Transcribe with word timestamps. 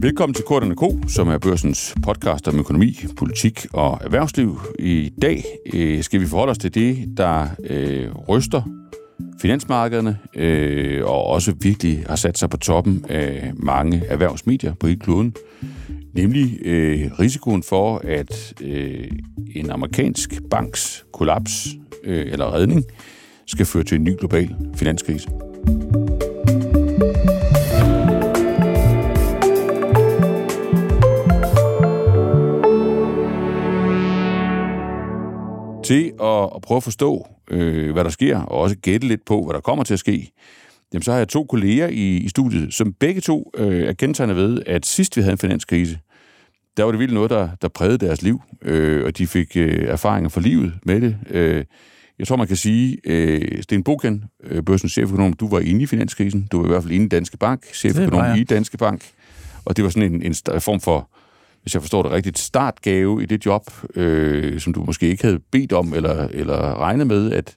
Velkommen 0.00 0.34
til 0.34 0.44
Kortene 0.44 0.76
K, 0.76 1.10
som 1.10 1.28
er 1.28 1.38
børsens 1.38 1.94
podcast 2.02 2.48
om 2.48 2.58
økonomi, 2.58 2.96
politik 3.16 3.66
og 3.72 3.98
erhvervsliv. 4.04 4.60
I 4.78 5.12
dag 5.22 5.44
øh, 5.74 6.02
skal 6.02 6.20
vi 6.20 6.26
forholde 6.26 6.50
os 6.50 6.58
til 6.58 6.74
det, 6.74 7.16
der 7.16 7.48
øh, 7.64 8.14
ryster 8.28 8.62
finansmarkederne 9.40 10.18
øh, 10.34 11.04
og 11.04 11.24
også 11.24 11.54
virkelig 11.60 12.04
har 12.06 12.16
sat 12.16 12.38
sig 12.38 12.50
på 12.50 12.56
toppen 12.56 13.04
af 13.08 13.52
mange 13.56 14.02
erhvervsmedier 14.06 14.74
på 14.74 14.86
hele 14.86 15.00
kloden. 15.00 15.34
Nemlig 16.14 16.58
øh, 16.62 17.10
risikoen 17.20 17.62
for, 17.62 18.00
at 18.04 18.54
øh, 18.60 19.10
en 19.54 19.70
amerikansk 19.70 20.40
banks 20.50 21.04
kollaps 21.12 21.68
øh, 22.04 22.32
eller 22.32 22.54
redning 22.54 22.84
skal 23.46 23.66
føre 23.66 23.84
til 23.84 23.98
en 23.98 24.04
ny 24.04 24.18
global 24.18 24.56
finanskrise. 24.74 25.28
Til 35.88 36.12
at, 36.22 36.50
at 36.56 36.62
prøve 36.62 36.76
at 36.76 36.82
forstå, 36.82 37.26
øh, 37.50 37.92
hvad 37.92 38.04
der 38.04 38.10
sker, 38.10 38.38
og 38.38 38.60
også 38.60 38.76
gætte 38.76 39.08
lidt 39.08 39.24
på, 39.24 39.44
hvad 39.44 39.54
der 39.54 39.60
kommer 39.60 39.84
til 39.84 39.94
at 39.94 40.00
ske, 40.00 40.32
jamen 40.92 41.02
så 41.02 41.10
har 41.10 41.18
jeg 41.18 41.28
to 41.28 41.44
kolleger 41.44 41.88
i, 41.88 42.16
i 42.16 42.28
studiet, 42.28 42.74
som 42.74 42.92
begge 42.92 43.20
to 43.20 43.52
øh, 43.56 43.88
er 43.88 43.92
kendetegnet 43.92 44.36
ved, 44.36 44.62
at 44.66 44.86
sidst 44.86 45.16
vi 45.16 45.20
havde 45.20 45.32
en 45.32 45.38
finanskrise, 45.38 45.98
der 46.76 46.84
var 46.84 46.92
det 46.92 46.98
vildt 46.98 47.14
noget, 47.14 47.30
der, 47.30 47.48
der 47.62 47.68
prægede 47.68 47.98
deres 47.98 48.22
liv, 48.22 48.42
øh, 48.62 49.04
og 49.04 49.18
de 49.18 49.26
fik 49.26 49.56
øh, 49.56 49.84
erfaringer 49.88 50.28
for 50.28 50.40
livet 50.40 50.72
med 50.82 51.00
det. 51.00 51.16
Øh, 51.30 51.64
jeg 52.18 52.26
tror, 52.26 52.36
man 52.36 52.46
kan 52.46 52.56
sige, 52.56 52.98
øh, 53.04 53.62
Sten 53.62 53.84
Boken, 53.84 54.24
øh, 54.44 54.62
børsens 54.62 54.92
cheføkonom, 54.92 55.32
du 55.32 55.48
var 55.48 55.60
inde 55.60 55.82
i 55.82 55.86
finanskrisen. 55.86 56.48
Du 56.52 56.58
var 56.58 56.64
i 56.64 56.68
hvert 56.68 56.82
fald 56.82 56.92
inde 56.94 57.06
i 57.06 57.08
Danske 57.08 57.36
Bank, 57.36 57.64
cheføkonom 57.74 58.38
i 58.38 58.44
Danske 58.44 58.76
Bank. 58.76 59.10
Og 59.64 59.76
det 59.76 59.84
var 59.84 59.90
sådan 59.90 60.14
en, 60.14 60.22
en 60.22 60.60
form 60.60 60.80
for 60.80 61.08
hvis 61.68 61.74
jeg 61.74 61.82
forstår 61.82 62.02
det 62.02 62.12
rigtigt, 62.12 62.38
startgave 62.38 63.22
i 63.22 63.26
det 63.26 63.46
job, 63.46 63.70
øh, 63.94 64.60
som 64.60 64.72
du 64.72 64.84
måske 64.84 65.08
ikke 65.08 65.24
havde 65.24 65.38
bedt 65.52 65.72
om 65.72 65.94
eller, 65.94 66.28
eller 66.30 66.80
regnet 66.80 67.06
med, 67.06 67.32
at, 67.32 67.56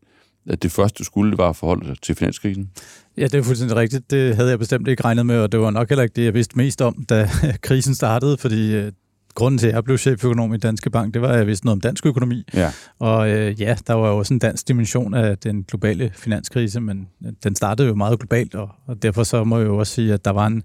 at 0.50 0.64
det 0.64 0.72
første, 0.72 0.98
du 1.00 1.04
skulle, 1.04 1.38
var 1.38 1.50
at 1.50 1.56
forholde 1.56 1.96
til 2.02 2.16
finanskrisen? 2.16 2.70
Ja, 3.18 3.24
det 3.24 3.34
er 3.34 3.44
fuldstændig 3.44 3.78
rigtigt. 3.78 4.12
Det 4.12 4.36
havde 4.36 4.50
jeg 4.50 4.60
bestemt 4.60 4.88
ikke 4.88 5.04
regnet 5.04 5.26
med, 5.26 5.38
og 5.38 5.52
det 5.52 5.60
var 5.60 5.72
nok 5.72 5.90
heller 5.90 6.04
ikke 6.04 6.14
det, 6.14 6.24
jeg 6.26 6.34
vidste 6.34 6.58
mest 6.58 6.82
om, 6.82 7.06
da 7.10 7.30
krisen 7.62 7.96
startede, 7.96 8.38
fordi 8.38 8.76
øh, 8.76 8.92
grunden 9.36 9.58
til, 9.58 9.68
at 9.68 9.74
jeg 9.74 9.84
blev 9.84 9.98
cheføkonom 9.98 10.54
i 10.54 10.58
Danske 10.58 10.90
Bank, 10.90 11.14
det 11.14 11.22
var, 11.22 11.28
at 11.28 11.38
jeg 11.38 11.48
vidste 11.48 11.66
noget 11.66 11.76
om 11.76 11.82
dansk 11.82 12.06
økonomi. 12.06 12.44
Ja. 12.54 12.72
Og 13.00 13.30
øh, 13.30 13.62
ja, 13.62 13.76
der 13.88 13.94
var 13.94 14.10
jo 14.10 14.18
også 14.18 14.34
en 14.34 14.40
dansk 14.40 14.68
dimension 14.68 15.14
af 15.14 15.38
den 15.38 15.64
globale 15.64 16.12
finanskrise, 16.16 16.80
men 16.80 17.08
øh, 17.26 17.32
den 17.44 17.56
startede 17.56 17.88
jo 17.88 17.96
meget 17.96 18.20
globalt, 18.20 18.56
og, 18.56 18.70
og 18.88 19.04
derfor 19.04 19.24
så 19.24 19.44
må 19.44 19.58
jeg 19.58 19.68
jo 19.68 19.78
også 19.78 19.94
sige, 19.94 20.14
at 20.14 20.26
der 20.26 20.32
var 20.32 20.48
en, 20.48 20.64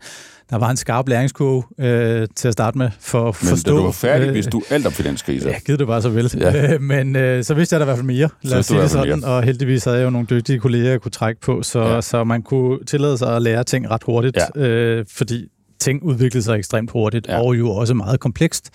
der 0.50 0.56
var 0.56 0.70
en 0.70 0.76
skarp 0.76 1.08
læringskurve 1.08 1.62
øh, 1.78 2.28
til 2.36 2.48
at 2.48 2.52
starte 2.52 2.78
med 2.78 2.90
for 3.00 3.28
at 3.28 3.36
men 3.42 3.48
forstå... 3.48 3.70
Men 3.70 3.76
da 3.76 3.80
du 3.80 3.84
var 3.84 3.92
færdig, 3.92 4.28
øh, 4.28 4.34
vidste 4.34 4.50
du 4.50 4.62
alt 4.70 4.86
om 4.86 4.92
finanskriser. 4.92 5.50
Ja, 5.50 5.58
givet 5.66 5.78
det 5.78 5.86
bare 5.86 6.02
så 6.02 6.08
vel. 6.08 6.34
Ja. 6.38 6.74
Øh, 6.74 6.80
men 6.80 7.16
øh, 7.16 7.44
så 7.44 7.54
vidste 7.54 7.74
jeg 7.74 7.80
da 7.80 7.84
i 7.84 7.86
hvert 7.86 7.96
fald 7.96 8.06
mere, 8.06 8.28
lad 8.42 8.58
os 8.58 8.66
sige 8.66 8.80
det 8.80 8.90
sådan, 8.90 9.20
mere. 9.20 9.30
og 9.30 9.42
heldigvis 9.42 9.84
havde 9.84 9.96
jeg 9.96 10.04
jo 10.04 10.10
nogle 10.10 10.26
dygtige 10.30 10.58
kolleger, 10.58 10.90
jeg 10.90 11.00
kunne 11.00 11.12
trække 11.12 11.40
på, 11.40 11.62
så, 11.62 11.80
ja. 11.80 12.00
så 12.00 12.24
man 12.24 12.42
kunne 12.42 12.78
tillade 12.86 13.18
sig 13.18 13.36
at 13.36 13.42
lære 13.42 13.64
ting 13.64 13.90
ret 13.90 14.02
hurtigt, 14.02 14.38
ja. 14.56 14.66
øh, 14.66 15.04
fordi 15.08 15.48
ting 15.86 16.02
udviklede 16.02 16.44
sig 16.44 16.58
ekstremt 16.58 16.90
hurtigt, 16.90 17.28
ja. 17.28 17.42
og 17.42 17.58
jo 17.58 17.70
også 17.70 17.94
meget 17.94 18.20
komplekst, 18.20 18.70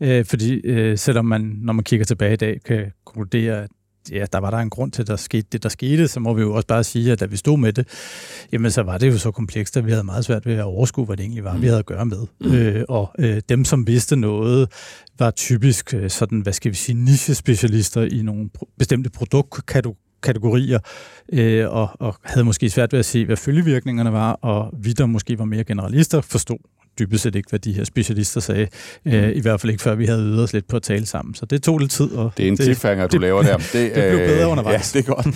øh, 0.00 0.24
fordi 0.24 0.54
øh, 0.54 0.98
selvom 0.98 1.24
man, 1.24 1.40
når 1.40 1.72
man 1.72 1.84
kigger 1.84 2.06
tilbage 2.06 2.32
i 2.32 2.36
dag, 2.36 2.60
kan 2.64 2.92
konkludere, 3.04 3.62
at 3.62 3.70
ja, 4.12 4.24
der 4.32 4.38
var 4.38 4.50
der 4.50 4.58
en 4.58 4.70
grund 4.70 4.92
til, 4.92 5.02
at 5.02 5.08
der 5.08 5.16
skete 5.16 5.46
det, 5.52 5.62
der 5.62 5.68
skete, 5.68 6.08
så 6.08 6.20
må 6.20 6.34
vi 6.34 6.42
jo 6.42 6.54
også 6.54 6.66
bare 6.66 6.84
sige, 6.84 7.12
at 7.12 7.20
da 7.20 7.26
vi 7.26 7.36
stod 7.36 7.58
med 7.58 7.72
det, 7.72 7.88
jamen 8.52 8.70
så 8.70 8.82
var 8.82 8.98
det 8.98 9.12
jo 9.12 9.18
så 9.18 9.30
komplekst, 9.30 9.76
at 9.76 9.86
vi 9.86 9.90
havde 9.90 10.04
meget 10.04 10.24
svært 10.24 10.46
ved 10.46 10.54
at 10.54 10.64
overskue, 10.64 11.04
hvad 11.06 11.16
det 11.16 11.22
egentlig 11.22 11.44
var, 11.44 11.54
mm. 11.54 11.62
vi 11.62 11.66
havde 11.66 11.78
at 11.78 11.86
gøre 11.86 12.06
med. 12.06 12.26
Mm. 12.40 12.52
Øh, 12.52 12.84
og 12.88 13.14
øh, 13.18 13.42
dem, 13.48 13.64
som 13.64 13.86
vidste 13.86 14.16
noget, 14.16 14.68
var 15.18 15.30
typisk 15.30 15.94
øh, 15.94 16.10
sådan, 16.10 16.40
hvad 16.40 16.52
skal 16.52 16.70
vi 16.70 16.76
sige, 16.76 17.04
niche-specialister 17.04 18.02
i 18.02 18.22
nogle 18.22 18.50
bestemte 18.78 19.10
produktkategorier, 19.10 20.11
øh, 21.32 21.68
og, 21.68 21.90
og 21.98 22.16
havde 22.24 22.44
måske 22.44 22.70
svært 22.70 22.92
ved 22.92 22.98
at 22.98 23.06
se, 23.06 23.26
hvad 23.26 23.36
følgevirkningerne 23.36 24.12
var, 24.12 24.32
og 24.32 24.70
vi, 24.78 24.92
der 24.92 25.06
måske 25.06 25.38
var 25.38 25.44
mere 25.44 25.64
generalister, 25.64 26.20
forstod 26.20 26.58
dybest 26.98 27.22
set 27.22 27.34
ikke, 27.34 27.50
hvad 27.50 27.58
de 27.58 27.72
her 27.72 27.84
specialister 27.84 28.40
sagde. 28.40 28.68
Mm. 29.04 29.12
Øh, 29.12 29.36
I 29.36 29.40
hvert 29.40 29.60
fald 29.60 29.70
ikke, 29.70 29.82
før 29.82 29.94
vi 29.94 30.06
havde 30.06 30.22
øvet 30.22 30.42
os 30.42 30.52
lidt 30.52 30.68
på 30.68 30.76
at 30.76 30.82
tale 30.82 31.06
sammen. 31.06 31.34
Så 31.34 31.46
det 31.46 31.62
tog 31.62 31.78
lidt 31.78 31.90
tid. 31.90 32.12
Og 32.12 32.32
det 32.36 32.44
er 32.44 32.48
en 32.48 32.56
det, 32.56 32.64
cliffhanger, 32.64 33.06
du 33.06 33.12
det, 33.12 33.20
laver 33.20 33.42
der. 33.42 33.56
Det, 33.72 33.72
det 33.72 33.92
blev 33.92 34.18
bedre 34.18 34.48
undervejs. 34.48 34.94
Ja, 34.94 34.98
det 34.98 35.08
er 35.08 35.14
godt. 35.14 35.26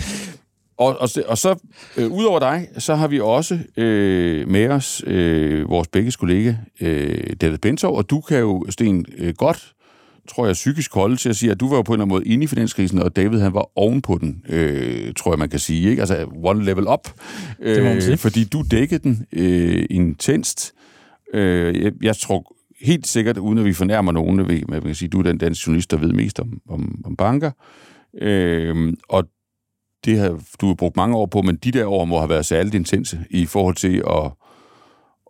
Og, 0.77 0.99
og, 0.99 1.09
og 1.27 1.37
så, 1.37 1.55
øh, 1.97 2.11
udover 2.11 2.39
dig, 2.39 2.67
så 2.77 2.95
har 2.95 3.07
vi 3.07 3.19
også 3.19 3.59
øh, 3.77 4.47
med 4.47 4.69
os 4.69 5.03
øh, 5.07 5.69
vores 5.69 5.87
begge 5.87 6.11
kollega, 6.11 6.53
øh, 6.81 7.33
David 7.41 7.57
Bentov, 7.57 7.97
og 7.97 8.09
du 8.09 8.21
kan 8.21 8.39
jo, 8.39 8.65
Sten, 8.69 9.05
øh, 9.17 9.33
godt 9.37 9.73
tror 10.27 10.45
jeg, 10.45 10.53
psykisk 10.53 10.93
holde 10.93 11.15
til 11.15 11.29
at 11.29 11.35
sige, 11.35 11.51
at 11.51 11.59
du 11.59 11.69
var 11.69 11.81
på 11.81 11.93
en 11.93 11.95
eller 11.95 12.05
anden 12.05 12.15
måde 12.15 12.25
inde 12.25 12.43
i 12.43 12.47
finanskrisen, 12.47 12.99
og 12.99 13.15
David 13.15 13.39
han 13.39 13.53
var 13.53 13.69
oven 13.75 14.01
på 14.01 14.17
den, 14.21 14.45
øh, 14.49 15.13
tror 15.13 15.31
jeg, 15.31 15.39
man 15.39 15.49
kan 15.49 15.59
sige. 15.59 15.89
Ikke? 15.89 16.01
Altså 16.01 16.27
one 16.43 16.65
level 16.65 16.87
up. 16.87 17.09
Øh, 17.59 18.17
fordi 18.17 18.43
du 18.43 18.63
dækkede 18.71 18.99
den 19.03 19.25
øh, 19.33 19.85
intenst. 19.89 20.73
Øh, 21.33 21.83
jeg, 21.83 21.91
jeg 22.01 22.15
tror 22.17 22.55
helt 22.81 23.07
sikkert, 23.07 23.37
uden 23.37 23.57
at 23.57 23.65
vi 23.65 23.73
fornærmer 23.73 24.11
nogen, 24.11 24.39
at 24.39 24.69
man 24.69 24.81
kan 24.81 24.95
sige, 24.95 25.09
du 25.09 25.19
er 25.19 25.23
den 25.23 25.37
danske 25.37 25.63
journalist, 25.67 25.91
der 25.91 25.97
ved 25.97 26.13
mest 26.13 26.39
om, 26.39 26.61
om, 26.69 27.01
om 27.05 27.15
banker. 27.15 27.51
Øh, 28.21 28.93
og 29.09 29.23
det 30.05 30.19
har 30.19 30.39
du 30.61 30.67
har 30.67 30.73
brugt 30.73 30.95
mange 30.95 31.15
år 31.17 31.25
på, 31.25 31.41
men 31.41 31.55
de 31.55 31.71
der 31.71 31.85
år 31.85 32.05
må 32.05 32.17
have 32.17 32.29
været 32.29 32.45
særligt 32.45 32.75
intense 32.75 33.19
i 33.29 33.45
forhold 33.45 33.75
til 33.75 34.03
at, 34.09 34.31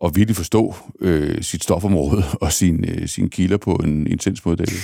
og 0.02 0.16
virkelig 0.16 0.36
forstå 0.36 0.76
øh, 1.02 1.42
sit 1.42 1.64
stofområde 1.64 2.24
og 2.42 2.54
sin, 2.54 2.86
øh, 2.90 3.08
sin 3.08 3.30
kilder 3.30 3.58
på 3.58 3.72
en 3.74 4.08
intens 4.08 4.46
måde. 4.46 4.58
David. 4.58 4.80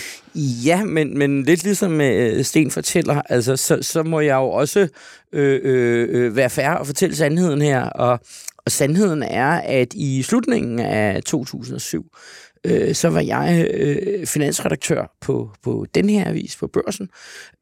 Ja, 0.65 0.83
men, 0.83 1.17
men 1.17 1.43
lidt 1.43 1.63
ligesom 1.63 2.01
øh, 2.01 2.43
Sten 2.43 2.71
fortæller, 2.71 3.21
altså, 3.29 3.55
så, 3.57 3.77
så 3.81 4.03
må 4.03 4.19
jeg 4.19 4.35
jo 4.35 4.49
også 4.49 4.87
øh, 5.33 5.59
øh, 5.63 6.07
øh 6.09 6.35
være 6.35 6.49
færre 6.49 6.77
og 6.77 6.87
fortælle 6.87 7.15
sandheden 7.15 7.61
her, 7.61 7.83
og 7.83 8.19
og 8.65 8.71
sandheden 8.71 9.23
er, 9.23 9.49
at 9.49 9.93
i 9.93 10.23
slutningen 10.23 10.79
af 10.79 11.23
2007, 11.23 12.15
øh, 12.63 12.95
så 12.95 13.09
var 13.09 13.19
jeg 13.19 13.67
øh, 13.73 14.27
finansredaktør 14.27 15.15
på, 15.21 15.51
på 15.63 15.85
den 15.95 16.09
her 16.09 16.29
avis, 16.29 16.55
på 16.55 16.67
børsen, 16.67 17.09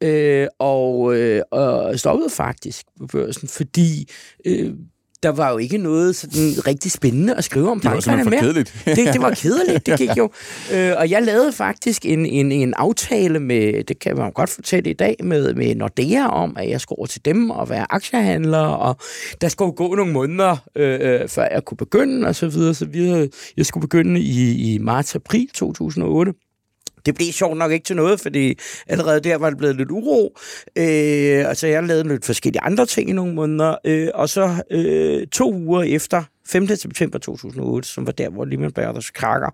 øh, 0.02 0.48
og, 0.60 1.16
øh, 1.18 1.42
og 1.52 2.00
stoppede 2.00 2.30
faktisk 2.30 2.86
på 3.00 3.08
børsen, 3.08 3.48
fordi 3.48 4.10
øh, 4.46 4.74
der 5.24 5.30
var 5.30 5.52
jo 5.52 5.58
ikke 5.58 5.78
noget 5.78 6.16
sådan 6.16 6.68
rigtig 6.68 6.92
spændende 6.92 7.36
at 7.36 7.44
skrive 7.44 7.72
om 7.72 7.80
det 7.80 7.92
bankerne 7.92 8.24
mere. 8.24 8.40
Kedeligt. 8.40 8.82
det, 8.86 8.98
det 8.98 9.22
var 9.22 9.32
kedeligt, 9.32 9.86
det 9.86 9.98
gik 9.98 10.18
jo. 10.18 10.30
Øh, 10.74 10.94
og 10.98 11.10
jeg 11.10 11.24
lavede 11.24 11.52
faktisk 11.52 12.06
en, 12.06 12.26
en, 12.26 12.52
en 12.52 12.74
aftale 12.74 13.40
med, 13.40 13.84
det 13.84 14.00
kan 14.00 14.18
man 14.18 14.32
godt 14.32 14.50
fortælle 14.50 14.90
i 14.90 14.94
dag, 14.94 15.16
med, 15.24 15.54
med 15.54 15.76
Nordea 15.76 16.28
om, 16.28 16.58
at 16.58 16.70
jeg 16.70 16.82
skulle 16.82 17.00
over 17.00 17.08
til 17.08 17.26
dem 17.26 17.50
og 17.50 17.70
være 17.70 17.86
aktiehandler, 17.90 18.58
og 18.58 18.98
der 19.42 19.48
skulle 19.48 19.72
gå 19.72 19.96
nogle 19.96 20.14
måneder, 20.14 20.58
øh, 20.76 21.00
øh, 21.02 21.30
før 21.30 21.48
jeg 21.52 21.66
kunne 21.66 21.78
begynde, 21.78 22.28
og 22.28 22.36
så 22.36 22.48
videre, 22.48 22.74
så 22.74 22.86
videre. 22.86 23.28
Jeg 23.58 23.66
skulle 23.66 23.82
begynde 23.82 24.20
i, 24.20 24.74
i 24.74 24.78
marts-april 24.78 25.48
2008. 25.54 26.34
Det 27.06 27.16
blev 27.16 27.32
sjovt 27.32 27.58
nok 27.58 27.72
ikke 27.72 27.84
til 27.84 27.96
noget, 27.96 28.20
fordi 28.20 28.60
allerede 28.88 29.20
der 29.20 29.36
var 29.36 29.50
det 29.50 29.58
blevet 29.58 29.76
lidt 29.76 29.92
uro. 29.92 30.38
Øh, 30.76 31.50
altså, 31.50 31.68
jeg 31.68 31.84
lavede 31.84 32.08
lidt 32.08 32.26
forskellige 32.26 32.62
andre 32.62 32.86
ting 32.86 33.10
i 33.10 33.14
nogle 33.14 33.34
måneder. 33.34 33.76
Øh, 33.86 34.10
og 34.14 34.30
så 34.30 34.64
øh, 34.72 35.28
to 35.28 35.54
uger 35.54 35.84
efter, 35.84 36.24
5. 36.48 36.68
september 36.68 37.20
2008, 37.20 37.88
som 37.88 38.06
var 38.06 38.12
der, 38.12 38.30
hvor 38.30 38.46
Lehman 38.46 38.72
Brothers 38.72 39.10
krakker, 39.12 39.50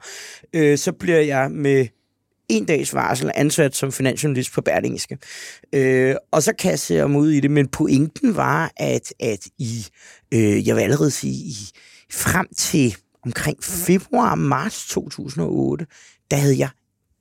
øh, 0.53 0.77
så 0.77 0.91
bliver 0.91 1.19
jeg 1.19 1.51
med 1.51 1.87
en 2.49 2.65
dags 2.65 2.93
varsel 2.93 3.31
ansat 3.35 3.75
som 3.75 3.91
finansjournalist 3.91 4.53
på 4.53 4.61
Berlingske. 4.61 5.17
Øh, 5.73 6.15
og 6.31 6.43
så 6.43 6.53
kastede 6.53 6.99
jeg 6.99 7.09
mig 7.09 7.21
ud 7.21 7.31
i 7.31 7.39
det, 7.39 7.51
men 7.51 7.67
pointen 7.67 8.35
var, 8.35 8.71
at, 8.77 9.13
at 9.19 9.47
i, 9.57 9.87
øh, 10.33 10.67
jeg 10.67 10.75
vil 10.75 10.81
allerede 10.81 11.11
sige, 11.11 11.33
i, 11.33 11.55
frem 12.11 12.47
til 12.57 12.97
omkring 13.25 13.63
februar-marts 13.63 14.87
2008, 14.87 15.85
der 16.31 16.37
havde 16.37 16.59
jeg 16.59 16.69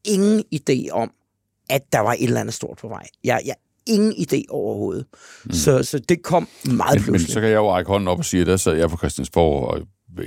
ingen 0.07 0.45
idé 0.55 0.91
om, 0.91 1.11
at 1.71 1.83
der 1.93 2.01
var 2.01 2.13
et 2.13 2.25
eller 2.25 2.41
andet 2.41 2.55
stort 2.55 2.79
på 2.81 2.89
vej. 2.89 3.07
Jeg, 3.25 3.41
jeg 3.47 3.55
ingen 3.87 4.13
idé 4.13 4.43
overhovedet. 4.49 5.07
Mm. 5.45 5.53
Så, 5.53 5.83
så 5.83 5.99
det 5.99 6.23
kom 6.23 6.49
meget 6.65 7.01
men, 7.01 7.13
Men 7.13 7.21
så 7.21 7.41
kan 7.41 7.49
jeg 7.49 7.57
jo 7.57 7.73
række 7.73 7.89
hånden 7.89 8.09
op 8.09 8.19
og 8.19 8.25
sige, 8.25 8.41
at 8.41 8.47
der 8.47 8.57
sad 8.57 8.75
jeg 8.75 8.91
på 8.91 8.97
Christiansborg 8.97 9.69
og 9.69 9.81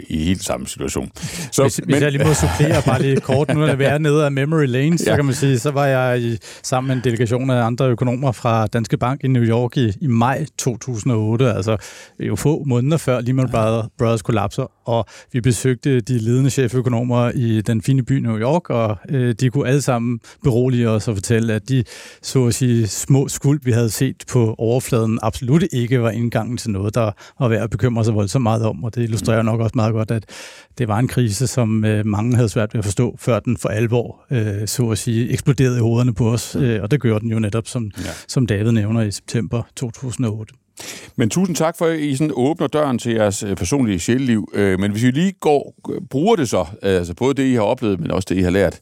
i 0.09 0.23
helt 0.23 0.43
samme 0.43 0.67
situation. 0.67 1.11
Så, 1.51 1.61
hvis, 1.61 1.79
men, 1.79 1.89
hvis 1.89 2.01
jeg 2.01 2.11
lige 2.11 2.23
må 2.23 2.33
supplere 2.33 2.81
bare 2.91 3.01
lige 3.01 3.21
kort, 3.21 3.53
nu 3.53 3.63
er 3.63 3.75
vi 3.75 3.83
er 3.83 3.97
nede 3.97 4.25
af 4.25 4.31
Memory 4.31 4.65
Lane, 4.65 4.97
så 4.97 5.09
ja. 5.09 5.15
kan 5.15 5.25
man 5.25 5.33
sige, 5.33 5.59
så 5.59 5.71
var 5.71 5.85
jeg 5.85 6.21
i, 6.21 6.37
sammen 6.63 6.87
med 6.87 6.95
en 6.95 7.03
delegation 7.03 7.49
af 7.49 7.63
andre 7.63 7.85
økonomer 7.89 8.31
fra 8.31 8.67
Danske 8.67 8.97
Bank 8.97 9.23
i 9.23 9.27
New 9.27 9.43
York 9.43 9.77
i, 9.77 9.93
i 10.01 10.07
maj 10.07 10.45
2008, 10.57 11.53
altså 11.53 11.77
jo 12.19 12.35
få 12.35 12.63
måneder 12.65 12.97
før 12.97 13.21
Lehman 13.21 13.49
Brothers 13.97 14.21
kollapser, 14.21 14.71
og 14.89 15.05
vi 15.31 15.41
besøgte 15.41 15.99
de 15.99 16.17
ledende 16.17 16.49
cheføkonomer 16.49 17.31
i 17.35 17.61
den 17.61 17.81
fine 17.81 18.03
by 18.03 18.11
New 18.11 18.37
York, 18.37 18.69
og 18.69 18.97
øh, 19.09 19.35
de 19.39 19.49
kunne 19.49 19.67
alle 19.67 19.81
sammen 19.81 20.19
berolige 20.43 20.89
os 20.89 21.07
og 21.07 21.15
fortælle, 21.15 21.53
at 21.53 21.69
de 21.69 21.83
så 22.21 22.45
at 22.45 22.53
sige 22.53 22.87
små 22.87 23.27
skuld, 23.27 23.59
vi 23.63 23.71
havde 23.71 23.89
set 23.89 24.23
på 24.31 24.55
overfladen, 24.57 25.19
absolut 25.21 25.63
ikke 25.71 26.01
var 26.01 26.09
indgangen 26.09 26.57
til 26.57 26.71
noget, 26.71 26.95
der 26.95 27.11
var 27.39 27.47
værd 27.47 27.63
at 27.63 27.69
bekymre 27.69 28.05
sig 28.05 28.15
voldsomt 28.15 28.43
meget 28.43 28.65
om, 28.65 28.83
og 28.83 28.95
det 28.95 29.03
illustrerer 29.03 29.41
nok 29.41 29.59
også 29.59 29.73
meget 29.75 29.93
godt, 29.93 30.11
at 30.11 30.25
det 30.77 30.87
var 30.87 30.99
en 30.99 31.07
krise, 31.07 31.47
som 31.47 31.85
øh, 31.85 32.05
mange 32.05 32.35
havde 32.35 32.49
svært 32.49 32.73
ved 32.73 32.79
at 32.79 32.85
forstå, 32.85 33.15
før 33.19 33.39
den 33.39 33.57
for 33.57 33.69
alvor, 33.69 34.25
øh, 34.31 34.67
så 34.67 34.89
at 34.89 34.97
sige, 34.97 35.29
eksploderede 35.31 35.77
i 35.77 35.81
hovederne 35.81 36.13
på 36.13 36.31
os, 36.31 36.55
øh, 36.55 36.81
og 36.81 36.91
det 36.91 37.01
gjorde 37.01 37.19
den 37.19 37.31
jo 37.31 37.39
netop, 37.39 37.67
som, 37.67 37.91
ja. 37.97 38.11
som 38.27 38.45
David 38.45 38.71
nævner 38.71 39.01
i 39.01 39.11
september 39.11 39.63
2008. 39.75 40.53
Men 41.15 41.29
tusind 41.29 41.55
tak 41.55 41.77
for, 41.77 41.85
at 41.85 41.99
I 41.99 42.15
sådan 42.15 42.33
åbner 42.35 42.67
døren 42.67 42.99
til 42.99 43.13
jeres 43.13 43.43
øh, 43.43 43.55
personlige 43.55 43.99
sjæleliv. 43.99 44.51
Øh, 44.53 44.79
men 44.79 44.91
hvis 44.91 45.03
vi 45.03 45.11
lige 45.11 45.31
går, 45.31 45.75
bruger 46.09 46.35
det 46.35 46.49
så, 46.49 46.59
øh, 46.59 46.95
altså 46.95 47.13
både 47.13 47.33
det, 47.33 47.43
I 47.43 47.53
har 47.53 47.61
oplevet, 47.61 47.99
men 47.99 48.11
også 48.11 48.25
det, 48.29 48.37
I 48.37 48.41
har 48.41 48.49
lært, 48.49 48.79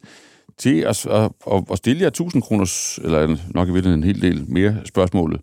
til 0.58 0.80
at, 0.80 1.08
at, 1.52 1.64
at 1.72 1.78
stille 1.78 2.02
jer 2.02 2.08
1000 2.08 2.42
kroners, 2.42 3.00
eller 3.04 3.38
nok 3.50 3.70
i 3.70 3.72
virkeligheden 3.72 4.04
en 4.04 4.16
hel 4.16 4.22
del 4.22 4.46
mere 4.48 4.76
spørgsmålet. 4.86 5.42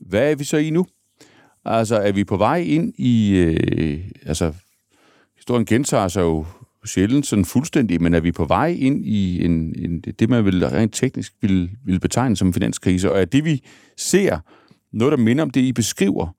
Hvad 0.00 0.30
er 0.30 0.34
vi 0.34 0.44
så 0.44 0.56
i 0.56 0.70
nu? 0.70 0.86
Altså, 1.64 1.96
er 1.96 2.12
vi 2.12 2.24
på 2.24 2.36
vej 2.36 2.58
ind 2.58 2.94
i... 2.98 3.30
Øh, 3.36 4.00
altså, 4.26 4.52
historien 5.36 5.66
gentager 5.66 6.08
sig 6.08 6.20
jo 6.20 6.44
sjældent 6.84 7.26
sådan 7.26 7.44
fuldstændig, 7.44 8.02
men 8.02 8.14
er 8.14 8.20
vi 8.20 8.32
på 8.32 8.44
vej 8.44 8.76
ind 8.78 9.06
i 9.06 9.44
en, 9.44 9.74
en, 9.78 10.00
det, 10.00 10.30
man 10.30 10.44
vil 10.44 10.68
rent 10.68 10.94
teknisk 10.94 11.32
vil, 11.40 11.70
vil 11.84 12.00
betegne 12.00 12.36
som 12.36 12.48
en 12.48 12.54
finanskrise, 12.54 13.12
og 13.12 13.20
er 13.20 13.24
det, 13.24 13.44
vi 13.44 13.62
ser, 13.96 14.38
noget, 14.92 15.12
der 15.12 15.18
minder 15.18 15.42
om 15.42 15.50
det, 15.50 15.60
I 15.60 15.72
beskriver, 15.72 16.36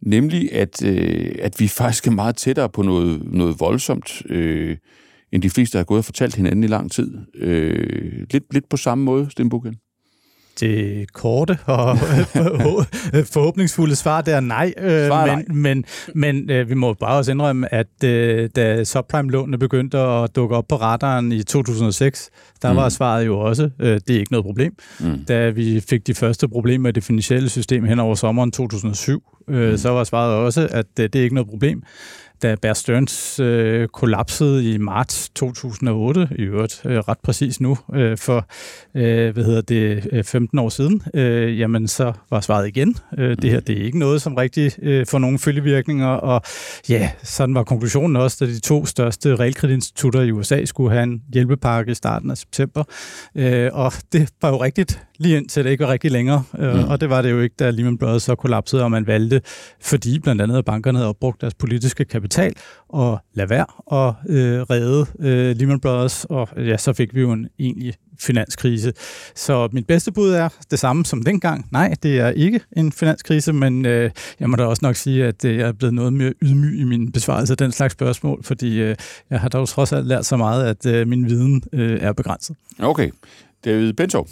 nemlig 0.00 0.52
at, 0.52 0.84
øh, 0.84 1.34
at 1.38 1.60
vi 1.60 1.68
faktisk 1.68 2.06
er 2.06 2.10
meget 2.10 2.36
tættere 2.36 2.68
på 2.68 2.82
noget, 2.82 3.22
noget 3.34 3.60
voldsomt, 3.60 4.22
øh, 4.26 4.76
end 5.32 5.42
de 5.42 5.50
fleste 5.50 5.78
har 5.78 5.84
gået 5.84 5.98
og 5.98 6.04
fortalt 6.04 6.34
hinanden 6.34 6.64
i 6.64 6.66
lang 6.66 6.90
tid. 6.92 7.18
Øh, 7.34 8.26
lidt, 8.30 8.44
lidt 8.52 8.68
på 8.68 8.76
samme 8.76 9.04
måde, 9.04 9.30
Stenbukken 9.30 9.76
det 10.60 11.12
korte 11.12 11.58
og 11.66 11.98
forhåbningsfulde 13.34 13.96
svar 13.96 14.20
der 14.20 14.36
er 14.36 14.40
nej. 14.40 14.72
Øh, 14.78 15.06
svar 15.06 15.26
men, 15.26 15.36
nej. 15.36 15.44
men, 15.48 15.84
men 16.14 16.50
øh, 16.50 16.68
vi 16.68 16.74
må 16.74 16.94
bare 16.94 17.16
også 17.16 17.32
indrømme, 17.32 17.74
at 17.74 18.04
øh, 18.04 18.50
da 18.56 18.84
subprime-lånene 18.84 19.58
begyndte 19.58 19.98
at 19.98 20.36
dukke 20.36 20.56
op 20.56 20.68
på 20.68 20.76
radaren 20.76 21.32
i 21.32 21.42
2006, 21.42 22.30
der 22.62 22.72
mm. 22.72 22.76
var 22.76 22.88
svaret 22.88 23.26
jo 23.26 23.38
også, 23.38 23.70
øh, 23.80 24.00
det 24.08 24.16
er 24.16 24.18
ikke 24.18 24.32
noget 24.32 24.44
problem. 24.44 24.74
Mm. 25.00 25.24
Da 25.24 25.50
vi 25.50 25.80
fik 25.80 26.06
de 26.06 26.14
første 26.14 26.48
problemer 26.48 26.82
med 26.82 26.92
det 26.92 27.04
finansielle 27.04 27.48
system 27.48 27.84
hen 27.84 27.98
over 27.98 28.14
sommeren 28.14 28.50
2007, 28.50 29.22
øh, 29.48 29.70
mm. 29.70 29.76
så 29.76 29.90
var 29.90 30.04
svaret 30.04 30.34
også, 30.34 30.68
at 30.70 30.86
øh, 31.00 31.08
det 31.12 31.16
er 31.16 31.22
ikke 31.22 31.34
noget 31.34 31.48
problem 31.48 31.82
da 32.42 32.56
Bear 32.62 32.74
Stearns 32.74 33.40
øh, 33.40 33.88
kollapsede 33.88 34.74
i 34.74 34.78
marts 34.78 35.30
2008, 35.34 36.28
i 36.38 36.42
øvrigt 36.42 36.82
øh, 36.84 36.98
ret 36.98 37.18
præcis 37.22 37.60
nu, 37.60 37.76
øh, 37.94 38.18
for 38.18 38.46
øh, 38.94 39.34
hvad 39.34 39.44
hedder 39.44 39.60
det, 39.60 40.26
15 40.26 40.58
øh, 40.58 40.64
år 40.64 40.68
siden, 40.68 41.02
øh, 41.14 41.58
jamen 41.58 41.88
så 41.88 42.12
var 42.30 42.40
svaret 42.40 42.68
igen. 42.68 42.96
Øh, 43.18 43.36
det 43.42 43.50
her 43.50 43.60
det 43.60 43.78
er 43.78 43.84
ikke 43.84 43.98
noget, 43.98 44.22
som 44.22 44.34
rigtig 44.34 44.72
øh, 44.82 45.06
får 45.06 45.18
nogen 45.18 45.38
følgevirkninger, 45.38 46.06
og 46.06 46.42
ja, 46.88 47.10
sådan 47.22 47.54
var 47.54 47.64
konklusionen 47.64 48.16
også, 48.16 48.36
da 48.40 48.50
de 48.50 48.60
to 48.60 48.86
største 48.86 49.36
realkreditinstitutter 49.36 50.20
i 50.20 50.32
USA 50.32 50.64
skulle 50.64 50.92
have 50.92 51.02
en 51.02 51.22
hjælpepakke 51.32 51.92
i 51.92 51.94
starten 51.94 52.30
af 52.30 52.36
september. 52.36 52.84
Øh, 53.34 53.70
og 53.72 53.92
det 54.12 54.28
var 54.42 54.48
jo 54.48 54.62
rigtigt, 54.62 55.02
lige 55.18 55.36
indtil 55.36 55.64
det 55.64 55.70
ikke 55.70 55.84
var 55.84 55.92
rigtig 55.92 56.10
længere, 56.10 56.42
øh, 56.58 56.74
mm. 56.74 56.84
og 56.84 57.00
det 57.00 57.10
var 57.10 57.22
det 57.22 57.30
jo 57.30 57.40
ikke, 57.40 57.54
da 57.58 57.70
Lehman 57.70 57.98
Brothers 57.98 58.22
så 58.22 58.34
kollapsede, 58.34 58.82
og 58.82 58.90
man 58.90 59.06
valgte, 59.06 59.40
fordi 59.82 60.18
blandt 60.18 60.42
andet 60.42 60.64
bankerne 60.64 60.98
havde 60.98 61.08
opbrugt 61.08 61.40
deres 61.40 61.54
politiske 61.54 62.04
kapital 62.04 62.29
kapital 62.30 62.54
og 62.88 63.18
lade 63.34 63.50
være 63.50 63.66
og 63.86 64.14
øh, 64.28 64.60
redde 64.60 65.06
øh, 65.20 65.56
Lehman 65.56 65.80
Brothers, 65.80 66.24
og 66.24 66.48
ja, 66.56 66.76
så 66.76 66.92
fik 66.92 67.14
vi 67.14 67.20
jo 67.20 67.32
en 67.32 67.48
egentlig 67.58 67.94
finanskrise. 68.18 68.92
Så 69.34 69.68
mit 69.72 69.86
bedste 69.86 70.12
bud 70.12 70.30
er 70.30 70.48
det 70.70 70.78
samme 70.78 71.04
som 71.04 71.22
dengang. 71.22 71.66
Nej, 71.72 71.94
det 72.02 72.18
er 72.18 72.30
ikke 72.30 72.60
en 72.76 72.92
finanskrise, 72.92 73.52
men 73.52 73.86
øh, 73.86 74.10
jeg 74.40 74.50
må 74.50 74.56
da 74.56 74.64
også 74.64 74.80
nok 74.82 74.96
sige, 74.96 75.24
at 75.24 75.44
øh, 75.44 75.56
jeg 75.56 75.68
er 75.68 75.72
blevet 75.72 75.94
noget 75.94 76.12
mere 76.12 76.32
ydmyg 76.42 76.80
i 76.80 76.84
min 76.84 77.12
besvarelse 77.12 77.52
af 77.52 77.56
den 77.56 77.72
slags 77.72 77.92
spørgsmål, 77.92 78.44
fordi 78.44 78.80
øh, 78.80 78.96
jeg 79.30 79.40
har 79.40 79.48
dog 79.48 79.68
trods 79.68 79.92
alt 79.92 80.06
lært 80.06 80.26
så 80.26 80.36
meget, 80.36 80.66
at 80.66 80.86
øh, 80.86 81.08
min 81.08 81.26
viden 81.26 81.62
øh, 81.72 81.98
er 82.00 82.12
begrænset. 82.12 82.56
Okay. 82.78 83.10
David 83.64 83.92
Bento. 83.92 84.26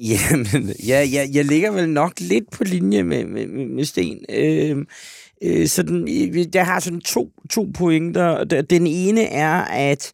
Jamen, 0.00 0.70
ja, 0.86 1.08
jeg, 1.12 1.28
jeg 1.32 1.44
ligger 1.44 1.70
vel 1.70 1.88
nok 1.88 2.20
lidt 2.20 2.50
på 2.50 2.64
linje 2.64 3.02
med, 3.02 3.24
med, 3.24 3.46
med 3.46 3.84
Sten. 3.84 4.18
Øh, 4.28 4.76
Øh, 5.42 5.66
så 5.66 5.82
den, 5.82 6.08
jeg 6.54 6.66
har 6.66 6.80
sådan 6.80 7.00
to, 7.00 7.30
to 7.50 7.66
pointer. 7.74 8.44
Den 8.44 8.86
ene 8.86 9.22
er, 9.22 9.64
at, 9.64 10.12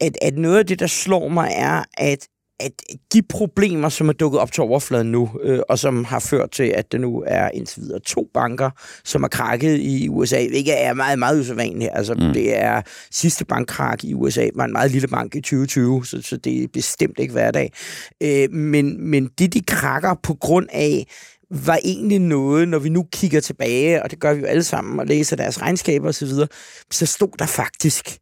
at, 0.00 0.18
at 0.22 0.38
noget 0.38 0.58
af 0.58 0.66
det, 0.66 0.78
der 0.78 0.86
slår 0.86 1.28
mig, 1.28 1.50
er, 1.54 1.84
at 1.98 2.28
at 2.60 2.72
de 3.12 3.22
problemer, 3.22 3.88
som 3.88 4.08
er 4.08 4.12
dukket 4.12 4.40
op 4.40 4.52
til 4.52 4.62
overfladen 4.62 5.12
nu, 5.12 5.30
øh, 5.42 5.60
og 5.68 5.78
som 5.78 6.04
har 6.04 6.18
ført 6.18 6.50
til, 6.50 6.62
at 6.62 6.92
det 6.92 7.00
nu 7.00 7.24
er 7.26 7.48
indtil 7.54 7.82
videre 7.82 8.00
to 8.00 8.28
banker, 8.34 8.70
som 9.04 9.22
er 9.22 9.28
krakket 9.28 9.78
i 9.80 10.08
USA, 10.08 10.48
hvilket 10.48 10.84
er 10.84 10.94
meget, 10.94 11.18
meget 11.18 11.40
usædvanligt. 11.40 11.90
Altså, 11.94 12.14
mm. 12.14 12.32
det 12.32 12.58
er 12.58 12.82
sidste 13.10 13.44
bankkrak 13.44 14.04
i 14.04 14.14
USA, 14.14 14.48
var 14.54 14.64
en 14.64 14.72
meget 14.72 14.90
lille 14.90 15.08
bank 15.08 15.34
i 15.34 15.40
2020, 15.40 16.06
så, 16.06 16.22
så 16.22 16.36
det 16.36 16.62
er 16.62 16.68
bestemt 16.72 17.18
ikke 17.18 17.32
hverdag. 17.32 17.72
Øh, 18.22 18.52
men, 18.52 19.10
men 19.10 19.30
det, 19.38 19.54
de 19.54 19.62
krakker 19.66 20.14
på 20.22 20.34
grund 20.34 20.66
af, 20.72 21.06
var 21.50 21.78
egentlig 21.84 22.18
noget, 22.18 22.68
når 22.68 22.78
vi 22.78 22.88
nu 22.88 23.06
kigger 23.12 23.40
tilbage, 23.40 24.02
og 24.02 24.10
det 24.10 24.20
gør 24.20 24.34
vi 24.34 24.40
jo 24.40 24.46
alle 24.46 24.64
sammen, 24.64 25.00
og 25.00 25.06
læser 25.06 25.36
deres 25.36 25.62
regnskaber 25.62 26.08
osv., 26.08 26.28
så, 26.28 26.46
så 26.90 27.06
stod 27.06 27.38
der 27.38 27.46
faktisk, 27.46 28.19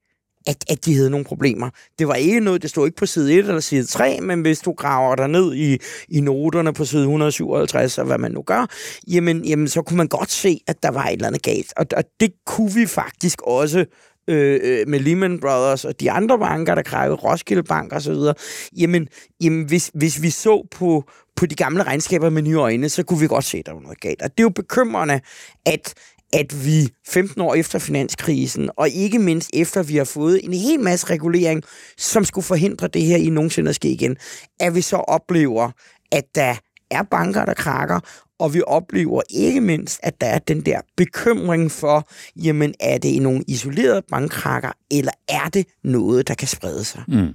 at, 0.49 0.65
at 0.71 0.85
de 0.85 0.95
havde 0.95 1.11
nogle 1.11 1.25
problemer. 1.25 1.71
Det 1.99 2.09
var 2.09 2.15
ikke 2.15 2.41
noget, 2.41 2.63
det 2.63 2.71
stod 2.71 2.87
ikke 2.87 2.97
på 2.97 3.07
side 3.07 3.35
1 3.35 3.39
eller 3.39 3.61
side 3.61 3.87
3, 3.87 4.21
men 4.21 4.41
hvis 4.41 4.59
du 4.59 4.73
graver 4.73 5.15
dig 5.15 5.29
ned 5.29 5.55
i, 5.55 5.79
i 6.09 6.21
noterne 6.21 6.73
på 6.73 6.85
side 6.85 7.03
157, 7.03 7.99
og 7.99 8.07
hvad 8.07 8.19
man 8.19 8.33
nu 8.33 8.43
gør, 8.43 8.67
jamen, 9.09 9.45
jamen 9.45 9.69
så 9.69 9.83
kunne 9.83 9.97
man 9.97 10.09
godt 10.09 10.31
se, 10.31 10.61
at 10.67 10.83
der 10.83 10.91
var 10.91 11.05
et 11.05 11.13
eller 11.13 11.27
andet 11.27 11.43
galt. 11.43 11.73
Og, 11.77 11.87
og 11.97 12.05
det 12.21 12.33
kunne 12.47 12.75
vi 12.75 12.87
faktisk 12.87 13.43
også 13.43 13.85
øh, 14.29 14.61
øh, 14.63 14.89
med 14.89 15.01
Lehman 15.01 15.41
Brothers 15.41 15.85
og 15.85 16.01
de 16.01 16.11
andre 16.11 16.39
banker, 16.39 16.75
der 16.75 16.83
krævede 16.83 17.17
Roskilde 17.17 17.63
Bank 17.63 17.93
og 17.93 18.03
så 18.03 18.13
videre. 18.13 18.35
Jamen, 18.77 19.09
jamen 19.41 19.65
hvis, 19.65 19.91
hvis 19.95 20.23
vi 20.23 20.31
så 20.31 20.67
på, 20.71 21.05
på 21.37 21.47
de 21.47 21.55
gamle 21.55 21.83
regnskaber 21.83 22.31
med 22.31 22.43
nye 22.43 22.59
øjne, 22.59 22.89
så 22.89 23.03
kunne 23.03 23.21
vi 23.21 23.27
godt 23.27 23.45
se, 23.45 23.59
at 23.59 23.67
der 23.67 23.73
var 23.73 23.81
noget 23.81 24.01
galt. 24.01 24.23
Og 24.23 24.31
det 24.31 24.41
er 24.41 24.45
jo 24.45 24.49
bekymrende, 24.49 25.21
at, 25.67 25.95
at 26.33 26.65
vi 26.67 26.89
15 27.09 27.41
år 27.41 27.55
efter 27.55 27.79
finanskrisen, 27.79 28.71
og 28.77 28.89
ikke 28.89 29.19
mindst 29.19 29.51
efter 29.55 29.83
vi 29.83 29.97
har 29.97 30.05
fået 30.05 30.41
en 30.45 30.53
hel 30.53 30.81
masse 30.81 31.07
regulering, 31.07 31.63
som 31.99 32.25
skulle 32.25 32.45
forhindre 32.45 32.89
det 32.89 33.03
her 33.03 33.17
i 33.17 33.31
nogensinde 33.31 33.69
at 33.69 33.75
ske 33.75 33.91
igen, 33.91 34.17
at 34.61 34.75
vi 34.75 34.81
så 34.81 34.97
oplever, 34.97 35.71
at 36.13 36.25
der 36.35 36.55
er 36.91 37.03
banker, 37.03 37.45
der 37.45 37.55
krakker, 37.55 38.01
og 38.39 38.55
vi 38.55 38.63
oplever 38.67 39.23
ikke 39.31 39.61
mindst, 39.61 40.01
at 40.03 40.21
der 40.21 40.27
er 40.27 40.39
den 40.39 40.61
der 40.61 40.81
bekymring 40.97 41.71
for, 41.71 42.09
jamen 42.37 42.75
er 42.81 42.99
det 42.99 43.23
nogle 43.23 43.45
isolerede 43.49 44.03
bankkrakker, 44.11 44.73
eller 44.91 45.13
er 45.29 45.49
det 45.49 45.67
noget, 45.85 46.29
der 46.29 46.35
kan 46.35 46.49
sprede 46.49 46.85
sig? 46.85 47.03
Mm. 47.09 47.35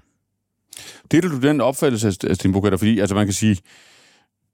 Deler 1.12 1.30
du 1.30 1.40
den 1.40 1.62
opfattelse 1.62 2.08
af 2.30 2.36
Sten 2.36 2.52
Bukater? 2.52 2.78
Fordi 2.78 3.00
altså 3.00 3.16
man 3.16 3.26
kan 3.26 3.34
sige, 3.34 3.58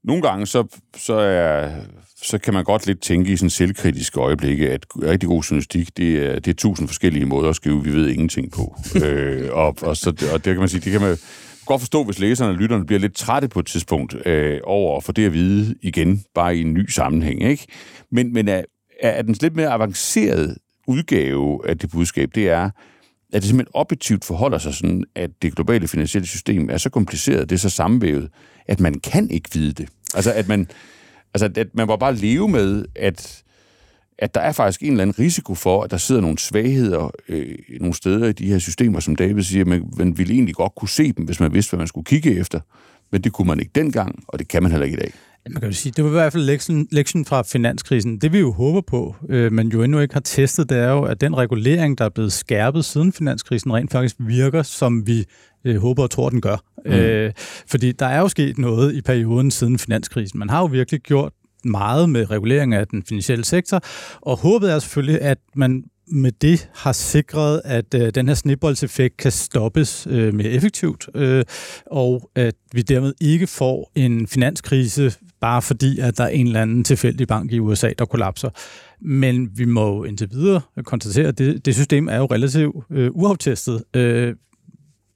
nogle 0.04 0.22
gange, 0.22 0.48
så, 0.48 0.64
så, 0.98 1.14
er, 1.14 1.72
så 2.16 2.38
kan 2.38 2.54
man 2.54 2.64
godt 2.64 2.88
lidt 2.88 3.02
tænke 3.02 3.32
i 3.32 3.38
sådan 3.38 3.50
selvkritiske 3.50 4.20
øjeblikke, 4.20 4.72
at 4.72 4.86
rigtig 5.02 5.30
god 5.30 5.44
journalistik, 5.44 5.98
det 5.98 6.26
er, 6.26 6.40
det 6.40 6.48
er 6.48 6.56
tusind 6.56 6.88
forskellige 6.88 7.26
måder 7.26 7.50
at 7.50 7.56
skrive, 7.56 7.84
vi 7.84 7.94
ved 7.94 8.08
ingenting 8.10 8.52
på. 8.52 8.76
øh, 9.06 9.50
og, 9.52 9.76
og, 9.82 9.98
så, 9.98 10.10
og 10.34 10.46
det 10.46 10.54
kan 10.54 10.60
man 10.60 10.70
sige, 10.70 10.82
det 10.82 10.92
kan 10.92 11.02
man 11.02 11.18
godt 11.66 11.82
forstå, 11.82 12.04
hvis 12.04 12.20
læserne 12.20 12.52
og 12.52 12.58
lytterne 12.58 12.86
bliver 12.86 13.00
lidt 13.00 13.16
trætte 13.16 13.48
på 13.48 13.60
et 13.60 13.66
tidspunkt 13.66 14.28
øh, 14.28 14.60
over 14.64 14.98
at 14.98 15.04
få 15.04 15.12
det 15.12 15.26
at 15.26 15.34
vide 15.34 15.76
igen, 15.82 16.24
bare 16.36 16.58
i 16.58 16.62
en 16.62 16.74
ny 16.74 16.90
sammenhæng. 16.90 17.44
Ikke? 17.44 17.68
Men, 18.12 18.34
men 18.34 18.48
er, 18.48 18.64
er 19.02 19.22
den 19.22 19.36
lidt 19.42 19.56
mere 19.56 19.70
avanceret 19.70 20.58
udgave 20.88 21.70
af 21.70 21.78
det 21.78 21.92
budskab, 21.92 22.30
det 22.36 22.50
er, 22.50 22.70
at 23.34 23.42
det 23.42 23.44
simpelthen 23.44 23.72
objektivt 23.74 24.26
forholder 24.26 24.58
sig 24.58 24.74
sådan, 24.74 25.04
at 25.16 25.30
det 25.42 25.56
globale 25.56 25.88
finansielle 25.88 26.28
system 26.28 26.70
er 26.70 26.78
så 26.78 26.90
kompliceret, 26.90 27.50
det 27.50 27.56
er 27.56 27.60
så 27.60 27.70
sammenvævet, 27.70 28.30
at 28.68 28.80
man 28.80 29.00
kan 29.00 29.30
ikke 29.30 29.50
vide 29.54 29.74
det. 29.74 29.90
Altså, 30.16 30.34
at 30.34 30.48
man, 30.48 30.68
altså, 31.34 31.50
at 31.56 31.68
man 31.74 31.88
må 31.88 31.96
bare 31.96 32.16
leve 32.16 32.48
med, 32.48 32.86
at, 32.96 33.44
at 34.18 34.36
der 34.36 34.42
er 34.42 34.52
faktisk 34.52 34.82
en 34.82 34.92
eller 34.92 35.02
anden 35.02 35.20
risiko 35.20 35.56
for, 35.56 35.84
at 35.84 35.92
der 35.92 35.98
sidder 35.98 36.22
nogle 36.22 36.40
svagheder 36.40 37.12
øh, 37.30 37.56
nogle 37.80 37.94
steder 37.94 38.28
i 38.28 38.32
de 38.32 38.48
her 38.48 38.60
systemer, 38.60 39.00
som 39.00 39.16
David 39.16 39.44
siger, 39.44 39.66
man, 39.66 39.94
man 39.98 40.18
ville 40.18 40.34
egentlig 40.34 40.56
godt 40.56 40.76
kunne 40.76 40.90
se 40.90 41.12
dem, 41.12 41.26
hvis 41.26 41.40
man 41.40 41.54
vidste, 41.54 41.72
hvad 41.72 41.78
man 41.78 41.88
skulle 41.88 42.06
kigge 42.06 42.40
efter. 42.40 42.60
Men 43.12 43.22
det 43.22 43.34
kunne 43.34 43.48
man 43.48 43.60
ikke 43.60 43.72
dengang, 43.76 44.24
og 44.28 44.40
det 44.40 44.48
kan 44.48 44.64
man 44.64 44.72
heller 44.72 44.86
ikke 44.86 44.98
i 44.98 45.02
dag. 45.02 45.14
Man 45.50 45.62
kan 45.62 45.70
jo 45.70 45.76
sige, 45.76 45.94
det 45.96 46.04
var 46.04 46.10
i 46.10 46.14
hvert 46.14 46.34
fald 46.34 46.44
lektion, 46.44 46.88
lektion 46.92 47.26
fra 47.26 47.42
finanskrisen. 47.42 48.18
Det 48.18 48.34
vi 48.34 48.40
jo 48.40 48.52
håber 48.52 48.82
på, 48.82 49.16
øh, 49.30 49.52
men 49.52 49.68
jo 49.68 49.84
endnu 49.84 50.00
ikke 50.00 50.14
har 50.14 50.22
testet, 50.22 50.70
det 50.70 50.78
er 50.78 50.92
jo, 50.92 51.04
at 51.04 51.22
den 51.22 51.38
regulering, 51.38 51.98
der 51.98 52.06
er 52.06 52.10
blevet 52.10 52.34
skærpet 52.34 52.86
siden 52.86 53.14
finanskrisen, 53.14 53.74
rent 53.74 53.92
faktisk 53.92 54.16
virker, 54.20 54.64
som 54.64 55.08
vi 55.08 55.26
øh, 55.66 55.76
håber 55.76 56.04
og 56.04 56.12
tror, 56.12 56.30
den 56.30 56.42
gør. 56.42 56.58
Mm. 56.86 56.92
Øh, 56.92 57.34
fordi 57.68 57.92
der 57.92 58.06
er 58.06 58.20
jo 58.20 58.28
sket 58.28 58.58
noget 58.58 58.96
i 58.96 59.02
perioden 59.02 59.52
siden 59.52 59.80
finanskrisen. 59.80 60.40
Man 60.40 60.50
har 60.50 60.60
jo 60.60 60.66
virkelig 60.66 61.02
gjort 61.02 61.34
meget 61.64 62.10
med 62.10 62.32
regulering 62.32 62.74
af 62.74 62.88
den 62.88 63.04
finansielle 63.04 63.46
sektor, 63.46 63.82
og 64.22 64.38
håbet 64.38 64.72
er 64.72 64.80
selvfølgelig, 64.80 65.22
at 65.22 65.38
man 65.56 65.84
med 66.12 66.32
det 66.32 66.70
har 66.76 66.92
sikret, 66.92 67.62
at 67.66 67.94
øh, 67.94 68.16
den 68.16 68.28
her 68.28 68.36
snibboldseffekt 68.36 69.18
kan 69.18 69.32
stoppes 69.32 70.08
øh, 70.10 70.34
mere 70.34 70.50
effektivt, 70.50 71.10
øh, 71.16 71.46
og 71.86 72.30
at 72.36 72.56
vi 72.74 72.82
dermed 72.82 73.14
ikke 73.22 73.48
får 73.48 73.92
en 73.96 74.28
finanskrise, 74.28 75.14
bare 75.42 75.62
fordi, 75.62 76.00
at 76.00 76.18
der 76.18 76.24
er 76.24 76.28
en 76.28 76.48
eller 76.48 76.62
anden 76.62 76.84
tilfældig 76.84 77.28
bank 77.28 77.52
i 77.52 77.60
USA, 77.60 77.90
der 78.00 78.06
kollapser. 78.06 78.50
Men 79.02 79.50
vi 79.56 79.66
må 79.66 79.96
jo 79.96 80.04
indtil 80.04 80.30
videre 80.32 80.62
konstatere, 80.84 81.28
at 81.28 81.38
det, 81.38 81.66
det 81.66 81.76
system 81.76 82.08
er 82.08 82.18
jo 82.18 82.26
relativt 82.26 82.76
øh, 82.92 83.12
uaftestet. 83.14 83.84
Øh, 83.96 84.36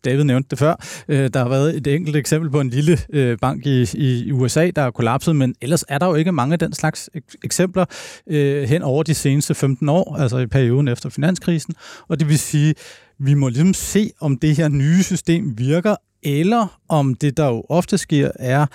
David 0.06 0.24
nævnte 0.24 0.50
det 0.50 0.60
før. 0.60 0.76
Øh, 1.08 1.30
der 1.34 1.40
har 1.40 1.50
været 1.50 1.78
et 1.78 1.88
enkelt 1.88 2.16
eksempel 2.16 2.52
på 2.52 2.62
en 2.62 2.70
lille 2.70 2.98
øh, 3.10 3.38
bank 3.38 3.66
i, 3.66 3.88
i 3.94 4.32
USA, 4.32 4.70
der 4.76 4.82
er 4.82 4.92
kollapset, 4.92 5.36
men 5.36 5.56
ellers 5.62 5.86
er 5.90 5.98
der 5.98 6.08
jo 6.08 6.16
ikke 6.16 6.32
mange 6.32 6.54
af 6.54 6.60
den 6.60 6.74
slags 6.74 7.10
eksempler 7.44 7.86
øh, 8.28 8.64
hen 8.64 8.82
over 8.82 9.04
de 9.04 9.14
seneste 9.14 9.56
15 9.56 9.90
år, 9.90 10.16
altså 10.16 10.38
i 10.38 10.48
perioden 10.48 10.88
efter 10.88 11.10
finanskrisen. 11.10 11.76
Og 12.08 12.20
det 12.20 12.30
vil 12.30 12.40
sige, 12.40 12.76
vi 13.20 13.34
må 13.34 13.50
ligesom 13.50 13.74
se, 13.74 14.12
om 14.22 14.38
det 14.38 14.56
her 14.56 14.68
nye 14.68 15.04
system 15.04 15.58
virker, 15.58 15.96
eller 16.24 16.80
om 16.90 17.16
det, 17.16 17.38
der 17.38 17.46
jo 17.48 17.64
ofte 17.70 17.98
sker, 17.98 18.32
er, 18.36 18.66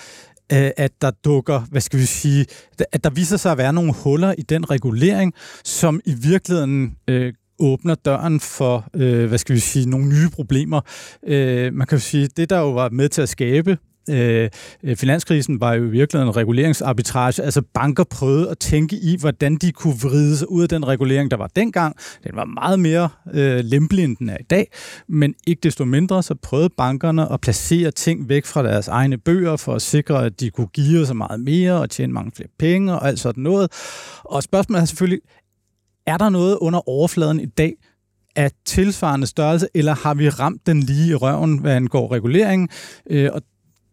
at 0.51 0.93
der 1.03 1.11
dukker, 1.11 1.61
hvad 1.71 1.81
skal 1.81 2.01
vi 2.01 2.05
sige, 2.05 2.47
at 2.93 3.05
der 3.05 3.11
viser 3.11 3.37
sig 3.37 3.53
at 3.53 3.59
være 3.59 3.73
nogle 3.73 3.93
huller 3.93 4.35
i 4.39 4.43
den 4.43 4.71
regulering, 4.71 5.35
som 5.65 6.01
i 6.05 6.15
virkeligheden 6.15 6.97
øh, 7.09 7.33
åbner 7.59 7.95
døren 7.95 8.41
for, 8.41 8.89
øh, 8.95 9.27
hvad 9.27 9.39
skal 9.39 9.55
vi 9.55 9.61
sige, 9.61 9.91
nogle 9.91 10.09
nye 10.09 10.29
problemer. 10.33 10.81
Øh, 11.27 11.75
man 11.75 11.87
kan 11.87 11.99
jo 11.99 12.03
sige, 12.03 12.29
det 12.37 12.51
der 12.51 12.59
jo 12.59 12.73
var 12.73 12.89
med 12.89 13.09
til 13.09 13.23
at 13.23 13.29
skabe 13.29 13.79
øh, 14.11 14.51
finanskrisen 14.97 15.61
var 15.61 15.75
jo 15.75 15.85
i 15.85 15.91
virkeligheden 15.91 16.29
en 16.29 16.37
reguleringsarbitrage. 16.37 17.43
Altså 17.43 17.63
banker 17.75 18.05
prøvede 18.05 18.51
at 18.51 18.59
tænke 18.59 18.97
i, 18.97 19.17
hvordan 19.21 19.57
de 19.57 19.73
kunne 19.73 19.95
vride 20.03 20.37
sig 20.37 20.51
ud 20.51 20.63
af 20.63 20.69
den 20.69 20.87
regulering, 20.87 21.31
der 21.31 21.37
var 21.37 21.51
dengang. 21.57 21.97
Den 22.25 22.37
var 22.37 22.45
meget 22.45 22.81
mere 22.81 23.09
øh, 23.35 23.61
lempelig, 23.65 24.05
end 24.05 24.17
den 24.17 24.29
er 24.29 24.37
i 24.41 24.47
dag. 24.51 24.71
Men 25.09 25.35
ikke 25.47 25.61
desto 25.63 25.85
mindre, 25.85 26.23
så 26.23 26.35
prøvede 26.43 26.71
bankerne 26.77 27.33
at 27.33 27.41
placere 27.41 27.91
ting 27.91 28.29
væk 28.29 28.47
fra 28.47 28.63
deres 28.63 28.89
egne 28.89 29.19
bøger, 29.19 29.57
for 29.57 29.75
at 29.75 29.83
sikre, 29.83 30.25
at 30.25 30.41
de 30.41 30.51
kunne 30.51 30.67
give 30.67 31.07
så 31.07 31.15
meget 31.15 31.41
mere 31.41 31.73
og 31.73 31.91
tjene 31.91 32.13
mange 32.13 32.33
flere 32.37 32.49
penge 32.59 32.93
og 32.93 33.09
alt 33.09 33.21
sådan 33.21 33.43
noget. 33.43 33.73
Og 34.25 34.43
spørgsmålet 34.43 34.83
er 34.83 34.85
selvfølgelig, 34.85 35.21
er 36.09 36.17
der 36.17 36.29
noget 36.29 36.59
under 36.61 36.89
overfladen 36.89 37.41
i 37.41 37.47
dag 37.47 37.75
af 38.37 38.51
tilsvarende 38.67 39.27
størrelse, 39.27 39.69
eller 39.75 39.95
har 39.95 40.15
vi 40.15 40.29
ramt 40.29 40.67
den 40.67 40.81
lige 40.81 41.11
i 41.11 41.15
røven, 41.15 41.59
hvad 41.59 41.75
angår 41.75 42.13
regulering? 42.13 42.69
Øh, 43.11 43.31
og 43.33 43.43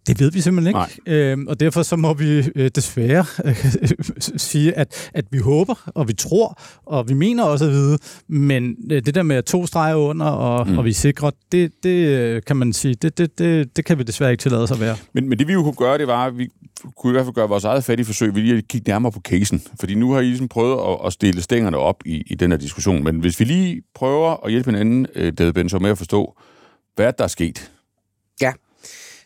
det 0.08 0.20
ved 0.20 0.32
vi 0.32 0.42
simpelthen 0.42 0.76
ikke, 0.76 1.12
øh, 1.32 1.38
og 1.48 1.60
derfor 1.60 1.84
så 1.84 1.96
må 1.96 2.14
vi 2.14 2.44
øh, 2.56 2.72
desværre 2.76 3.26
øh, 3.46 3.66
sige, 4.38 4.74
at, 4.74 5.10
at 5.14 5.26
vi 5.32 5.38
håber, 5.38 5.92
og 5.96 6.08
vi 6.08 6.14
tror, 6.14 6.62
og 6.86 7.10
vi 7.10 7.14
mener 7.14 7.44
også 7.44 7.66
at 7.66 7.72
vide, 7.72 7.98
men 8.28 8.76
øh, 8.92 9.06
det 9.06 9.16
der 9.16 9.24
med 9.24 9.44
to 9.44 9.66
streger 9.66 9.96
under, 9.96 10.26
og, 10.26 10.68
mm. 10.68 10.78
og 10.78 10.86
vi 10.86 10.90
er 10.90 10.94
sikre, 10.94 11.32
det, 11.52 11.72
det 11.84 12.08
øh, 12.08 12.42
kan 12.48 12.58
man 12.58 12.74
sige, 12.74 12.96
det, 12.96 13.18
det, 13.18 13.40
det, 13.40 13.78
det 13.78 13.86
kan 13.86 13.98
vi 13.98 14.04
desværre 14.04 14.32
ikke 14.32 14.42
tillade 14.42 14.64
os 14.64 14.72
at 14.72 14.80
være. 14.80 14.96
Men, 15.14 15.30
men 15.30 15.40
det 15.40 15.48
vi 15.48 15.54
jo 15.54 15.64
kunne 15.64 15.76
gøre, 15.76 15.98
det 15.98 16.08
var, 16.08 16.26
at 16.26 16.38
vi 16.38 16.50
kunne 16.98 17.12
i 17.12 17.14
hvert 17.14 17.26
fald 17.26 17.36
gøre 17.36 17.50
vores 17.50 17.64
eget 17.64 17.84
fattige 17.84 18.06
forsøg, 18.06 18.36
vi 18.36 18.42
lige 18.42 18.62
kigge 18.62 18.90
nærmere 18.90 19.12
på 19.12 19.20
casen, 19.20 19.62
fordi 19.80 19.96
nu 19.96 20.12
har 20.12 20.20
I 20.20 20.26
ligesom 20.26 20.48
prøvet 20.48 20.80
at, 20.90 21.08
at 21.08 21.14
stille 21.14 21.42
stængerne 21.42 21.78
op 21.78 22.04
i, 22.06 22.24
i 22.28 22.36
den 22.36 22.52
her 22.52 22.58
diskussion, 22.58 23.04
men 23.04 23.20
hvis 23.20 23.40
vi 23.40 23.46
lige 23.46 23.82
prøver 23.96 24.46
at 24.46 24.52
hjælpe 24.52 24.72
hinanden, 24.72 25.08
øh, 25.16 25.34
David 25.34 25.54
Benson, 25.54 25.82
med 25.82 25.92
at 25.92 25.98
forstå, 25.98 26.38
hvad 26.96 27.14
der 27.18 27.24
er 27.24 27.28
sket. 27.28 27.72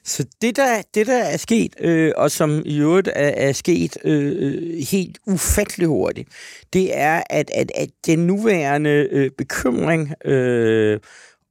Så 0.03 0.25
det, 0.41 0.55
der, 0.55 0.81
det, 0.93 1.07
der 1.07 1.23
er 1.23 1.37
sket, 1.37 1.75
øh, 1.79 2.11
og 2.17 2.31
som 2.31 2.61
i 2.65 2.79
øvrigt 2.79 3.07
er, 3.07 3.47
er 3.47 3.51
sket 3.51 3.97
øh, 4.03 4.35
øh 4.39 4.83
helt 4.91 5.19
ufattelig 5.27 5.87
hurtigt, 5.87 6.29
det 6.73 6.97
er, 6.97 7.23
at, 7.29 7.51
at, 7.53 7.71
at 7.75 7.89
den 8.05 8.19
nuværende 8.19 9.07
øh, 9.11 9.31
bekymring 9.37 10.25
øh, 10.25 10.99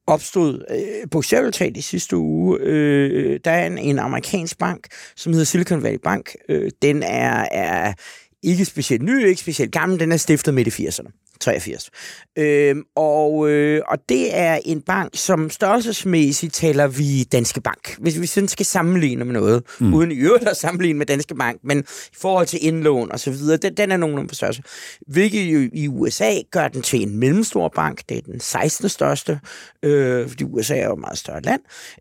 opstod 0.07 0.65
øh, 0.71 1.11
på 1.11 1.23
talt 1.23 1.77
i 1.77 1.81
sidste 1.81 2.17
uge. 2.17 2.59
Øh, 2.61 3.41
der 3.45 3.51
er 3.51 3.67
en, 3.67 3.79
en 3.79 3.99
amerikansk 3.99 4.59
bank, 4.59 4.87
som 5.17 5.33
hedder 5.33 5.47
Silicon 5.47 5.83
Valley 5.83 5.99
Bank. 6.05 6.35
Øh, 6.49 6.71
den 6.83 7.03
er, 7.03 7.49
er 7.53 7.93
ikke 8.43 8.65
specielt 8.65 9.03
ny, 9.03 9.27
ikke 9.27 9.41
specielt 9.41 9.73
gammel. 9.73 10.01
Den 10.01 10.13
er 10.13 10.17
stiftet 10.17 10.55
midt 10.55 10.79
i 10.79 10.87
80'erne. 10.87 11.28
83. 11.41 11.91
Øhm, 12.39 12.83
og, 12.97 13.51
øh, 13.51 13.83
og 13.89 13.99
det 14.09 14.37
er 14.37 14.59
en 14.65 14.81
bank, 14.81 15.11
som 15.15 15.51
størrelsesmæssigt 15.51 16.55
taler 16.55 16.87
vi 16.87 17.25
Danske 17.25 17.61
Bank. 17.61 17.97
Hvis 17.99 18.21
vi 18.21 18.27
sådan 18.27 18.49
skal 18.49 18.67
sammenligne 18.67 19.25
med 19.25 19.33
noget, 19.33 19.63
mm. 19.81 19.95
uden 19.95 20.13
i 20.13 20.15
øvrigt 20.15 20.49
at 20.49 20.57
sammenligne 20.57 20.99
med 20.99 21.07
Danske 21.07 21.35
Bank, 21.35 21.61
men 21.65 21.79
i 22.13 22.17
forhold 22.17 22.47
til 22.47 22.67
indlån 22.67 23.13
og 23.13 23.21
så 23.21 23.31
videre, 23.31 23.57
den, 23.57 23.75
den 23.75 23.93
er 23.93 23.97
nogenlunde 23.97 24.29
på 24.29 24.35
størrelse. 24.35 24.63
Hvilket 25.07 25.43
jo 25.43 25.71
i 25.73 25.89
USA 25.89 26.33
gør 26.51 26.69
den 26.69 26.83
til 26.83 27.03
en 27.03 27.17
mellemstor 27.17 27.69
bank. 27.69 28.03
Det 28.09 28.17
er 28.17 28.23
den 28.23 28.41
16. 28.41 28.89
største, 28.89 29.41
øh, 29.83 30.29
fordi 30.29 30.45
USA 30.45 30.77
er 30.77 30.87
jo 30.87 30.93
et 30.93 31.01
meget 31.01 31.19
større 31.19 31.41
land. 31.41 31.61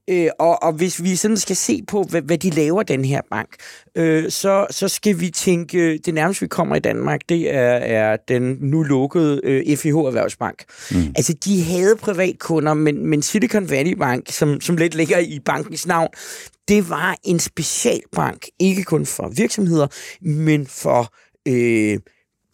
Øh, 0.10 0.29
og, 0.39 0.63
og 0.63 0.74
hvis 0.74 1.03
vi 1.03 1.15
sådan 1.15 1.38
skal 1.38 1.56
se 1.56 1.84
på, 1.88 2.03
hvad, 2.03 2.22
hvad 2.22 2.38
de 2.38 2.50
laver, 2.50 2.84
den 2.84 3.06
her 3.06 3.22
bank, 3.32 3.50
øh, 3.98 4.32
så, 4.32 4.68
så 4.70 4.88
skal 4.88 5.20
vi 5.20 5.30
tænke, 5.30 5.98
det 5.98 6.13
nærmeste 6.13 6.42
vi 6.42 6.48
kommer 6.48 6.75
i 6.75 6.80
Danmark, 6.80 7.22
det 7.30 7.56
er, 7.56 7.75
er 7.77 8.18
den 8.27 8.58
nu 8.62 8.84
lukkede 8.84 9.42
øh, 9.44 9.77
FIH 9.77 9.96
Erhvervsbank. 9.96 10.63
Mm. 10.92 11.13
Altså, 11.16 11.34
de 11.34 11.63
havde 11.63 11.96
privatkunder, 11.96 12.74
men, 12.74 13.06
men 13.06 13.22
Silicon 13.22 13.70
Valley 13.70 13.94
Bank, 13.94 14.32
som, 14.32 14.62
som 14.62 14.77
lidt 14.77 14.96
ligger 14.96 15.18
i 15.18 15.39
bankens 15.46 15.88
navn, 15.88 16.10
det 16.68 16.89
var 16.89 17.18
en 17.24 17.39
specialbank, 17.39 18.46
ikke 18.60 18.84
kun 18.84 19.06
for 19.06 19.27
virksomheder, 19.27 19.88
men 20.22 20.68
for... 20.68 21.13
Øh, 21.48 22.00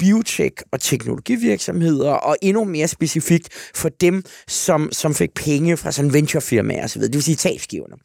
biotech 0.03 0.55
og 0.72 0.79
teknologivirksomheder, 0.79 2.12
og 2.12 2.38
endnu 2.41 2.63
mere 2.63 2.88
specifikt 2.88 3.50
for 3.75 3.89
dem, 3.89 4.24
som, 4.48 4.89
som 4.91 5.15
fik 5.15 5.33
penge 5.33 5.77
fra 5.77 5.91
sådan 5.91 6.13
venturefirmaer 6.13 6.83
osv., 6.83 7.01
det 7.01 7.13
vil 7.13 7.24
sige 7.24 7.36
tabsgiverne. 7.36 7.95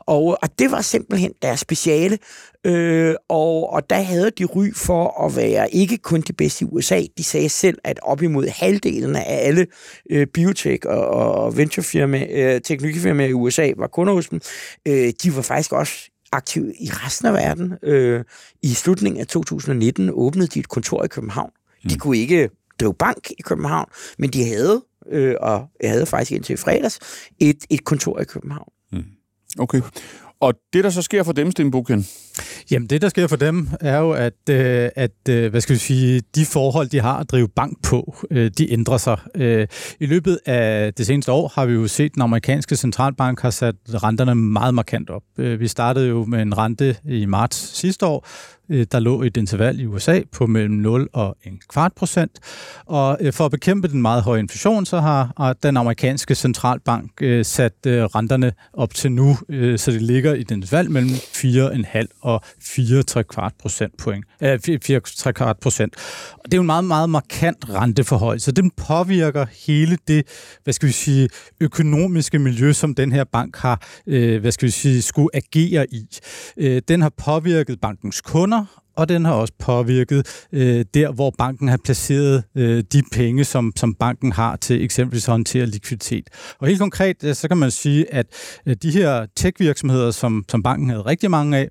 Og, 0.00 0.38
og 0.42 0.58
det 0.58 0.70
var 0.70 0.80
simpelthen 0.80 1.32
deres 1.42 1.60
speciale, 1.60 2.18
øh, 2.66 3.14
og, 3.28 3.72
og 3.72 3.90
der 3.90 4.00
havde 4.00 4.30
de 4.30 4.44
ry 4.44 4.74
for 4.74 5.26
at 5.26 5.36
være 5.36 5.74
ikke 5.74 5.98
kun 5.98 6.20
de 6.20 6.32
bedste 6.32 6.64
i 6.64 6.68
USA, 6.72 7.02
de 7.18 7.24
sagde 7.24 7.48
selv, 7.48 7.78
at 7.84 8.00
op 8.02 8.22
imod 8.22 8.48
halvdelen 8.48 9.16
af 9.16 9.24
alle 9.46 9.66
øh, 10.10 10.26
biotech 10.26 10.86
og, 10.86 11.06
og 11.08 11.56
venturefirmaer, 11.56 12.54
øh, 12.54 12.60
teknologifirmaer 12.60 13.28
i 13.28 13.32
USA 13.32 13.72
var 13.76 13.86
kunder 13.86 14.12
hos 14.14 14.28
dem. 14.28 14.40
Øh, 14.88 15.12
de 15.22 15.36
var 15.36 15.42
faktisk 15.42 15.72
også 15.72 16.09
aktiv 16.32 16.72
i 16.80 16.90
resten 16.90 17.26
af 17.26 17.32
verden. 17.32 17.74
Øh, 17.82 18.24
I 18.62 18.74
slutningen 18.74 19.20
af 19.20 19.26
2019 19.26 20.10
åbnede 20.12 20.46
de 20.46 20.60
et 20.60 20.68
kontor 20.68 21.04
i 21.04 21.08
København. 21.08 21.50
De 21.82 21.94
mm. 21.94 21.98
kunne 21.98 22.18
ikke 22.18 22.50
drive 22.80 22.94
bank 22.94 23.30
i 23.38 23.42
København, 23.42 23.88
men 24.18 24.30
de 24.30 24.44
havde, 24.44 24.84
øh, 25.10 25.34
og 25.40 25.66
jeg 25.80 25.90
havde 25.90 26.06
faktisk 26.06 26.32
indtil 26.32 26.56
fredags, 26.56 26.98
et, 27.38 27.64
et 27.70 27.84
kontor 27.84 28.20
i 28.20 28.24
København. 28.24 28.72
Mm. 28.92 29.04
Okay. 29.58 29.80
Og 30.40 30.54
det, 30.72 30.84
der 30.84 30.90
så 30.90 31.02
sker 31.02 31.22
for 31.22 31.32
dem, 31.32 31.50
Stenbukken? 31.50 32.06
Jamen, 32.70 32.86
det, 32.86 33.02
der 33.02 33.08
sker 33.08 33.26
for 33.26 33.36
dem, 33.36 33.68
er 33.80 33.98
jo, 33.98 34.12
at, 34.12 34.32
øh, 34.50 34.88
at 34.96 35.28
øh, 35.28 35.50
hvad 35.50 35.60
skal 35.60 35.74
vi 35.74 35.78
sige, 35.78 36.22
de 36.34 36.46
forhold, 36.46 36.88
de 36.88 37.00
har 37.00 37.16
at 37.16 37.30
drive 37.30 37.48
bank 37.48 37.82
på, 37.82 38.16
øh, 38.30 38.50
de 38.58 38.72
ændrer 38.72 38.96
sig. 38.96 39.18
Øh, 39.34 39.66
I 40.00 40.06
løbet 40.06 40.38
af 40.46 40.94
det 40.94 41.06
seneste 41.06 41.32
år 41.32 41.52
har 41.54 41.66
vi 41.66 41.72
jo 41.72 41.88
set, 41.88 42.04
at 42.04 42.14
den 42.14 42.22
amerikanske 42.22 42.76
centralbank 42.76 43.40
har 43.40 43.50
sat 43.50 43.74
renterne 43.88 44.34
meget 44.34 44.74
markant 44.74 45.10
op. 45.10 45.22
Øh, 45.38 45.60
vi 45.60 45.68
startede 45.68 46.08
jo 46.08 46.24
med 46.24 46.42
en 46.42 46.58
rente 46.58 46.96
i 47.04 47.26
marts 47.26 47.76
sidste 47.78 48.06
år, 48.06 48.26
Øh, 48.70 48.86
der 48.92 48.98
lå 48.98 49.22
et 49.22 49.36
interval 49.36 49.80
i 49.80 49.86
USA 49.86 50.20
på 50.32 50.46
mellem 50.46 50.74
0 50.74 51.08
og 51.12 51.36
en 51.44 51.60
kvart 51.68 51.92
procent. 51.92 52.38
Og 52.86 53.18
øh, 53.20 53.32
for 53.32 53.44
at 53.44 53.50
bekæmpe 53.50 53.88
den 53.88 54.02
meget 54.02 54.22
høje 54.22 54.40
inflation, 54.40 54.86
så 54.86 55.00
har 55.00 55.56
den 55.62 55.76
amerikanske 55.76 56.34
centralbank 56.34 57.10
øh, 57.20 57.44
sat 57.44 57.72
renterne 57.86 58.52
op 58.72 58.94
til 58.94 59.12
nu, 59.12 59.36
så 59.76 59.90
det 59.92 60.02
ligger 60.02 60.34
i 60.34 60.42
den 60.42 60.58
interval 60.58 60.90
mellem 60.90 61.10
4,5 61.10 62.06
og 62.22 62.42
4,3 62.44 63.22
kvart 63.22 63.52
procent 63.60 63.96
point. 63.98 64.24
4,3 64.42 65.32
kvart 65.32 65.58
procent. 65.58 65.96
Og 66.32 66.44
det 66.44 66.54
er 66.54 66.56
jo 66.56 66.60
en 66.60 66.66
meget, 66.66 66.84
meget 66.84 67.10
markant 67.10 67.64
renteforhold, 67.68 68.38
så 68.38 68.52
den 68.52 68.70
påvirker 68.70 69.46
hele 69.66 69.98
det, 70.08 70.26
hvad 70.64 70.74
skal 70.74 70.86
vi 70.86 70.92
sige, 70.92 71.28
økonomiske 71.60 72.38
miljø, 72.38 72.72
som 72.72 72.94
den 72.94 73.12
her 73.12 73.24
bank 73.24 73.56
har, 73.56 73.84
hvad 74.38 74.52
skal 74.52 74.66
vi 74.66 74.70
sige, 74.70 75.02
skulle 75.02 75.28
agere 75.34 75.86
i. 75.90 76.08
Den 76.88 77.02
har 77.02 77.12
påvirket 77.16 77.80
bankens 77.80 78.20
kunder, 78.20 78.59
og 78.96 79.08
den 79.08 79.24
har 79.24 79.32
også 79.32 79.52
påvirket 79.58 80.46
øh, 80.52 80.84
der, 80.94 81.12
hvor 81.12 81.34
banken 81.38 81.68
har 81.68 81.78
placeret 81.84 82.44
øh, 82.56 82.84
de 82.92 83.02
penge, 83.12 83.44
som, 83.44 83.72
som 83.76 83.94
banken 83.94 84.32
har 84.32 84.56
til 84.56 84.84
eksempelvis 84.84 85.28
at 85.28 85.32
håndtere 85.32 85.66
likviditet. 85.66 86.24
Og 86.58 86.66
helt 86.66 86.80
konkret, 86.80 87.16
øh, 87.24 87.34
så 87.34 87.48
kan 87.48 87.56
man 87.56 87.70
sige, 87.70 88.14
at 88.14 88.26
øh, 88.66 88.76
de 88.82 88.90
her 88.90 89.26
tech-virksomheder, 89.36 90.10
som, 90.10 90.44
som 90.48 90.62
banken 90.62 90.90
havde 90.90 91.02
rigtig 91.02 91.30
mange 91.30 91.56
af, 91.56 91.68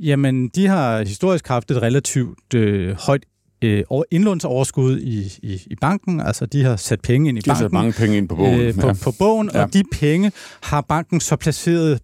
jamen 0.00 0.48
de 0.48 0.66
har 0.66 1.02
historisk 1.02 1.48
haft 1.48 1.70
et 1.70 1.82
relativt 1.82 2.54
øh, 2.54 2.96
højt 2.98 3.24
øh, 3.62 3.84
indlånsoverskud 4.10 4.98
i, 4.98 5.32
i, 5.42 5.62
i 5.66 5.74
banken, 5.80 6.20
altså 6.20 6.46
de 6.46 6.64
har 6.64 6.76
sat 6.76 7.00
penge 7.00 7.28
ind 7.28 7.38
i 7.38 7.40
banken. 7.40 7.50
De 7.50 7.54
har 7.54 7.64
sat 7.64 7.72
mange 7.72 7.92
penge 7.92 8.16
ind 8.16 8.28
på 8.28 8.36
bogen. 8.36 8.60
Øh, 8.60 8.74
på, 8.74 8.86
ja. 8.86 8.92
på 9.02 9.12
bogen, 9.18 9.50
ja. 9.54 9.62
og 9.62 9.72
de 9.72 9.82
penge 9.92 10.32
har 10.62 10.80
banken 10.80 11.20
så 11.20 11.36
placeret 11.36 12.00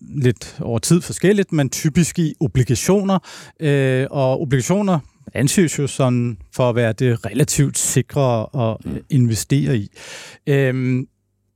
lidt 0.00 0.56
over 0.60 0.78
tid 0.78 1.00
forskelligt, 1.00 1.52
men 1.52 1.70
typisk 1.70 2.18
i 2.18 2.34
obligationer. 2.40 3.18
Øh, 3.60 4.06
og 4.10 4.40
obligationer 4.40 4.98
anses 5.34 5.78
jo 5.78 5.86
sådan 5.86 6.38
for 6.54 6.68
at 6.68 6.76
være 6.76 6.92
det 6.92 7.26
relativt 7.26 7.78
sikre 7.78 8.46
at 8.70 8.76
mm. 8.84 8.98
investere 9.10 9.76
i. 9.76 9.88
Øhm, 10.46 11.08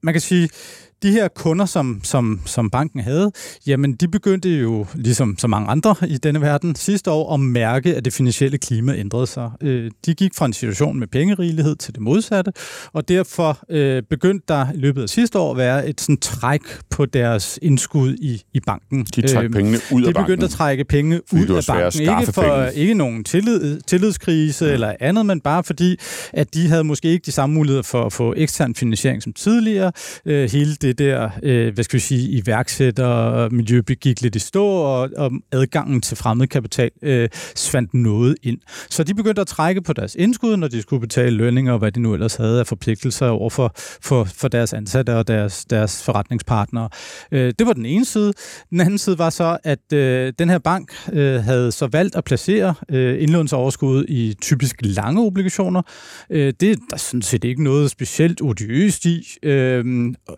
man 0.02 0.14
kan 0.14 0.20
sige, 0.20 0.48
de 1.02 1.12
her 1.12 1.28
kunder, 1.28 1.66
som, 1.66 2.00
som, 2.04 2.40
som 2.46 2.70
banken 2.70 3.00
havde, 3.00 3.32
jamen 3.66 3.94
de 3.94 4.08
begyndte 4.08 4.48
jo, 4.48 4.86
ligesom 4.94 5.38
så 5.38 5.46
mange 5.46 5.68
andre 5.68 5.94
i 6.08 6.16
denne 6.16 6.40
verden, 6.40 6.74
sidste 6.74 7.10
år 7.10 7.34
at 7.34 7.40
mærke, 7.40 7.96
at 7.96 8.04
det 8.04 8.12
finansielle 8.12 8.58
klima 8.58 8.96
ændrede 8.96 9.26
sig. 9.26 9.50
Øh, 9.60 9.90
de 10.06 10.14
gik 10.14 10.34
fra 10.34 10.46
en 10.46 10.52
situation 10.52 10.98
med 10.98 11.06
pengerigelighed 11.06 11.76
til 11.76 11.94
det 11.94 12.02
modsatte, 12.02 12.52
og 12.92 13.08
derfor 13.08 13.58
øh, 13.68 14.02
begyndte 14.10 14.44
der 14.48 14.66
i 14.74 14.76
løbet 14.76 15.02
af 15.02 15.08
sidste 15.08 15.38
år 15.38 15.50
at 15.50 15.56
være 15.56 15.88
et 15.88 16.00
sådan 16.00 16.16
træk 16.16 16.60
på 16.90 17.06
deres 17.06 17.58
indskud 17.62 18.14
i, 18.14 18.42
i 18.54 18.60
banken. 18.60 19.04
De 19.04 19.22
trak 19.22 19.44
øh, 19.44 19.50
pengene 19.50 19.78
ud 19.92 20.02
af 20.02 20.14
banken? 20.14 20.22
De 20.22 20.26
begyndte 20.26 20.44
at 20.44 20.50
trække 20.50 20.84
penge 20.84 21.20
ud 21.32 21.46
af 21.46 21.64
banken. 21.66 22.02
Ikke 22.02 22.32
for 22.32 22.42
penge. 22.42 22.74
ikke 22.74 22.94
nogen 22.94 23.24
tillid, 23.24 23.80
tillidskrise 23.80 24.64
ja. 24.64 24.72
eller 24.72 24.94
andet, 25.00 25.26
men 25.26 25.40
bare 25.40 25.64
fordi, 25.64 25.96
at 26.32 26.54
de 26.54 26.68
havde 26.68 26.84
måske 26.84 27.08
ikke 27.08 27.26
de 27.26 27.32
samme 27.32 27.54
muligheder 27.54 27.82
for 27.82 28.04
at 28.04 28.12
få 28.12 28.34
ekstern 28.36 28.74
finansiering 28.74 29.22
som 29.22 29.32
tidligere. 29.32 29.92
Øh, 30.26 30.50
hele 30.50 30.74
det 30.74 30.91
det 30.92 30.98
der, 31.06 31.30
øh, 31.42 31.74
hvad 31.74 31.84
skal 31.84 31.96
vi 31.96 32.00
sige, 32.00 32.28
iværksætter 32.28 33.48
miljø 33.50 33.80
gik 33.80 34.20
lidt 34.20 34.36
i 34.36 34.38
stå, 34.38 34.66
og, 34.66 35.10
og 35.16 35.32
adgangen 35.52 36.00
til 36.00 36.16
fremmed 36.16 36.46
kapital 36.46 36.90
øh, 37.02 37.28
svandt 37.54 37.94
noget 37.94 38.36
ind. 38.42 38.58
Så 38.90 39.04
de 39.04 39.14
begyndte 39.14 39.40
at 39.40 39.46
trække 39.46 39.82
på 39.82 39.92
deres 39.92 40.14
indskud, 40.14 40.56
når 40.56 40.68
de 40.68 40.82
skulle 40.82 41.00
betale 41.00 41.36
lønninger, 41.36 41.72
og 41.72 41.78
hvad 41.78 41.92
de 41.92 42.00
nu 42.00 42.14
ellers 42.14 42.34
havde 42.34 42.60
af 42.60 42.66
forpligtelser 42.66 43.26
over 43.26 43.50
for, 43.50 43.72
for, 43.76 44.24
for 44.24 44.48
deres 44.48 44.72
ansatte 44.72 45.16
og 45.16 45.28
deres, 45.28 45.64
deres 45.64 46.04
forretningspartnere. 46.04 46.88
Øh, 47.32 47.52
det 47.58 47.66
var 47.66 47.72
den 47.72 47.86
ene 47.86 48.04
side. 48.04 48.32
Den 48.70 48.80
anden 48.80 48.98
side 48.98 49.18
var 49.18 49.30
så, 49.30 49.58
at 49.64 49.92
øh, 49.92 50.32
den 50.38 50.50
her 50.50 50.58
bank 50.58 50.92
øh, 51.12 51.34
havde 51.34 51.72
så 51.72 51.86
valgt 51.92 52.16
at 52.16 52.24
placere 52.24 52.74
øh, 52.88 53.22
indlånsoverskud 53.22 54.04
i 54.08 54.34
typisk 54.42 54.76
lange 54.80 55.22
obligationer. 55.22 55.82
Øh, 56.30 56.52
det 56.60 56.70
er 56.70 56.76
der 56.90 56.96
sådan 56.96 57.22
set 57.22 57.44
ikke 57.44 57.64
noget 57.64 57.90
specielt 57.90 58.40
odiøst 58.42 59.04
i, 59.04 59.26
øh, 59.42 59.84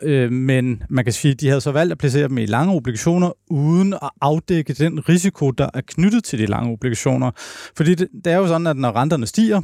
øh, 0.02 0.32
men 0.44 0.82
man 0.90 1.04
kan 1.04 1.12
sige, 1.12 1.32
at 1.32 1.40
de 1.40 1.48
havde 1.48 1.60
så 1.60 1.72
valgt 1.72 1.92
at 1.92 1.98
placere 1.98 2.28
dem 2.28 2.38
i 2.38 2.46
lange 2.46 2.74
obligationer, 2.74 3.32
uden 3.50 3.92
at 3.92 4.10
afdække 4.20 4.72
den 4.72 5.08
risiko, 5.08 5.50
der 5.50 5.68
er 5.74 5.80
knyttet 5.86 6.24
til 6.24 6.38
de 6.38 6.46
lange 6.46 6.72
obligationer. 6.72 7.30
Fordi 7.76 7.94
det, 7.94 8.08
det 8.24 8.32
er 8.32 8.36
jo 8.36 8.46
sådan, 8.46 8.66
at 8.66 8.76
når 8.76 8.96
renterne 8.96 9.26
stiger, 9.26 9.62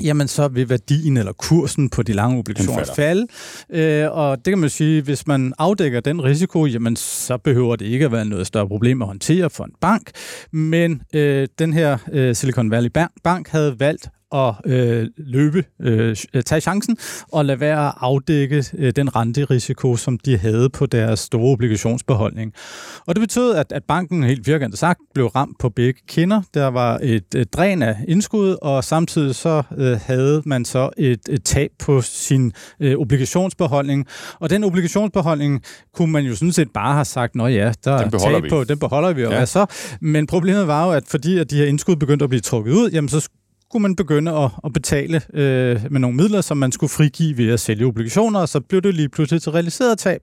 jamen 0.00 0.28
så 0.28 0.48
vil 0.48 0.68
værdien 0.68 1.16
eller 1.16 1.32
kursen 1.32 1.90
på 1.90 2.02
de 2.02 2.12
lange 2.12 2.38
obligationer 2.38 2.84
falde. 2.96 3.26
Øh, 3.70 4.10
og 4.10 4.36
det 4.36 4.50
kan 4.50 4.58
man 4.58 4.70
sige, 4.70 5.02
hvis 5.02 5.26
man 5.26 5.52
afdækker 5.58 6.00
den 6.00 6.24
risiko, 6.24 6.66
jamen 6.66 6.96
så 6.96 7.36
behøver 7.36 7.76
det 7.76 7.86
ikke 7.86 8.04
at 8.04 8.12
være 8.12 8.24
noget 8.24 8.46
større 8.46 8.68
problem 8.68 9.02
at 9.02 9.08
håndtere 9.08 9.50
for 9.50 9.64
en 9.64 9.72
bank. 9.80 10.10
Men 10.52 11.02
øh, 11.14 11.48
den 11.58 11.72
her 11.72 11.98
øh, 12.12 12.34
Silicon 12.34 12.70
Valley 12.70 12.90
Bank 13.24 13.48
havde 13.48 13.80
valgt 13.80 14.08
at 14.34 14.54
øh, 14.64 15.08
løbe, 15.16 15.64
øh, 15.80 16.16
tage 16.46 16.60
chancen 16.60 16.96
og 17.32 17.44
lade 17.44 17.60
være 17.60 17.88
at 17.88 17.94
afdække 18.00 18.64
øh, 18.78 18.92
den 18.96 19.16
renterisiko, 19.16 19.96
som 19.96 20.18
de 20.18 20.38
havde 20.38 20.70
på 20.70 20.86
deres 20.86 21.20
store 21.20 21.52
obligationsbeholdning. 21.52 22.52
Og 23.06 23.14
det 23.14 23.20
betød, 23.20 23.54
at, 23.54 23.72
at 23.72 23.84
banken 23.84 24.22
helt 24.22 24.46
firkantet 24.46 24.78
sagt 24.78 25.00
blev 25.14 25.26
ramt 25.26 25.58
på 25.58 25.68
begge 25.68 26.00
kinder. 26.08 26.42
Der 26.54 26.66
var 26.66 26.98
et, 27.02 27.34
et 27.34 27.52
dræn 27.52 27.82
af 27.82 27.96
indskud, 28.08 28.56
og 28.62 28.84
samtidig 28.84 29.34
så 29.34 29.62
øh, 29.78 30.00
havde 30.04 30.42
man 30.46 30.64
så 30.64 30.90
et, 30.96 31.20
et 31.30 31.44
tab 31.44 31.70
på 31.78 32.00
sin 32.00 32.52
øh, 32.80 32.98
obligationsbeholdning. 32.98 34.06
Og 34.40 34.50
den 34.50 34.64
obligationsbeholdning 34.64 35.62
kunne 35.94 36.12
man 36.12 36.24
jo 36.24 36.34
sådan 36.34 36.52
set 36.52 36.70
bare 36.74 36.94
have 36.94 37.04
sagt, 37.04 37.34
nå 37.34 37.46
ja, 37.46 37.72
der 37.84 37.92
er 37.92 38.10
tab 38.10 38.42
vi. 38.42 38.48
på, 38.48 38.64
den 38.64 38.78
beholder 38.78 39.12
vi, 39.12 39.24
og 39.24 39.32
ja. 39.32 39.46
så? 39.46 39.66
Men 40.00 40.26
problemet 40.26 40.66
var 40.66 40.86
jo, 40.86 40.92
at 40.92 41.04
fordi 41.08 41.38
at 41.38 41.50
de 41.50 41.56
her 41.56 41.66
indskud 41.66 41.96
begyndte 41.96 42.22
at 42.22 42.28
blive 42.28 42.40
trukket 42.40 42.72
ud, 42.72 42.90
jamen 42.90 43.08
så 43.08 43.28
kunne 43.72 43.82
man 43.82 43.96
begynde 43.96 44.32
at, 44.32 44.50
at 44.64 44.72
betale 44.72 45.20
øh, 45.34 45.80
med 45.90 46.00
nogle 46.00 46.16
midler, 46.16 46.40
som 46.40 46.56
man 46.56 46.72
skulle 46.72 46.90
frigive 46.90 47.36
ved 47.36 47.52
at 47.52 47.60
sælge 47.60 47.86
obligationer, 47.86 48.40
og 48.40 48.48
så 48.48 48.60
blev 48.60 48.82
det 48.82 48.94
lige 48.94 49.08
pludselig 49.08 49.42
til 49.42 49.52
realiseret 49.52 49.98
tab. 49.98 50.20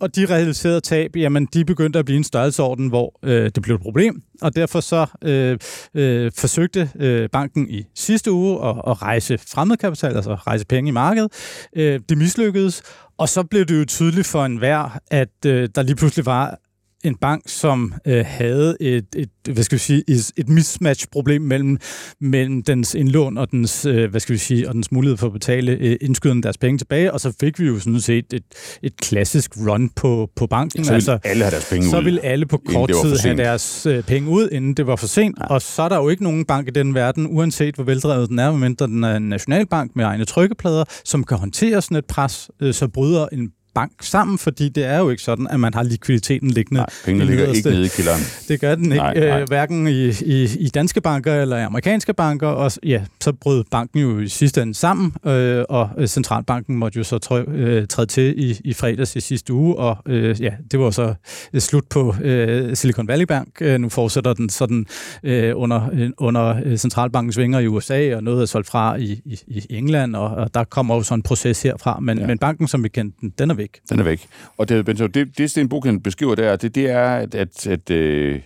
Og 0.00 0.16
de 0.16 0.26
realiserede 0.26 0.80
tab, 0.80 1.16
jamen 1.16 1.46
de 1.54 1.64
begyndte 1.64 1.98
at 1.98 2.04
blive 2.04 2.16
en 2.16 2.24
størrelsesorden, 2.24 2.88
hvor 2.88 3.18
øh, 3.22 3.50
det 3.54 3.62
blev 3.62 3.76
et 3.76 3.82
problem, 3.82 4.22
og 4.42 4.56
derfor 4.56 4.80
så 4.80 5.06
øh, 5.24 5.58
øh, 5.94 6.32
forsøgte 6.36 6.90
øh, 7.00 7.28
banken 7.28 7.70
i 7.70 7.84
sidste 7.94 8.32
uge 8.32 8.68
at, 8.68 8.76
at 8.86 9.02
rejse 9.02 9.38
fremmedkapital, 9.38 10.16
altså 10.16 10.34
rejse 10.34 10.66
penge 10.66 10.88
i 10.88 10.92
markedet. 10.92 11.32
Øh, 11.76 12.00
det 12.08 12.18
mislykkedes, 12.18 12.82
og 13.18 13.28
så 13.28 13.42
blev 13.42 13.64
det 13.64 13.80
jo 13.80 13.84
tydeligt 13.84 14.26
for 14.26 14.44
enhver, 14.44 14.98
at 15.10 15.46
øh, 15.46 15.68
der 15.74 15.82
lige 15.82 15.96
pludselig 15.96 16.26
var 16.26 16.59
en 17.04 17.14
bank, 17.14 17.42
som 17.46 17.94
øh, 18.06 18.24
havde 18.28 18.76
et, 18.80 19.06
et, 19.16 19.28
hvad 19.44 19.64
skal 19.64 19.76
vi 19.76 19.80
sige, 19.80 20.04
et, 20.36 20.48
mismatch-problem 20.48 21.42
mellem, 21.42 21.78
mellem 22.20 22.62
dens 22.62 22.94
indlån 22.94 23.38
og 23.38 23.50
dens, 23.50 23.86
øh, 23.86 24.10
hvad 24.10 24.20
skal 24.20 24.32
vi 24.32 24.38
sige, 24.38 24.68
og 24.68 24.74
dens 24.74 24.92
mulighed 24.92 25.16
for 25.16 25.26
at 25.26 25.32
betale 25.32 25.72
øh, 25.72 25.96
indskydende 26.00 26.42
deres 26.42 26.58
penge 26.58 26.78
tilbage, 26.78 27.12
og 27.12 27.20
så 27.20 27.32
fik 27.40 27.60
vi 27.60 27.66
jo 27.66 27.78
sådan 27.78 28.00
set 28.00 28.32
et, 28.32 28.42
et 28.82 28.96
klassisk 28.96 29.50
run 29.56 29.88
på, 29.88 30.30
på 30.36 30.46
banken. 30.46 30.84
Så 30.84 30.94
altså, 30.94 31.18
alle 31.24 31.44
have 31.44 31.50
deres 31.50 31.68
penge 31.70 31.90
så 31.90 31.98
ud. 31.98 32.02
vil 32.02 32.20
alle 32.22 32.46
på 32.46 32.62
kort 32.66 32.90
tid 33.02 33.16
have 33.16 33.36
deres 33.36 33.86
øh, 33.86 34.02
penge 34.02 34.30
ud, 34.30 34.48
inden 34.52 34.74
det 34.74 34.86
var 34.86 34.96
for 34.96 35.06
sent, 35.06 35.38
ja. 35.38 35.46
og 35.46 35.62
så 35.62 35.82
er 35.82 35.88
der 35.88 35.96
jo 35.96 36.08
ikke 36.08 36.22
nogen 36.22 36.44
bank 36.44 36.68
i 36.68 36.70
den 36.70 36.94
verden, 36.94 37.26
uanset 37.30 37.74
hvor 37.74 37.84
veldrevet 37.84 38.28
den 38.28 38.38
er, 38.38 38.50
medmindre 38.50 38.86
den 38.86 39.04
er 39.04 39.16
en 39.16 39.28
nationalbank 39.28 39.96
med 39.96 40.04
egne 40.04 40.24
trykkeplader, 40.24 40.84
som 41.04 41.24
kan 41.24 41.36
håndtere 41.36 41.82
sådan 41.82 41.96
et 41.96 42.06
pres, 42.06 42.50
øh, 42.60 42.74
så 42.74 42.88
bryder 42.88 43.26
en 43.32 43.50
bank 43.74 43.92
sammen, 44.00 44.38
fordi 44.38 44.68
det 44.68 44.84
er 44.84 44.98
jo 44.98 45.10
ikke 45.10 45.22
sådan, 45.22 45.46
at 45.50 45.60
man 45.60 45.74
har 45.74 45.82
likviditeten 45.82 46.50
liggende. 46.50 46.80
Nej, 46.80 46.86
pengene 47.04 47.24
ligger 47.24 47.46
ikke 47.46 47.70
nede 47.70 47.84
i 47.84 47.88
kilderen. 47.88 48.20
Det 48.48 48.60
gør 48.60 48.74
den 48.74 48.84
ikke, 48.84 48.96
nej, 48.96 49.14
nej. 49.14 49.40
Øh, 49.40 49.48
hverken 49.48 49.88
i, 49.88 50.08
i, 50.08 50.48
i 50.58 50.68
danske 50.68 51.00
banker 51.00 51.34
eller 51.34 51.56
i 51.56 51.62
amerikanske 51.62 52.14
banker, 52.14 52.46
og 52.46 52.72
ja, 52.84 53.02
så 53.20 53.32
brød 53.32 53.64
banken 53.70 54.00
jo 54.00 54.20
i 54.20 54.28
sidste 54.28 54.62
ende 54.62 54.74
sammen, 54.74 55.12
øh, 55.26 55.64
og 55.68 55.90
øh, 55.98 56.06
centralbanken 56.06 56.76
måtte 56.76 56.98
jo 56.98 57.04
så 57.04 57.18
trø, 57.18 57.44
øh, 57.48 57.86
træde 57.86 58.06
til 58.06 58.50
i, 58.50 58.60
i 58.64 58.74
fredags 58.74 59.16
i 59.16 59.20
sidste 59.20 59.52
uge, 59.52 59.76
og 59.76 59.96
øh, 60.06 60.42
ja, 60.42 60.52
det 60.70 60.80
var 60.80 60.90
så 60.90 61.14
slut 61.58 61.84
på 61.90 62.14
øh, 62.22 62.76
Silicon 62.76 63.08
Valley 63.08 63.26
Bank. 63.26 63.48
Øh, 63.60 63.80
nu 63.80 63.88
fortsætter 63.88 64.32
den 64.32 64.48
sådan 64.48 64.86
øh, 65.22 65.52
under, 65.56 65.88
øh, 65.92 66.10
under 66.18 66.76
centralbankens 66.76 67.38
vinger 67.38 67.58
i 67.58 67.66
USA, 67.66 68.16
og 68.16 68.22
noget 68.22 68.42
er 68.42 68.46
solgt 68.46 68.68
fra 68.68 68.96
i, 68.96 69.20
i, 69.24 69.38
i 69.46 69.66
England, 69.70 70.16
og, 70.16 70.28
og 70.30 70.54
der 70.54 70.64
kommer 70.64 70.94
jo 70.94 71.02
sådan 71.02 71.18
en 71.18 71.22
proces 71.22 71.62
herfra, 71.62 72.00
men, 72.00 72.18
ja. 72.18 72.26
men 72.26 72.38
banken, 72.38 72.68
som 72.68 72.84
vi 72.84 72.88
kendte 72.88 73.16
den, 73.20 73.32
den 73.38 73.50
er 73.50 73.54
væk. 73.60 73.80
Den 73.88 73.98
er 73.98 74.04
væk. 74.04 74.28
Og 74.56 74.68
det, 74.68 74.86
det, 74.86 75.38
det 75.38 75.50
Sten 75.50 75.68
Buchen 75.68 76.02
beskriver 76.02 76.34
der, 76.34 76.56
det, 76.56 76.74
det 76.74 76.90
er, 76.90 77.08
at, 77.08 77.34
at, 77.34 77.66
at 77.66 77.90
øh, 77.90 78.40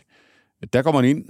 der 0.72 0.82
går 0.82 0.92
man 0.92 1.04
ind 1.04 1.24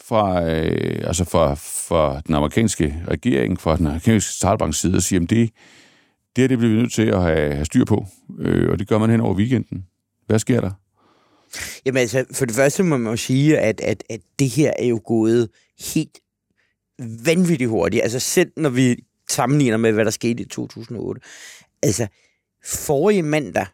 fra, 0.00 0.50
øh, 0.50 1.06
altså 1.06 1.24
fra, 1.24 1.54
fra 1.54 2.20
den 2.26 2.34
amerikanske 2.34 3.02
regering, 3.08 3.60
fra 3.60 3.76
den 3.76 3.86
amerikanske 3.86 4.32
centralbanks 4.32 4.80
side, 4.80 4.96
og 4.96 5.02
siger, 5.02 5.22
at 5.22 5.30
det, 5.30 5.50
det 6.36 6.44
er 6.44 6.48
det 6.48 6.58
bliver 6.58 6.74
vi 6.74 6.80
nødt 6.80 6.92
til 6.92 7.06
at 7.06 7.22
have, 7.22 7.54
have 7.54 7.64
styr 7.64 7.84
på. 7.84 8.06
Øh, 8.38 8.70
og 8.70 8.78
det 8.78 8.88
gør 8.88 8.98
man 8.98 9.10
hen 9.10 9.20
over 9.20 9.34
weekenden. 9.34 9.86
Hvad 10.26 10.38
sker 10.38 10.60
der? 10.60 10.70
Jamen 11.86 12.00
altså, 12.00 12.24
for 12.32 12.44
det 12.44 12.54
første 12.54 12.82
må 12.82 12.96
man 12.96 13.10
jo 13.10 13.16
sige, 13.16 13.58
at, 13.58 13.80
at, 13.80 14.04
at 14.10 14.20
det 14.38 14.48
her 14.48 14.72
er 14.78 14.86
jo 14.86 15.00
gået 15.04 15.48
helt 15.94 16.18
vanvittigt 17.24 17.70
hurtigt. 17.70 18.02
Altså 18.02 18.20
selv 18.20 18.50
når 18.56 18.70
vi 18.70 18.96
sammenligner 19.30 19.76
med, 19.76 19.92
hvad 19.92 20.04
der 20.04 20.10
skete 20.10 20.42
i 20.42 20.46
2008. 20.46 21.20
Altså, 21.82 22.06
forrige 22.66 23.22
mandag, 23.22 23.66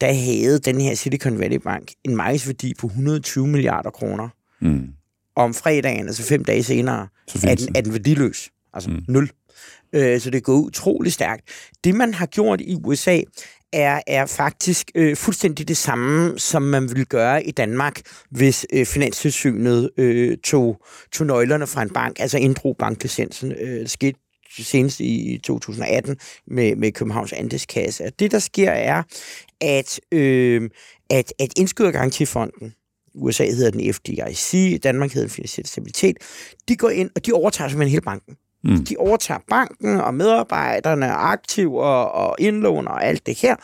der 0.00 0.12
havde 0.12 0.58
den 0.58 0.80
her 0.80 0.94
Silicon 0.94 1.38
Valley 1.38 1.56
Bank 1.56 1.92
en 2.04 2.16
markedsværdi 2.16 2.74
på 2.74 2.86
120 2.86 3.46
milliarder 3.46 3.90
kroner. 3.90 4.28
Mm. 4.60 4.88
Og 5.36 5.44
om 5.44 5.54
fredagen, 5.54 6.06
altså 6.06 6.22
fem 6.22 6.44
dage 6.44 6.62
senere, 6.62 7.08
er 7.44 7.54
den, 7.54 7.68
er 7.74 7.80
den 7.80 7.92
værdiløs. 7.92 8.50
Altså 8.74 8.90
mm. 8.90 9.02
nul. 9.08 9.30
Øh, 9.92 10.20
så 10.20 10.30
det 10.30 10.42
går 10.42 10.54
utrolig 10.54 11.12
stærkt. 11.12 11.42
Det, 11.84 11.94
man 11.94 12.14
har 12.14 12.26
gjort 12.26 12.60
i 12.60 12.76
USA, 12.84 13.20
er, 13.72 14.00
er 14.06 14.26
faktisk 14.26 14.90
øh, 14.94 15.16
fuldstændig 15.16 15.68
det 15.68 15.76
samme, 15.76 16.38
som 16.38 16.62
man 16.62 16.88
ville 16.88 17.04
gøre 17.04 17.44
i 17.44 17.50
Danmark, 17.50 18.00
hvis 18.30 18.66
øh, 18.72 18.86
Finanstilsynet 18.86 19.90
øh, 19.96 20.38
tog, 20.38 20.84
tog 21.12 21.26
nøglerne 21.26 21.66
fra 21.66 21.82
en 21.82 21.90
bank, 21.90 22.20
altså 22.20 22.38
inddrog 22.38 22.76
banklicensen. 22.76 23.52
Øh, 23.52 23.80
det 23.80 23.90
skete 23.90 24.18
senest 24.62 25.00
i 25.00 25.40
2018 25.44 26.16
med, 26.46 26.76
med 26.76 26.92
Københavns 26.92 27.32
Andelskasse. 27.32 28.10
Det, 28.18 28.30
der 28.30 28.38
sker, 28.38 28.70
er, 28.70 29.02
at, 29.60 30.00
øh, 30.12 30.70
at, 31.10 31.32
at 31.38 31.58
indskydergarantifonden, 31.58 32.74
USA 33.14 33.44
hedder 33.44 33.70
den 33.70 33.94
FDIC, 33.94 34.80
Danmark 34.82 35.12
hedder 35.12 35.28
den 35.28 35.34
Finansiel 35.34 35.66
Stabilitet, 35.66 36.16
de 36.68 36.76
går 36.76 36.90
ind, 36.90 37.10
og 37.16 37.26
de 37.26 37.32
overtager 37.32 37.68
simpelthen 37.68 37.90
hele 37.90 38.02
banken. 38.02 38.36
Mm. 38.64 38.84
De 38.84 38.96
overtager 38.98 39.40
banken 39.50 40.00
og 40.00 40.14
medarbejderne, 40.14 41.06
aktiver 41.06 41.84
og 42.04 42.36
indlån 42.38 42.88
og 42.88 43.04
alt 43.04 43.26
det 43.26 43.38
her, 43.38 43.56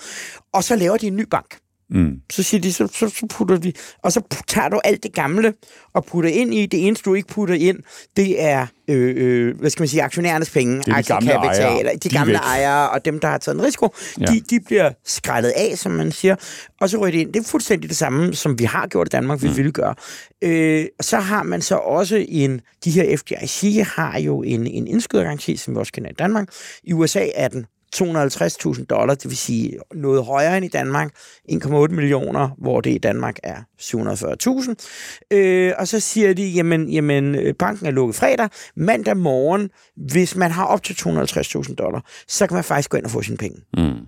og 0.53 0.65
så 0.65 0.77
laver 0.77 0.97
de 0.97 1.07
en 1.07 1.17
ny 1.17 1.25
bank. 1.31 1.59
Mm. 1.91 2.13
Så 2.31 2.43
siger 2.43 2.61
de, 2.61 2.73
så, 2.73 2.87
så, 2.87 3.09
så 3.09 3.27
putter 3.31 3.57
vi, 3.57 3.77
og 4.03 4.13
så 4.13 4.21
tager 4.47 4.69
du 4.69 4.81
alt 4.85 5.03
det 5.03 5.13
gamle 5.13 5.55
og 5.95 6.05
putter 6.05 6.31
ind 6.31 6.55
i. 6.55 6.67
Det 6.67 6.87
eneste, 6.87 7.05
du 7.05 7.15
ikke 7.15 7.29
putter 7.29 7.55
ind, 7.55 7.79
det 8.17 8.43
er, 8.43 8.67
øh, 8.89 9.15
øh, 9.17 9.59
hvad 9.61 9.71
skal 9.71 9.83
man 9.83 9.89
sige, 9.89 10.03
aktionærernes 10.03 10.51
penge, 10.51 10.79
det 10.79 10.89
er 10.89 10.97
de 10.97 11.03
gamle 11.03 11.33
ejere. 11.33 11.93
De, 11.95 11.99
de 11.99 12.09
gamle 12.09 12.33
væk. 12.33 12.41
ejere 12.41 12.91
og 12.91 13.05
dem, 13.05 13.21
der 13.21 13.29
har 13.29 13.39
taget 13.39 13.59
en 13.59 13.63
risiko, 13.63 13.95
ja. 14.21 14.25
de, 14.25 14.41
de 14.41 14.61
bliver 14.61 14.91
skrællet 15.05 15.53
af, 15.57 15.79
som 15.79 15.93
man 15.93 16.13
siger, 16.13 16.37
og 16.81 16.91
så 16.91 16.99
ryger 16.99 17.13
det 17.13 17.19
ind. 17.19 17.33
Det 17.33 17.41
er 17.41 17.49
fuldstændig 17.49 17.91
det 17.91 17.97
samme, 17.97 18.35
som 18.35 18.59
vi 18.59 18.65
har 18.65 18.87
gjort 18.87 19.09
i 19.09 19.11
Danmark, 19.11 19.43
vi 19.43 19.49
mm. 19.49 19.57
vil 19.57 19.73
gøre. 19.73 19.95
Øh, 20.43 20.87
så 21.01 21.19
har 21.19 21.43
man 21.43 21.63
så 21.63 21.75
også 21.75 22.25
en, 22.29 22.61
de 22.85 22.91
her 22.91 23.17
FDIC 23.17 23.87
har 23.87 24.19
jo 24.19 24.43
en, 24.43 24.67
en 24.67 24.87
indskydergaranti, 24.87 25.57
som 25.57 25.75
vi 25.75 25.79
også 25.79 25.93
kender 25.93 26.11
i 26.11 26.15
Danmark. 26.19 26.49
I 26.85 26.93
USA 26.93 27.27
er 27.35 27.49
den 27.49 27.67
250.000 27.97 28.85
dollar, 28.85 29.15
det 29.15 29.25
vil 29.25 29.37
sige 29.37 29.79
noget 29.95 30.25
højere 30.25 30.57
end 30.57 30.65
i 30.65 30.69
Danmark, 30.69 31.11
1,8 31.53 31.71
millioner, 31.89 32.49
hvor 32.59 32.81
det 32.81 32.91
i 32.91 32.99
Danmark 32.99 33.37
er 33.43 33.57
740.000. 33.81 35.37
Øh, 35.37 35.73
og 35.79 35.89
så 35.89 36.01
siger 36.01 36.35
de, 36.35 36.49
jamen, 36.49 36.89
jamen, 36.89 37.35
øh, 37.35 37.55
banken 37.55 37.87
er 37.87 37.91
lukket 37.91 38.17
fredag, 38.17 38.49
mandag 38.77 39.17
morgen, 39.17 39.71
hvis 39.97 40.37
man 40.37 40.51
har 40.51 40.65
op 40.65 40.83
til 40.83 40.95
250.000 40.95 41.75
dollar, 41.75 42.05
så 42.29 42.47
kan 42.47 42.55
man 42.55 42.65
faktisk 42.65 42.91
gå 42.91 42.97
ind 42.97 43.05
og 43.05 43.11
få 43.11 43.23
sine 43.23 43.37
penge. 43.37 43.61
Mm. 43.77 44.07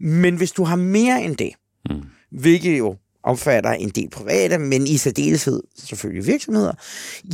Men 0.00 0.36
hvis 0.36 0.52
du 0.52 0.64
har 0.64 0.76
mere 0.76 1.22
end 1.22 1.36
det, 1.36 1.50
mm. 1.90 2.02
hvilket 2.30 2.78
jo 2.78 2.96
omfatter 3.24 3.70
en 3.70 3.88
del 3.88 4.10
private, 4.10 4.58
men 4.58 4.86
i 4.86 4.96
særdeleshed 4.96 5.62
selvfølgelig 5.78 6.26
virksomheder, 6.26 6.72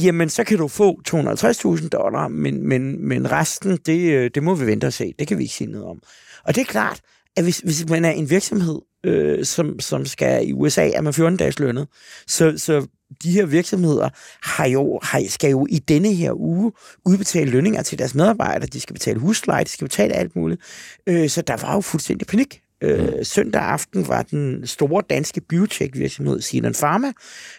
jamen 0.03 0.29
så 0.29 0.44
kan 0.44 0.59
du 0.59 0.68
få 0.68 1.01
250.000 1.09 1.88
dollar, 1.88 2.29
men, 2.29 2.68
men, 2.68 3.09
men 3.09 3.33
resten, 3.33 3.79
det, 3.87 4.12
øh, 4.12 4.31
det 4.35 4.42
må 4.42 4.55
vi 4.55 4.66
vente 4.66 4.87
og 4.87 4.92
se. 4.92 5.14
Det 5.18 5.29
kan 5.29 5.38
vi 5.38 5.42
ikke 5.42 5.55
sige 5.55 5.70
noget 5.70 5.87
om. 5.87 6.03
Og 6.44 6.55
det 6.55 6.61
er 6.61 6.64
klart, 6.64 7.01
at 7.37 7.44
hvis, 7.44 7.59
hvis 7.59 7.88
man 7.88 8.05
er 8.05 8.11
en 8.11 8.31
virksomhed, 8.31 8.81
øh, 9.05 9.44
som, 9.44 9.81
som 9.81 10.07
skal 10.07 10.49
i 10.49 10.53
USA, 10.53 10.90
er 10.90 11.01
man 11.01 11.14
14 11.14 11.37
dages 11.37 11.59
lønnet, 11.59 11.88
så, 12.27 12.55
så 12.57 12.87
de 13.23 13.31
her 13.31 13.47
virksomheder 13.47 14.09
har 14.42 14.66
jo, 14.66 15.01
har, 15.03 15.23
skal 15.29 15.51
jo 15.51 15.66
i 15.70 15.79
denne 15.79 16.14
her 16.14 16.33
uge 16.33 16.73
udbetale 17.07 17.51
lønninger 17.51 17.83
til 17.83 17.99
deres 17.99 18.14
medarbejdere. 18.14 18.66
De 18.66 18.81
skal 18.81 18.94
betale 18.94 19.18
husleje, 19.18 19.64
de 19.64 19.68
skal 19.68 19.85
betale 19.85 20.14
alt 20.14 20.37
muligt. 20.37 20.61
Øh, 21.07 21.29
så 21.29 21.42
der 21.42 21.57
var 21.57 21.75
jo 21.75 21.81
fuldstændig 21.81 22.27
panik. 22.27 22.61
Øh, 22.85 23.25
søndag 23.25 23.62
aften 23.62 24.09
var 24.09 24.23
den 24.23 24.66
store 24.66 25.03
danske 25.11 25.40
biotech-virksomhed 25.40 26.40
Sinan 26.40 26.75
Pharma 26.81 27.12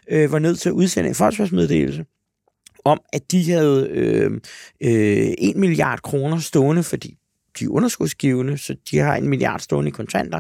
øh, 0.10 0.32
var 0.32 0.40
nødt 0.40 0.60
til 0.60 0.70
at 0.70 0.74
udsende 0.74 1.10
en 1.10 1.16
forsvarsmeddelelse 1.16 2.06
om, 2.86 3.02
at 3.14 3.32
de 3.32 3.52
havde 3.52 3.88
øh, 3.90 4.32
øh, 4.82 5.34
1 5.38 5.56
milliard 5.56 6.02
kroner 6.02 6.40
stående, 6.40 6.84
fordi 6.84 7.18
de 7.60 7.66
er 7.66 7.70
underskudsgivende, 7.70 8.58
så 8.58 8.76
de 8.92 8.98
har 8.98 9.16
en 9.16 9.30
milliard 9.30 9.60
stående 9.60 9.90
i 9.90 9.92
kontanter. 9.92 10.40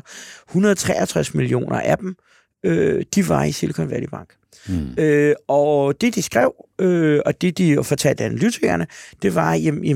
163 0.49 1.33
millioner 1.33 1.79
af 1.79 1.97
dem, 1.97 2.15
øh, 2.63 3.03
de 3.15 3.29
var 3.29 3.43
i 3.43 3.51
Silicon 3.51 3.89
Valley 3.89 4.07
Bank. 4.07 4.29
Mm. 4.67 5.03
Øh, 5.03 5.35
og 5.47 6.01
det, 6.01 6.15
de 6.15 6.21
skrev, 6.21 6.53
øh, 6.81 7.21
og 7.25 7.41
det, 7.41 7.57
de 7.57 7.83
fortalte 7.83 8.23
analytikerne, 8.23 8.87
det 9.21 9.35
var, 9.35 9.53
at 9.53 9.81
vi, 9.81 9.93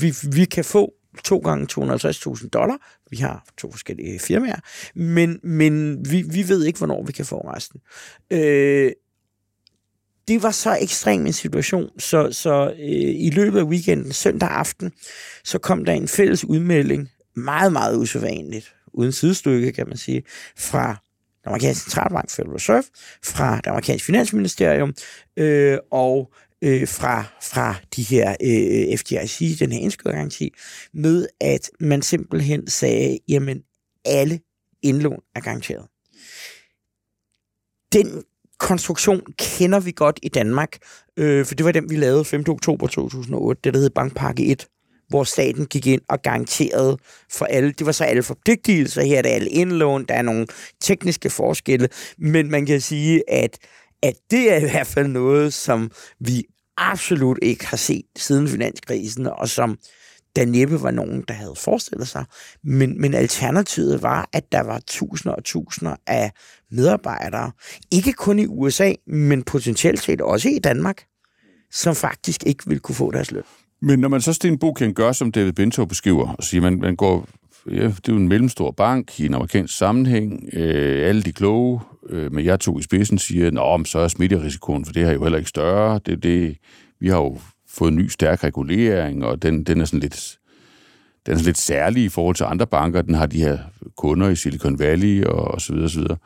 vi, 0.00 0.14
vi 0.32 0.44
kan 0.44 0.64
få 0.64 0.92
to 1.24 1.38
gange 1.38 1.66
250.000 1.80 2.48
dollar. 2.48 2.76
Vi 3.10 3.16
har 3.16 3.44
to 3.58 3.70
forskellige 3.70 4.18
firmaer, 4.18 4.60
men, 4.94 5.40
men 5.42 6.04
vi, 6.10 6.22
vi 6.22 6.48
ved 6.48 6.64
ikke, 6.64 6.78
hvornår 6.78 7.04
vi 7.04 7.12
kan 7.12 7.24
få 7.24 7.38
resten. 7.38 7.80
Øh, 8.30 8.92
det 10.28 10.42
var 10.42 10.50
så 10.50 10.78
ekstrem 10.80 11.26
en 11.26 11.32
situation, 11.32 11.90
så, 11.98 12.32
så 12.32 12.74
øh, 12.78 13.14
i 13.26 13.30
løbet 13.30 13.58
af 13.58 13.64
weekenden, 13.64 14.12
søndag 14.12 14.48
aften, 14.48 14.92
så 15.44 15.58
kom 15.58 15.84
der 15.84 15.92
en 15.92 16.08
fælles 16.08 16.44
udmelding, 16.44 17.10
meget, 17.36 17.72
meget 17.72 17.96
usædvanligt, 17.96 18.74
uden 18.92 19.12
sidestykke, 19.12 19.72
kan 19.72 19.88
man 19.88 19.96
sige, 19.96 20.22
fra 20.56 20.86
den 20.88 21.50
amerikanske 21.50 21.90
centralbank, 21.90 22.30
Federal 22.30 22.52
Reserve, 22.52 22.84
fra 23.24 23.56
det 23.56 23.66
amerikanske 23.66 24.06
finansministerium, 24.06 24.94
øh, 25.36 25.78
og 25.90 26.32
øh, 26.62 26.88
fra, 26.88 27.24
fra 27.42 27.74
de 27.96 28.02
her 28.02 28.36
øh, 28.42 28.98
FDIC, 28.98 29.58
den 29.58 29.72
her 29.72 29.80
indskydergaranti, 29.80 30.52
med 30.94 31.26
at 31.40 31.70
man 31.80 32.02
simpelthen 32.02 32.66
sagde, 32.66 33.18
jamen 33.28 33.62
alle 34.04 34.40
indlån 34.82 35.20
er 35.34 35.40
garanteret. 35.40 35.86
Den 37.92 38.24
konstruktion 38.58 39.22
kender 39.38 39.80
vi 39.80 39.92
godt 39.96 40.18
i 40.22 40.28
Danmark, 40.28 40.78
øh, 41.16 41.46
for 41.46 41.54
det 41.54 41.66
var 41.66 41.72
den, 41.72 41.90
vi 41.90 41.96
lavede 41.96 42.24
5. 42.24 42.44
oktober 42.48 42.86
2008, 42.86 43.60
det 43.64 43.74
der 43.74 43.80
hed 43.80 43.90
Bankpakke 43.90 44.46
1, 44.46 44.66
hvor 45.08 45.24
staten 45.24 45.66
gik 45.66 45.86
ind 45.86 46.00
og 46.08 46.22
garanterede 46.22 46.98
for 47.32 47.44
alle. 47.44 47.72
Det 47.72 47.86
var 47.86 47.92
så 47.92 48.04
alle 48.04 48.22
forpligtelser, 48.22 49.02
her 49.02 49.18
er 49.18 49.22
det 49.22 49.28
alle 49.28 49.48
indlån, 49.48 50.04
der 50.04 50.14
er 50.14 50.22
nogle 50.22 50.46
tekniske 50.80 51.30
forskelle, 51.30 51.88
men 52.18 52.50
man 52.50 52.66
kan 52.66 52.80
sige, 52.80 53.30
at 53.30 53.58
at 54.02 54.14
det 54.30 54.52
er 54.52 54.56
i 54.56 54.70
hvert 54.70 54.86
fald 54.86 55.08
noget, 55.08 55.54
som 55.54 55.90
vi 56.20 56.44
absolut 56.76 57.38
ikke 57.42 57.66
har 57.66 57.76
set 57.76 58.04
siden 58.16 58.48
finanskrisen, 58.48 59.26
og 59.26 59.48
som 59.48 59.78
der 60.36 60.44
næppe 60.44 60.82
var 60.82 60.90
nogen, 60.90 61.24
der 61.28 61.34
havde 61.34 61.54
forestillet 61.56 62.08
sig. 62.08 62.24
Men, 62.64 63.00
men 63.00 63.14
alternativet 63.14 64.02
var, 64.02 64.28
at 64.32 64.52
der 64.52 64.60
var 64.60 64.80
tusinder 64.86 65.34
og 65.34 65.44
tusinder 65.44 65.96
af 66.06 66.30
medarbejdere, 66.70 67.52
ikke 67.90 68.12
kun 68.12 68.38
i 68.38 68.46
USA, 68.46 68.92
men 69.06 69.42
potentielt 69.42 70.00
set 70.02 70.20
også 70.20 70.48
i 70.48 70.58
Danmark, 70.58 71.04
som 71.72 71.94
faktisk 71.94 72.42
ikke 72.46 72.64
ville 72.66 72.80
kunne 72.80 72.94
få 72.94 73.10
deres 73.10 73.30
løn. 73.30 73.42
Men 73.82 73.98
når 73.98 74.08
man 74.08 74.20
så, 74.20 74.32
Sten 74.32 74.58
kan 74.76 74.94
gøre, 74.94 75.14
som 75.14 75.32
David 75.32 75.52
Bento 75.52 75.84
beskriver, 75.84 76.32
og 76.32 76.44
siger, 76.44 76.60
man, 76.60 76.78
man 76.78 76.96
går, 76.96 77.28
det 77.70 78.08
er 78.08 78.12
jo 78.12 78.16
en 78.16 78.28
mellemstor 78.28 78.70
bank 78.70 79.20
i 79.20 79.26
en 79.26 79.34
amerikansk 79.34 79.76
sammenhæng, 79.76 80.48
øh, 80.52 81.08
alle 81.08 81.22
de 81.22 81.32
kloge 81.32 81.80
øh, 82.08 82.32
med 82.32 82.44
jeg 82.44 82.60
to 82.60 82.78
i 82.78 82.82
spidsen 82.82 83.18
siger, 83.18 83.50
Nå, 83.50 83.84
så 83.84 83.98
er 83.98 84.08
smitterisikoen 84.08 84.84
for 84.84 84.92
det 84.92 85.04
her 85.04 85.12
jo 85.12 85.22
heller 85.22 85.38
ikke 85.38 85.48
større. 85.48 86.00
Det, 86.06 86.22
det, 86.22 86.56
vi 87.00 87.08
har 87.08 87.16
jo 87.16 87.38
fået 87.68 87.90
en 87.90 87.96
ny 87.96 88.08
stærk 88.08 88.44
regulering, 88.44 89.24
og 89.24 89.42
den, 89.42 89.64
den 89.64 89.80
er 89.80 89.84
sådan 89.84 90.00
lidt 90.00 90.38
den 91.26 91.32
er 91.32 91.36
sådan 91.36 91.46
lidt 91.46 91.58
særlig 91.58 92.04
i 92.04 92.08
forhold 92.08 92.36
til 92.36 92.44
andre 92.44 92.66
banker. 92.66 93.02
Den 93.02 93.14
har 93.14 93.26
de 93.26 93.38
her 93.38 93.58
kunder 93.96 94.28
i 94.28 94.36
Silicon 94.36 94.78
Valley 94.78 95.24
og, 95.24 95.44
og 95.44 95.60
så 95.60 95.72
videre, 95.72 95.86
og 95.86 95.90
så 95.90 96.00
videre. 96.00 96.16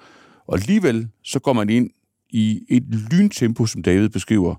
Og 0.46 0.55
alligevel 0.55 1.09
så 1.24 1.38
går 1.38 1.53
man 1.53 1.68
ind 1.68 1.90
i 2.31 2.61
et 2.68 2.83
lyntempo, 3.12 3.66
som 3.66 3.83
David 3.83 4.09
beskriver, 4.09 4.55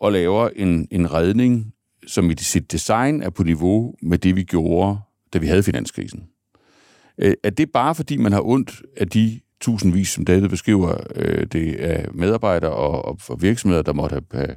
og 0.00 0.12
laver 0.12 0.48
en, 0.56 0.88
en 0.90 1.12
redning, 1.12 1.72
som 2.06 2.30
i 2.30 2.34
sit 2.36 2.72
design 2.72 3.22
er 3.22 3.30
på 3.30 3.42
niveau 3.42 3.94
med 4.02 4.18
det, 4.18 4.36
vi 4.36 4.42
gjorde, 4.42 4.98
da 5.32 5.38
vi 5.38 5.46
havde 5.46 5.62
finanskrisen. 5.62 6.28
Øh, 7.18 7.34
er 7.42 7.50
det 7.50 7.72
bare 7.72 7.94
fordi, 7.94 8.16
man 8.16 8.32
har 8.32 8.42
ondt 8.46 8.82
af 8.96 9.08
de 9.08 9.40
tusindvis, 9.60 10.08
som 10.08 10.24
David 10.24 10.48
beskriver, 10.48 10.96
øh, 11.14 11.46
det 11.46 11.90
er 11.90 12.06
medarbejdere 12.14 12.72
og, 12.72 13.18
og 13.28 13.42
virksomheder, 13.42 13.82
der 13.82 13.92
måtte 13.92 14.14
have, 14.14 14.46
have, 14.46 14.56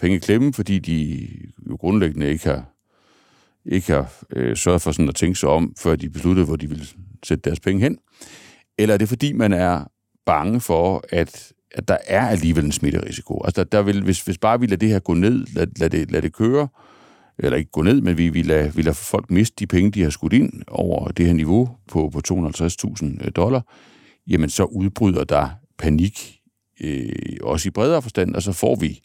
penge 0.00 0.16
i 0.16 0.20
klemme, 0.20 0.52
fordi 0.52 0.78
de 0.78 1.28
jo 1.70 1.76
grundlæggende 1.76 2.28
ikke 2.28 2.44
har, 2.44 2.64
ikke 3.66 3.92
har 3.92 4.12
øh, 4.36 4.56
sørget 4.56 4.82
for 4.82 4.92
sådan 4.92 5.08
at 5.08 5.14
tænke 5.14 5.38
sig 5.38 5.48
om, 5.48 5.74
før 5.78 5.96
de 5.96 6.10
besluttede, 6.10 6.46
hvor 6.46 6.56
de 6.56 6.68
ville 6.68 6.86
sætte 7.24 7.42
deres 7.42 7.60
penge 7.60 7.82
hen? 7.82 7.98
Eller 8.78 8.94
er 8.94 8.98
det 8.98 9.08
fordi, 9.08 9.32
man 9.32 9.52
er 9.52 9.84
bange 10.26 10.60
for, 10.60 11.04
at, 11.08 11.52
at 11.70 11.88
der 11.88 11.96
er 12.06 12.28
alligevel 12.28 12.64
en 12.64 12.72
smitterisiko? 12.72 13.42
Altså, 13.44 13.64
der, 13.64 13.70
der 13.70 13.82
vil, 13.82 14.02
hvis, 14.02 14.22
hvis 14.22 14.38
bare 14.38 14.60
vi 14.60 14.66
lader 14.66 14.76
det 14.76 14.88
her 14.88 14.98
gå 14.98 15.14
ned, 15.14 15.46
lad, 15.54 15.66
lad, 15.76 15.90
det, 15.90 16.10
lad 16.10 16.22
det 16.22 16.32
køre, 16.32 16.68
eller 17.38 17.56
ikke 17.56 17.70
gå 17.70 17.82
ned, 17.82 18.00
men 18.00 18.18
vi, 18.18 18.28
vi, 18.28 18.42
lader, 18.42 18.70
vi 18.70 18.82
lader 18.82 18.94
folk 18.94 19.30
miste 19.30 19.56
de 19.58 19.66
penge, 19.66 19.90
de 19.90 20.02
har 20.02 20.10
skudt 20.10 20.32
ind 20.32 20.62
over 20.68 21.08
det 21.08 21.26
her 21.26 21.32
niveau 21.32 21.76
på, 21.88 22.10
på 22.12 22.20
250.000 22.28 23.24
øh, 23.24 23.32
dollar, 23.36 23.66
jamen 24.26 24.50
så 24.50 24.64
udbryder 24.64 25.24
der 25.24 25.48
panik, 25.78 26.40
øh, 26.80 27.12
også 27.42 27.68
i 27.68 27.70
bredere 27.70 28.02
forstand, 28.02 28.34
og 28.34 28.42
så 28.42 28.52
får 28.52 28.76
vi 28.76 29.00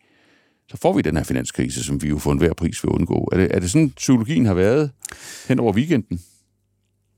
så 0.72 0.78
får 0.78 0.94
vi 0.94 1.02
den 1.02 1.18
her 1.18 1.24
finanskrise, 1.24 1.84
som 1.84 2.04
vi 2.04 2.08
jo 2.08 2.18
for 2.18 2.32
enhver 2.32 2.54
pris 2.54 2.84
vil 2.84 2.89
undgå. 2.89 3.30
Er 3.32 3.38
det, 3.38 3.56
er 3.56 3.60
det 3.60 3.72
sådan, 3.72 3.89
psykologien 3.89 4.46
har 4.46 4.54
været 4.54 4.92
hen 5.48 5.60
over 5.60 5.74
weekenden? 5.74 6.20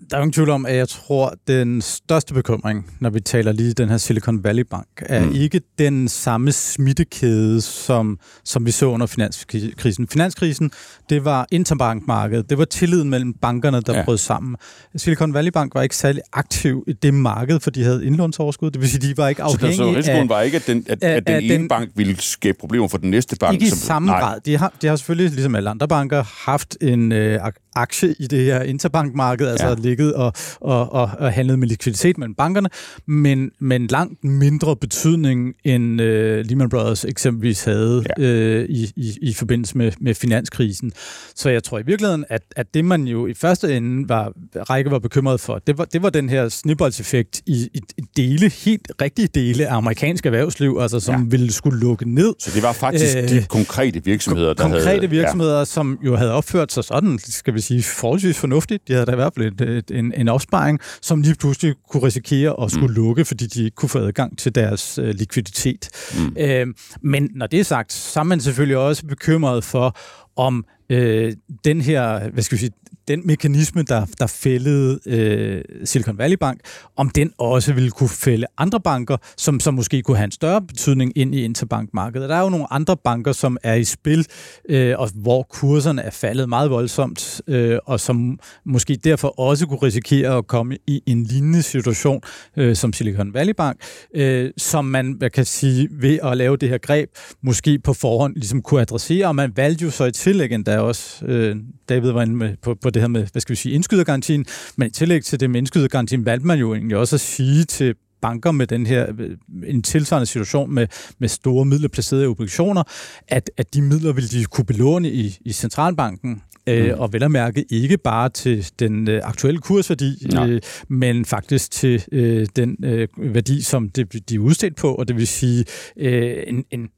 Der 0.10 0.18
er 0.18 0.22
ingen 0.22 0.34
tvivl 0.34 0.50
om, 0.50 0.66
at 0.66 0.76
jeg 0.76 0.90
tror, 0.90 1.34
den 1.48 1.82
største 1.82 2.34
bekymring, 2.34 2.92
når 3.00 3.10
vi 3.10 3.20
taler 3.20 3.52
lige 3.52 3.74
den 3.74 3.90
her 3.90 3.98
Silicon 3.98 4.44
Valley 4.44 4.64
Bank, 4.64 4.88
er 5.00 5.26
mm. 5.26 5.36
ikke 5.36 5.62
den 5.80 6.08
samme 6.08 6.52
smittekæde, 6.52 7.62
som, 7.62 8.20
som 8.46 8.66
vi 8.66 8.72
så 8.72 8.86
under 8.86 9.08
finanskrisen. 9.08 10.08
Finanskrisen, 10.08 10.72
det 11.10 11.26
var 11.26 11.48
interbankmarkedet. 11.52 12.50
Det 12.50 12.58
var 12.58 12.66
tilliden 12.66 13.10
mellem 13.10 13.34
bankerne, 13.34 13.82
der 13.82 13.98
ja. 13.98 14.06
brød 14.06 14.18
sammen. 14.18 14.56
Silicon 14.96 15.34
Valley 15.34 15.52
Bank 15.52 15.76
var 15.76 15.82
ikke 15.82 15.96
særlig 15.96 16.22
aktiv 16.34 16.84
i 16.88 16.94
det 16.94 17.14
marked, 17.14 17.60
for 17.60 17.72
de 17.72 17.84
havde 17.84 18.06
indlånsoverskud. 18.06 18.72
Det 18.72 18.82
vil 18.82 18.90
sige, 18.90 19.10
de 19.10 19.18
var 19.18 19.28
ikke 19.28 19.44
afhængige 19.44 19.78
så, 19.78 19.84
så 19.84 19.98
risikoen 19.98 20.24
af, 20.24 20.30
var 20.30 20.42
ikke, 20.42 20.58
at 20.58 20.68
den, 20.68 20.86
at, 20.90 21.04
at, 21.04 21.18
at 21.18 21.28
den 21.28 21.44
ene 21.44 21.54
den, 21.54 21.68
bank 21.68 21.90
ville 21.96 22.22
skabe 22.22 22.58
problemer 22.60 22.88
for 22.88 22.98
den 22.98 23.12
næste 23.12 23.36
bank? 23.36 23.54
Ikke 23.54 23.66
i 23.66 23.70
som, 23.70 23.78
samme 23.78 24.06
nej. 24.06 24.20
grad. 24.20 24.40
De 24.46 24.58
har, 24.58 24.74
de 24.82 24.88
har 24.88 24.96
selvfølgelig, 24.96 25.32
ligesom 25.32 25.56
alle 25.56 25.70
andre 25.70 25.88
banker, 25.88 26.24
haft 26.46 26.78
en 26.82 27.12
øh, 27.12 27.40
aktie 27.76 28.16
i 28.20 28.28
det 28.28 28.46
her 28.46 28.62
interbankmarked, 28.62 29.48
altså 29.48 29.68
ja. 29.68 29.76
ligget 29.76 30.14
og, 30.14 30.34
og, 30.62 30.92
og, 30.94 31.12
og 31.20 31.34
handlet 31.34 31.60
med 31.60 31.68
likviditet 31.68 32.18
mellem 32.18 32.36
bankerne, 32.36 32.70
men, 33.08 33.52
men 33.60 33.88
langt 33.88 34.24
mindre 34.24 34.76
betydning 34.76 35.54
end 35.64 36.02
øh, 36.02 36.46
Lehman 36.46 36.70
Brothers 36.70 37.06
eksempelvis 37.06 37.64
havde 37.64 38.04
ja. 38.18 38.24
øh, 38.24 38.66
i, 38.70 38.92
i, 38.96 39.18
i 39.22 39.34
forbindelse 39.34 39.78
med, 39.78 39.92
med 40.00 40.16
finanskrisen. 40.16 40.92
Så 41.36 41.50
jeg 41.50 41.64
tror 41.64 41.80
i 41.80 41.84
virkeligheden, 41.86 42.26
at, 42.30 42.42
at 42.56 42.74
det 42.74 42.86
man 42.86 43.04
jo 43.04 43.28
i 43.28 43.34
første 43.34 43.78
ende 43.78 44.10
var, 44.10 44.34
Række 44.56 44.92
var 44.92 45.00
bekymret 45.00 45.40
for, 45.40 45.60
det 45.68 45.78
var, 45.78 45.86
det 45.86 46.04
var 46.04 46.10
den 46.10 46.30
her 46.30 46.50
snibboldseffekt 46.50 47.42
i, 47.46 47.70
i, 47.74 47.82
dele, 48.18 48.50
helt 48.50 48.92
rigtige 49.02 49.28
dele 49.28 49.68
af 49.68 49.76
amerikansk 49.76 50.26
erhvervsliv, 50.26 50.78
altså 50.82 51.00
som 51.00 51.16
ja. 51.16 51.28
ville 51.30 51.52
skulle 51.52 51.80
lukke 51.80 52.14
ned. 52.14 52.34
Så 52.40 52.52
det 52.56 52.64
var 52.64 52.74
faktisk 52.74 53.18
øh, 53.18 53.30
de 53.30 53.46
konkrete 53.50 54.04
virksomheder, 54.04 54.54
der 54.54 54.64
konkrete 54.64 54.86
havde... 54.86 55.10
virksomheder, 55.10 55.58
ja. 55.58 55.66
som 55.66 56.00
jo 56.06 56.16
havde 56.16 56.32
opført 56.32 56.72
sig 56.72 56.84
sådan, 56.84 57.20
skal 57.20 57.54
vi 57.54 57.61
sige, 57.64 57.84
forholdsvis 57.84 58.38
fornuftigt. 58.38 58.88
De 58.88 58.94
havde 58.94 59.06
da 59.06 59.12
i 59.12 59.16
hvert 59.16 59.34
fald 59.38 59.62
et, 59.62 59.70
et, 59.70 59.92
en, 59.92 60.14
en 60.18 60.28
opsparing, 60.28 60.80
som 61.02 61.22
lige 61.22 61.36
pludselig 61.36 61.76
kunne 61.90 62.04
risikere 62.04 62.64
at 62.64 62.72
skulle 62.72 62.88
mm. 62.88 62.94
lukke, 62.94 63.26
fordi 63.26 63.48
de 63.48 63.64
ikke 63.64 63.76
kunne 63.76 63.90
få 63.90 64.00
adgang 64.00 64.38
til 64.38 64.56
deres 64.56 64.98
øh, 64.98 65.16
likviditet. 65.16 65.90
Mm. 66.14 66.36
Øh, 66.40 66.68
men 67.02 67.30
når 67.36 67.48
det 67.48 67.60
er 67.60 67.64
sagt, 67.64 67.94
så 67.94 68.20
er 68.20 68.24
man 68.24 68.40
selvfølgelig 68.40 68.78
også 68.78 69.06
bekymret 69.06 69.64
for, 69.64 69.98
om 70.36 70.66
øh, 70.92 71.34
den 71.66 71.82
her, 71.82 72.30
hvad 72.30 72.44
skal 72.44 72.56
vi 72.56 72.60
sige, 72.60 72.72
den 73.08 73.28
mekanisme, 73.28 73.84
der, 73.84 74.06
der 74.20 74.28
fældede 74.28 75.00
øh, 75.06 75.64
Silicon 75.86 76.18
Valley 76.18 76.38
Bank, 76.38 76.60
om 76.98 77.10
den 77.10 77.32
også 77.38 77.74
ville 77.74 77.92
kunne 77.92 78.10
fælde 78.10 78.48
andre 78.58 78.80
banker, 78.80 79.18
som, 79.38 79.60
som 79.60 79.74
måske 79.74 80.02
kunne 80.02 80.18
have 80.18 80.26
en 80.26 80.32
større 80.32 80.62
betydning 80.62 81.18
ind 81.18 81.36
i 81.36 81.44
interbankmarkedet. 81.44 82.30
Der 82.30 82.36
er 82.36 82.42
jo 82.42 82.50
nogle 82.50 82.74
andre 82.74 82.98
banker, 82.98 83.32
som 83.32 83.58
er 83.64 83.74
i 83.74 83.84
spil, 83.84 84.28
øh, 84.70 84.96
og 84.98 85.10
hvor 85.16 85.44
kurserne 85.44 86.02
er 86.02 86.10
faldet 86.10 86.50
meget 86.50 86.72
voldsomt, 86.72 87.42
øh, 87.48 87.78
og 87.86 88.00
som 88.00 88.40
måske 88.66 88.96
derfor 88.96 89.40
også 89.40 89.68
kunne 89.68 89.82
risikere 89.84 90.38
at 90.38 90.48
komme 90.48 90.78
i 90.88 91.02
en 91.06 91.24
lignende 91.24 91.62
situation 91.62 92.22
øh, 92.58 92.76
som 92.76 92.94
Silicon 92.94 93.34
Valley 93.34 93.54
Bank, 93.58 93.78
øh, 94.16 94.52
som 94.58 94.86
man 94.86 95.12
hvad 95.12 95.30
kan 95.30 95.46
sige 95.46 95.88
ved 95.92 96.20
at 96.24 96.38
lave 96.38 96.58
det 96.58 96.70
her 96.70 96.78
greb, 96.78 97.10
måske 97.44 97.80
på 97.80 97.94
forhånd 97.94 98.36
ligesom 98.36 98.62
kunne 98.62 98.82
adressere, 98.82 99.28
og 99.28 99.36
man 99.36 99.52
valgte 99.56 99.86
jo 99.86 99.92
så 99.92 100.06
i 100.06 100.12
tillæg 100.12 100.52
endda 100.52 100.81
også, 100.82 101.26
øh, 101.26 101.56
David 101.90 102.12
var 102.12 102.22
inde 102.22 102.36
med, 102.36 102.58
på, 102.62 102.76
på 102.76 102.90
det 102.90 103.02
her 103.02 103.08
med, 103.08 103.28
hvad 103.32 103.42
skal 103.42 103.54
vi 103.54 103.58
sige, 103.58 103.76
indskydergarantien, 103.76 104.46
men 104.76 104.88
i 104.88 104.92
tillæg 104.92 105.24
til 105.24 105.40
det 105.40 105.50
med 105.50 105.58
indskydergarantien, 105.58 106.26
valgte 106.26 106.48
man 106.48 106.60
jo 106.60 106.74
egentlig 106.74 106.98
også 106.98 107.16
at 107.16 107.20
sige 107.20 107.64
til 107.64 107.96
banker 108.22 108.52
med 108.52 108.68
den 108.68 108.86
her 108.86 109.30
en 109.66 109.82
tilsvarende 109.84 110.26
situation 110.26 110.74
med, 110.74 110.88
med 111.20 111.30
store 111.30 111.66
midler 111.66 111.88
placeret 111.88 112.24
i 112.24 112.28
obligationer, 112.28 112.84
at, 113.28 113.52
at 113.58 113.74
de 113.74 113.82
midler 113.82 114.14
vil 114.14 114.32
de 114.32 114.46
kunne 114.46 114.66
belåne 114.66 115.12
i, 115.12 115.38
i 115.42 115.52
centralbanken, 115.52 116.42
øh, 116.68 116.94
mm. 116.94 117.00
og 117.00 117.14
vel 117.14 117.24
at 117.24 117.32
mærke 117.32 117.66
ikke 117.70 117.98
bare 117.98 118.30
til 118.30 118.68
den 118.80 119.10
øh, 119.10 119.22
aktuelle 119.24 119.60
kursværdi, 119.60 120.28
øh, 120.38 120.62
men 120.88 121.26
faktisk 121.26 121.72
til 121.72 122.04
øh, 122.12 122.48
den 122.56 122.78
øh, 122.84 123.08
værdi, 123.18 123.62
som 123.62 123.90
det, 123.90 124.30
de 124.30 124.36
er 124.36 124.40
udstedt 124.40 124.76
på, 124.76 124.96
og 124.96 125.08
det 125.08 125.16
vil 125.16 125.28
sige 125.28 125.66
øh, 125.98 126.44
en, 126.48 126.66
en 126.72 126.90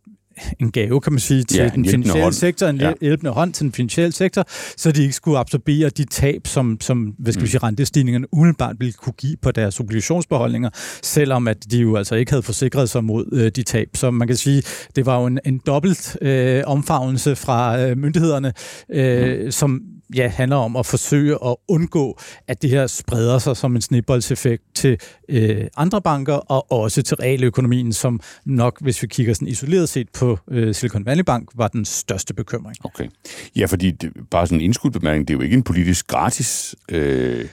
en 0.60 0.72
gave, 0.72 1.02
kan 1.02 1.14
man 1.14 1.20
sige, 1.20 1.44
til 1.44 1.58
ja, 1.58 1.70
den 1.76 1.86
finansielle 1.86 2.24
hånd. 2.24 2.34
sektor, 2.34 2.68
en 2.68 2.78
ja. 2.78 2.94
hjælpende 3.02 3.32
hånd 3.32 3.54
til 3.54 3.64
den 3.64 3.72
finansielle 3.72 4.12
sektor, 4.12 4.46
så 4.78 4.92
de 4.92 5.02
ikke 5.02 5.14
skulle 5.14 5.38
absorbere 5.38 5.90
de 5.90 6.06
tab, 6.06 6.48
som, 6.48 6.78
som 6.82 7.16
hvad 7.20 7.34
skal 7.34 7.42
mm. 7.42 7.44
vi 7.44 7.50
sige, 7.50 7.64
rentestigningerne 7.64 8.34
umiddelbart 8.34 8.76
ville 8.80 8.94
kunne 8.94 9.14
give 9.14 9.36
på 9.42 9.52
deres 9.52 9.80
obligationsbeholdninger, 9.80 10.70
selvom 11.04 11.48
at 11.48 11.72
de 11.72 11.78
jo 11.78 11.96
altså 11.96 12.16
ikke 12.16 12.32
havde 12.32 12.44
forsikret 12.44 12.90
sig 12.90 13.04
mod 13.04 13.26
øh, 13.34 13.52
de 13.56 13.64
tab. 13.64 13.88
Så 13.96 14.12
man 14.12 14.28
kan 14.28 14.38
sige, 14.38 14.64
det 14.96 15.06
var 15.06 15.20
jo 15.20 15.26
en, 15.26 15.40
en 15.46 15.62
dobbelt 15.68 16.18
øh, 16.22 16.64
omfavnelse 16.66 17.36
fra 17.36 17.80
øh, 17.82 17.98
myndighederne, 17.98 18.54
øh, 18.90 19.46
mm. 19.46 19.52
som 19.52 19.82
ja, 20.16 20.28
handler 20.28 20.58
om 20.58 20.76
at 20.76 20.86
forsøge 20.86 21.38
at 21.46 21.56
undgå, 21.68 22.20
at 22.48 22.62
det 22.62 22.70
her 22.70 22.88
spreder 22.88 23.40
sig 23.40 23.58
som 23.58 23.76
en 23.76 23.82
snibboldseffekt 23.82 24.64
til 24.76 24.98
øh, 25.30 25.68
andre 25.78 26.02
banker, 26.02 26.34
og 26.34 26.72
også 26.72 27.02
til 27.02 27.18
realøkonomien, 27.18 27.94
som 27.94 28.20
nok, 28.46 28.82
hvis 28.82 29.02
vi 29.02 29.08
kigger 29.08 29.34
sådan 29.34 29.48
isoleret 29.48 29.90
set 29.90 30.10
på 30.10 30.40
øh, 30.52 30.76
Silicon 30.76 31.06
Valley 31.06 31.24
Bank, 31.24 31.50
var 31.56 31.68
den 31.68 31.86
største 31.86 32.34
bekymring. 32.34 32.76
Okay. 32.84 33.08
Ja, 33.56 33.66
fordi 33.66 33.92
det, 33.92 34.12
bare 34.32 34.48
sådan 34.48 34.58
en 34.58 34.64
indskudbemærkning, 34.66 35.28
det 35.28 35.34
er 35.34 35.38
jo 35.38 35.42
ikke 35.42 35.56
en 35.56 35.64
politisk 35.64 36.08
gratis 36.08 36.76
øh, 36.90 37.46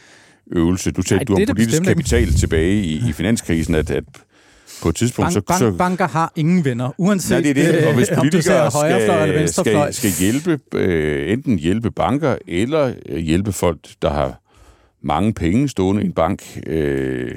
øvelse. 0.52 0.90
Du 0.90 1.02
sagde, 1.02 1.24
du 1.24 1.38
har 1.38 1.46
politisk 1.46 1.82
kapital 1.82 2.32
tilbage 2.32 2.82
i, 2.82 3.08
i 3.08 3.12
finanskrisen, 3.12 3.74
at, 3.74 3.90
at 3.90 4.04
på 4.82 4.88
et 4.88 4.96
tidspunkt... 4.96 5.34
Bank, 5.34 5.48
så, 5.48 5.58
så, 5.58 5.76
banker 5.78 6.08
har 6.08 6.32
ingen 6.36 6.64
venner, 6.64 6.90
uanset 6.98 7.30
Nej, 7.30 7.52
det 7.52 7.68
er 7.68 7.72
det. 7.72 7.86
Og 7.86 7.94
hvis 7.94 8.08
politikere 8.18 8.70
skal, 8.70 9.48
skal, 9.48 9.94
skal 9.94 10.10
hjælpe, 10.20 10.60
øh, 10.74 11.32
enten 11.32 11.58
hjælpe 11.58 11.90
banker, 11.90 12.36
eller 12.48 12.92
øh, 13.08 13.18
hjælpe 13.18 13.52
folk, 13.52 13.78
der 14.02 14.10
har 14.10 14.40
mange 15.02 15.34
penge 15.34 15.68
stående 15.68 16.02
i 16.02 16.06
en 16.06 16.12
bank, 16.12 16.42
øh, 16.66 17.34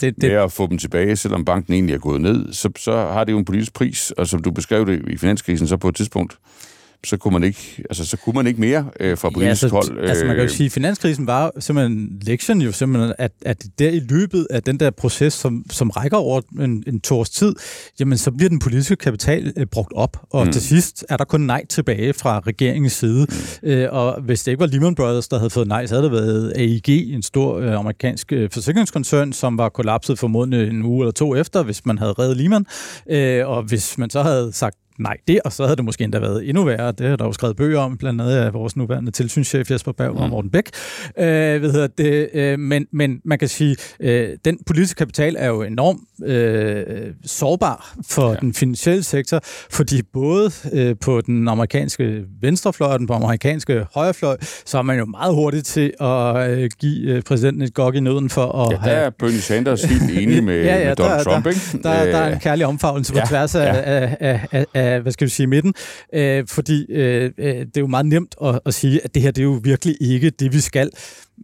det, 0.00 0.16
det, 0.20 0.30
med 0.30 0.30
at 0.30 0.52
få 0.52 0.66
dem 0.66 0.78
tilbage, 0.78 1.16
selvom 1.16 1.44
banken 1.44 1.72
egentlig 1.74 1.94
er 1.94 1.98
gået 1.98 2.20
ned, 2.20 2.52
så, 2.52 2.70
så 2.76 2.92
har 2.92 3.24
det 3.24 3.32
jo 3.32 3.38
en 3.38 3.44
politisk 3.44 3.72
pris, 3.72 4.10
og 4.10 4.26
som 4.26 4.42
du 4.42 4.50
beskrev 4.50 4.86
det 4.86 5.08
i 5.08 5.16
finanskrisen, 5.16 5.66
så 5.66 5.76
på 5.76 5.88
et 5.88 5.96
tidspunkt 5.96 6.38
så 7.06 7.16
kunne 7.16 7.32
man 7.32 7.44
ikke, 7.44 7.82
altså, 7.90 8.04
så 8.04 8.16
kunne 8.16 8.34
man 8.34 8.46
ikke 8.46 8.60
mere 8.60 8.90
øh, 9.00 9.18
fra 9.18 9.30
politisk 9.30 9.62
ja, 9.62 9.66
altså, 9.66 9.68
hold. 9.68 9.98
Øh. 9.98 10.08
Altså 10.08 10.24
man 10.24 10.34
kan 10.34 10.42
jo 10.42 10.50
øh. 10.50 10.56
sige, 10.56 10.66
at 10.66 10.72
finanskrisen 10.72 11.26
var 11.26 11.52
simpelthen 11.58 12.18
lektion 12.22 12.60
jo 12.60 12.72
simpelthen, 12.72 13.12
at, 13.18 13.32
at 13.44 13.66
der 13.78 13.90
i 13.90 14.00
løbet 14.00 14.46
af 14.50 14.62
den 14.62 14.80
der 14.80 14.90
proces, 14.90 15.32
som, 15.32 15.64
som 15.70 15.90
rækker 15.90 16.16
over 16.16 16.40
en, 16.60 16.84
en 16.86 17.00
to 17.00 17.18
års 17.18 17.30
tid, 17.30 17.54
jamen 18.00 18.18
så 18.18 18.30
bliver 18.30 18.48
den 18.48 18.58
politiske 18.58 18.96
kapital 18.96 19.52
øh, 19.56 19.66
brugt 19.66 19.92
op, 19.96 20.22
og 20.30 20.46
mm. 20.46 20.52
til 20.52 20.62
sidst 20.62 21.04
er 21.08 21.16
der 21.16 21.24
kun 21.24 21.40
nej 21.40 21.66
tilbage 21.66 22.12
fra 22.12 22.40
regeringens 22.46 22.92
side. 22.92 23.26
Mm. 23.62 23.68
Øh, 23.68 23.88
og 23.92 24.20
hvis 24.20 24.42
det 24.42 24.52
ikke 24.52 24.60
var 24.60 24.66
Lehman 24.66 24.94
Brothers, 24.94 25.28
der 25.28 25.38
havde 25.38 25.50
fået 25.50 25.68
nej, 25.68 25.86
så 25.86 25.94
havde 25.94 26.04
det 26.04 26.12
været 26.12 26.52
AIG, 26.56 27.14
en 27.14 27.22
stor 27.22 27.58
øh, 27.58 27.78
amerikansk 27.78 28.32
øh, 28.32 28.50
forsikringskoncern, 28.50 29.32
som 29.32 29.58
var 29.58 29.68
kollapset 29.68 30.18
formodentlig 30.18 30.68
en 30.68 30.82
uge 30.82 31.02
eller 31.02 31.12
to 31.12 31.36
efter, 31.36 31.62
hvis 31.62 31.86
man 31.86 31.98
havde 31.98 32.12
reddet 32.12 32.36
Lehman. 32.36 32.66
Øh, 33.10 33.48
og 33.48 33.62
hvis 33.62 33.98
man 33.98 34.10
så 34.10 34.22
havde 34.22 34.52
sagt 34.52 34.76
nej 34.98 35.16
det, 35.28 35.40
og 35.44 35.52
så 35.52 35.62
havde 35.62 35.76
det 35.76 35.84
måske 35.84 36.04
endda 36.04 36.18
været 36.18 36.48
endnu 36.48 36.64
værre. 36.64 36.92
Det 36.92 37.08
har 37.08 37.16
der 37.16 37.24
jo 37.24 37.32
skrevet 37.32 37.56
bøger 37.56 37.78
om, 37.78 37.96
blandt 37.96 38.20
andet 38.20 38.36
af 38.36 38.54
vores 38.54 38.76
nuværende 38.76 39.10
tilsynschef 39.10 39.70
Jesper 39.70 39.92
Berg 39.92 40.12
mm. 40.12 40.18
og 40.18 40.28
Morten 40.28 40.50
Bæk. 40.50 40.70
Øh, 41.18 41.62
hedder 41.62 41.86
det? 41.86 42.28
Øh, 42.34 42.58
men, 42.58 42.86
men 42.92 43.20
man 43.24 43.38
kan 43.38 43.48
sige, 43.48 43.76
øh, 44.00 44.28
den 44.44 44.58
politiske 44.66 44.98
kapital 44.98 45.36
er 45.38 45.48
jo 45.48 45.62
enormt 45.62 46.00
øh, 46.24 47.14
sårbar 47.24 47.94
for 48.08 48.30
ja. 48.30 48.36
den 48.36 48.54
finansielle 48.54 49.02
sektor, 49.02 49.40
fordi 49.70 50.02
både 50.12 50.50
øh, 50.72 50.96
på 51.00 51.20
den 51.20 51.48
amerikanske 51.48 52.24
venstrefløj 52.40 52.92
og 52.92 52.98
den 52.98 53.06
på 53.06 53.12
amerikanske 53.12 53.86
højrefløj, 53.94 54.36
så 54.66 54.78
er 54.78 54.82
man 54.82 54.98
jo 54.98 55.04
meget 55.04 55.34
hurtigt 55.34 55.66
til 55.66 55.92
at 56.00 56.50
øh, 56.50 56.70
give 56.78 57.10
øh, 57.10 57.22
præsidenten 57.22 57.62
et 57.62 57.74
gok 57.74 57.94
i 57.94 58.00
nøden 58.00 58.30
for 58.30 58.46
at 58.52 58.70
ja, 58.70 58.76
der 58.76 58.82
have... 58.82 58.96
er 58.96 59.10
Bernie 59.10 59.40
Sanders 59.40 59.84
helt 59.84 60.18
enig 60.18 60.44
med, 60.50 60.64
ja, 60.64 60.78
ja, 60.78 60.88
med 60.88 60.96
Donald 60.96 61.18
der, 61.18 61.24
Trump, 61.24 61.44
der, 61.44 61.50
ikke? 61.50 61.60
Der, 61.82 62.04
der, 62.04 62.10
der 62.10 62.18
er 62.18 62.32
en 62.32 62.40
kærlig 62.40 62.66
omfavnelse 62.66 63.12
på 63.12 63.18
ja, 63.18 63.24
tværs 63.24 63.54
af, 63.54 63.60
ja. 63.60 63.80
af, 63.80 64.16
af, 64.20 64.46
af, 64.52 64.66
af, 64.74 65.00
hvad 65.00 65.12
skal 65.12 65.24
vi 65.24 65.30
sige, 65.30 65.46
midten, 65.46 65.74
øh, 66.14 66.44
fordi 66.48 66.92
øh, 66.92 67.30
øh, 67.38 67.46
det 67.46 67.76
er 67.76 67.80
jo 67.80 67.86
meget 67.86 68.06
nemt 68.06 68.34
at, 68.44 68.60
at 68.66 68.74
sige, 68.74 69.00
at 69.04 69.14
det 69.14 69.22
her 69.22 69.30
det 69.30 69.42
er 69.42 69.44
jo 69.44 69.60
virkelig 69.62 69.96
ikke 70.00 70.30
det, 70.30 70.52
vi 70.52 70.60
skal. 70.60 70.90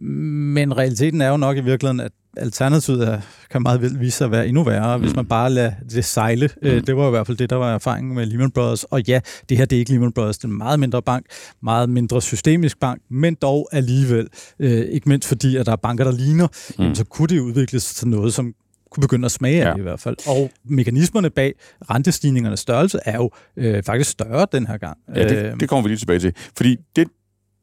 Men 0.01 0.77
realiteten 0.77 1.21
er 1.21 1.29
jo 1.29 1.37
nok 1.37 1.57
i 1.57 1.61
virkeligheden, 1.61 1.99
at 1.99 2.11
alternativet 2.37 3.07
er, 3.07 3.21
kan 3.51 3.61
meget 3.63 3.81
vel 3.81 3.99
vise 3.99 4.17
sig 4.17 4.25
at 4.25 4.31
være 4.31 4.47
endnu 4.47 4.63
værre, 4.63 4.97
mm. 4.97 5.03
hvis 5.03 5.15
man 5.15 5.25
bare 5.25 5.49
lader 5.49 5.71
det 5.89 6.05
sejle. 6.05 6.49
Øh, 6.61 6.75
mm. 6.75 6.85
Det 6.85 6.95
var 6.95 7.07
i 7.07 7.09
hvert 7.09 7.27
fald 7.27 7.37
det, 7.37 7.49
der 7.49 7.55
var 7.55 7.73
erfaringen 7.73 8.15
med 8.15 8.25
Lehman 8.25 8.51
Brothers. 8.51 8.83
Og 8.83 9.01
ja, 9.07 9.19
det 9.49 9.57
her 9.57 9.65
det 9.65 9.75
er 9.75 9.79
ikke 9.79 9.91
Lehman 9.91 10.11
Brothers, 10.11 10.37
det 10.37 10.43
er 10.43 10.47
en 10.47 10.57
meget 10.57 10.79
mindre 10.79 11.01
bank, 11.01 11.25
meget 11.61 11.89
mindre 11.89 12.21
systemisk 12.21 12.79
bank, 12.79 13.01
men 13.09 13.35
dog 13.35 13.69
alligevel, 13.71 14.27
øh, 14.59 14.71
ikke 14.71 15.09
mindst 15.09 15.27
fordi, 15.27 15.57
at 15.57 15.65
der 15.65 15.71
er 15.71 15.75
banker, 15.75 16.03
der 16.03 16.11
ligner, 16.11 16.47
mm. 16.47 16.83
jamen, 16.83 16.95
så 16.95 17.03
kunne 17.03 17.27
det 17.27 17.39
udvikles 17.39 17.93
til 17.93 18.07
noget, 18.07 18.33
som 18.33 18.53
kunne 18.91 19.01
begynde 19.01 19.25
at 19.25 19.31
smage 19.31 19.61
af 19.61 19.65
ja. 19.65 19.71
det 19.71 19.79
i 19.79 19.81
hvert 19.81 19.99
fald. 19.99 20.17
Og 20.27 20.51
mekanismerne 20.65 21.29
bag 21.29 21.53
rentestigningernes 21.89 22.59
størrelse 22.59 22.99
er 23.05 23.15
jo 23.15 23.31
øh, 23.57 23.83
faktisk 23.83 24.09
større 24.09 24.47
den 24.51 24.67
her 24.67 24.77
gang. 24.77 24.97
Ja, 25.15 25.23
det, 25.23 25.37
øh, 25.37 25.59
det 25.59 25.69
kommer 25.69 25.83
vi 25.83 25.89
lige 25.89 25.97
tilbage 25.97 26.19
til. 26.19 26.33
Fordi 26.57 26.77
det, 26.95 27.07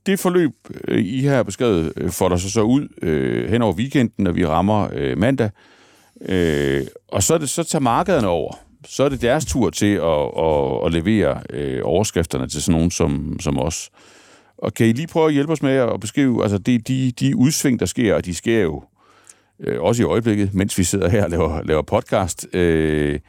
det 0.06 0.18
forløb, 0.18 0.52
øh, 0.88 1.04
I 1.04 1.24
har 1.24 1.42
beskrevet, 1.42 1.92
øh, 1.96 2.10
folder 2.10 2.10
får 2.10 2.28
der 2.28 2.36
så, 2.36 2.50
så 2.50 2.62
ud 2.62 2.88
øh, 3.02 3.50
hen 3.50 3.62
over 3.62 3.74
weekenden, 3.74 4.24
når 4.24 4.32
vi 4.32 4.46
rammer 4.46 4.88
øh, 4.92 5.18
mandag. 5.18 5.50
Øh, 6.28 6.86
og 7.08 7.22
så, 7.22 7.34
er 7.34 7.38
det, 7.38 7.50
så 7.50 7.64
tager 7.64 7.80
markederne 7.80 8.28
over. 8.28 8.54
Så 8.86 9.04
er 9.04 9.08
det 9.08 9.22
deres 9.22 9.44
tur 9.44 9.70
til 9.70 9.94
at, 9.94 10.30
at, 10.38 10.86
at 10.86 10.92
levere 10.92 11.42
øh, 11.50 11.80
overskrifterne 11.84 12.48
til 12.48 12.62
sådan 12.62 12.74
nogen 12.74 12.90
som, 12.90 13.36
som 13.40 13.58
os. 13.58 13.90
Og 14.58 14.74
kan 14.74 14.86
I 14.86 14.92
lige 14.92 15.06
prøve 15.06 15.26
at 15.26 15.32
hjælpe 15.32 15.52
os 15.52 15.62
med 15.62 15.76
at 15.76 16.00
beskrive, 16.00 16.42
altså 16.42 16.58
de, 16.58 16.78
de, 16.78 17.12
de 17.20 17.36
udsving, 17.36 17.80
der 17.80 17.86
sker, 17.86 18.14
og 18.14 18.24
de 18.24 18.34
sker 18.34 18.60
jo 18.60 18.82
øh, 19.60 19.82
også 19.82 20.02
i 20.02 20.06
øjeblikket, 20.06 20.54
mens 20.54 20.78
vi 20.78 20.84
sidder 20.84 21.08
her 21.08 21.24
og 21.24 21.30
laver, 21.30 21.62
laver 21.62 21.82
podcast. 21.82 22.46
Øh, 22.52 23.20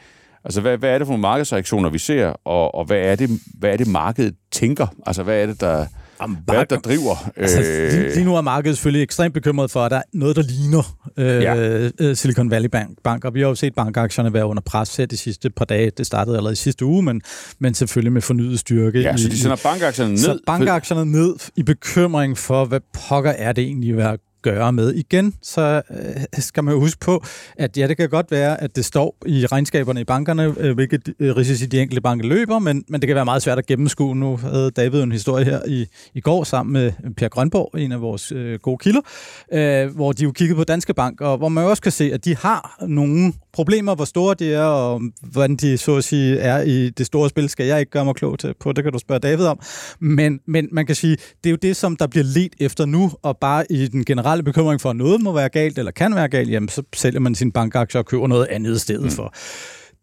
altså, 0.43 0.61
hvad, 0.61 0.77
hvad 0.77 0.89
er 0.89 0.97
det 0.97 1.07
for 1.07 1.11
nogle 1.11 1.21
markedsreaktioner, 1.21 1.89
vi 1.89 1.97
ser, 1.97 2.27
og, 2.27 2.75
og 2.75 2.85
hvad, 2.85 2.97
er 2.97 3.15
det, 3.15 3.29
hvad 3.59 3.73
er 3.73 3.77
det, 3.77 3.87
markedet 3.87 4.35
tænker? 4.51 4.87
Altså, 5.05 5.23
hvad 5.23 5.41
er 5.41 5.45
det, 5.45 5.61
der 5.61 5.85
Jamen, 6.21 6.37
hvad 6.45 6.55
er 6.55 6.63
der 6.63 6.77
driver? 6.77 7.31
Altså, 7.35 7.59
lige, 7.59 8.13
lige 8.13 8.25
nu 8.25 8.35
er 8.35 8.41
markedet 8.41 8.77
selvfølgelig 8.77 9.03
ekstremt 9.03 9.33
bekymret 9.33 9.71
for, 9.71 9.79
at 9.79 9.91
der 9.91 9.97
er 9.97 10.01
noget, 10.13 10.35
der 10.35 10.41
ligner 10.41 10.97
øh, 11.17 11.43
ja. 12.05 12.13
Silicon 12.13 12.51
Valley 12.51 12.69
Bank, 12.69 12.97
Bank. 13.03 13.25
Og 13.25 13.33
vi 13.33 13.41
har 13.41 13.47
jo 13.47 13.55
set 13.55 13.75
bankaktierne 13.75 14.33
være 14.33 14.45
under 14.45 14.61
pres 14.61 14.95
her 14.95 15.05
de 15.05 15.17
sidste 15.17 15.49
par 15.49 15.65
dage. 15.65 15.91
Det 15.97 16.05
startede 16.05 16.37
allerede 16.37 16.53
i 16.53 16.55
sidste 16.55 16.85
uge, 16.85 17.03
men, 17.03 17.21
men 17.59 17.73
selvfølgelig 17.73 18.13
med 18.13 18.21
fornyet 18.21 18.59
styrke. 18.59 19.01
Ja, 19.01 19.15
i, 19.15 19.17
så 19.17 19.29
de 19.29 19.39
sender 19.39 19.57
bankaktierne 19.63 20.11
ned? 20.11 20.17
Så 20.17 20.39
bankaktierne 20.45 21.11
ned 21.11 21.35
i 21.55 21.63
bekymring 21.63 22.37
for, 22.37 22.65
hvad 22.65 22.79
pokker 22.93 23.31
er 23.31 23.51
det 23.53 23.63
egentlig, 23.63 23.93
hvad 23.93 24.17
gøre 24.41 24.73
med. 24.73 24.93
Igen, 24.93 25.33
så 25.41 25.81
øh, 25.91 26.41
skal 26.43 26.63
man 26.63 26.73
huske 26.73 26.99
på, 26.99 27.23
at 27.57 27.77
ja, 27.77 27.87
det 27.87 27.97
kan 27.97 28.09
godt 28.09 28.31
være, 28.31 28.63
at 28.63 28.75
det 28.75 28.85
står 28.85 29.17
i 29.25 29.45
regnskaberne 29.45 30.01
i 30.01 30.03
bankerne, 30.03 30.55
øh, 30.57 30.75
hvilke 30.75 30.99
øh, 31.19 31.35
risici 31.35 31.65
de 31.65 31.81
enkelte 31.81 32.01
banker 32.01 32.27
løber, 32.27 32.59
men, 32.59 32.83
men 32.87 33.01
det 33.01 33.07
kan 33.07 33.15
være 33.15 33.25
meget 33.25 33.41
svært 33.41 33.57
at 33.57 33.65
gennemskue. 33.65 34.15
Nu 34.15 34.37
havde 34.37 34.71
David 34.71 35.03
en 35.03 35.11
historie 35.11 35.45
her 35.45 35.59
i, 35.67 35.85
i 36.13 36.21
går 36.21 36.43
sammen 36.43 36.73
med 36.73 36.91
Per 37.17 37.27
Grønborg, 37.27 37.79
en 37.79 37.91
af 37.91 38.01
vores 38.01 38.31
øh, 38.31 38.59
gode 38.59 38.77
kilder, 38.77 39.01
øh, 39.53 39.95
hvor 39.95 40.11
de 40.11 40.23
jo 40.23 40.31
kiggede 40.31 40.57
på 40.57 40.63
Danske 40.63 40.93
Bank, 40.93 41.21
og 41.21 41.37
hvor 41.37 41.49
man 41.49 41.63
også 41.63 41.81
kan 41.81 41.91
se, 41.91 42.13
at 42.13 42.25
de 42.25 42.37
har 42.37 42.77
nogle 42.87 43.33
problemer, 43.53 43.95
hvor 43.95 44.05
store 44.05 44.35
de 44.39 44.53
er, 44.53 44.63
og 44.63 45.01
hvordan 45.21 45.55
de 45.55 45.77
så 45.77 45.95
at 45.95 46.03
sige 46.03 46.37
er 46.37 46.61
i 46.61 46.89
det 46.89 47.05
store 47.05 47.29
spil, 47.29 47.49
skal 47.49 47.65
jeg 47.65 47.79
ikke 47.79 47.91
gøre 47.91 48.05
mig 48.05 48.15
klog 48.15 48.39
til 48.39 48.53
på. 48.59 48.71
Det 48.71 48.83
kan 48.83 48.93
du 48.93 48.99
spørge 48.99 49.19
David 49.19 49.45
om. 49.45 49.59
Men, 49.99 50.39
men 50.47 50.69
man 50.71 50.85
kan 50.85 50.95
sige, 50.95 51.17
det 51.43 51.49
er 51.49 51.51
jo 51.51 51.57
det, 51.61 51.75
som 51.75 51.95
der 51.95 52.07
bliver 52.07 52.23
let 52.23 52.55
efter 52.59 52.85
nu, 52.85 53.11
og 53.21 53.37
bare 53.37 53.71
i 53.71 53.87
den 53.87 54.05
generelle 54.05 54.30
bekymring 54.39 54.81
for, 54.81 54.89
at 54.89 54.95
noget 54.95 55.21
må 55.21 55.31
være 55.31 55.49
galt, 55.49 55.77
eller 55.77 55.91
kan 55.91 56.15
være 56.15 56.27
galt, 56.27 56.49
jamen 56.51 56.69
så 56.69 56.83
sælger 56.95 57.19
man 57.19 57.35
sin 57.35 57.51
bankaktier 57.51 57.99
og 57.99 58.05
køber 58.05 58.27
noget 58.27 58.47
andet 58.49 58.75
i 58.75 58.79
stedet 58.79 59.03
mm. 59.03 59.09
for. 59.09 59.33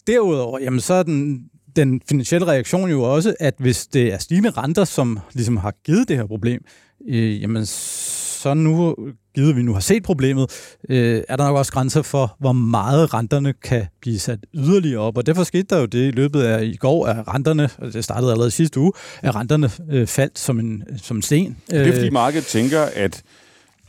Derudover, 0.06 0.58
jamen 0.58 0.80
så 0.80 0.94
er 0.94 1.02
den, 1.02 1.40
den 1.76 2.00
finansielle 2.08 2.46
reaktion 2.46 2.90
jo 2.90 3.02
også, 3.02 3.34
at 3.40 3.54
hvis 3.58 3.86
det 3.86 4.12
er 4.12 4.18
stigende 4.18 4.50
renter, 4.50 4.84
som 4.84 5.18
ligesom 5.34 5.56
har 5.56 5.74
givet 5.84 6.08
det 6.08 6.16
her 6.16 6.26
problem, 6.26 6.64
øh, 7.08 7.42
jamen 7.42 7.66
så 7.66 8.54
nu, 8.54 8.94
givet 9.34 9.56
vi 9.56 9.62
nu 9.62 9.72
har 9.72 9.80
set 9.80 10.02
problemet, 10.02 10.50
øh, 10.88 11.22
er 11.28 11.36
der 11.36 11.44
nok 11.44 11.56
også 11.56 11.72
grænser 11.72 12.02
for, 12.02 12.36
hvor 12.38 12.52
meget 12.52 13.14
renterne 13.14 13.52
kan 13.52 13.86
blive 14.00 14.18
sat 14.18 14.38
yderligere 14.54 15.00
op. 15.00 15.16
Og 15.16 15.26
derfor 15.26 15.44
skete 15.44 15.66
der 15.70 15.80
jo 15.80 15.86
det 15.86 16.08
i 16.08 16.10
løbet 16.10 16.42
af 16.42 16.64
i 16.64 16.76
går, 16.76 17.06
at 17.06 17.28
renterne, 17.28 17.70
og 17.78 17.92
det 17.92 18.04
startede 18.04 18.30
allerede 18.30 18.50
sidste 18.50 18.80
uge, 18.80 18.92
at 19.22 19.34
renterne 19.34 19.70
øh, 19.90 20.06
faldt 20.06 20.38
som 20.38 20.60
en, 20.60 20.82
som 21.02 21.16
en 21.16 21.22
sten. 21.22 21.56
Det 21.70 21.88
er 21.88 21.92
fordi 21.92 22.06
øh, 22.06 22.12
markedet 22.12 22.46
tænker, 22.46 22.80
at 22.80 23.22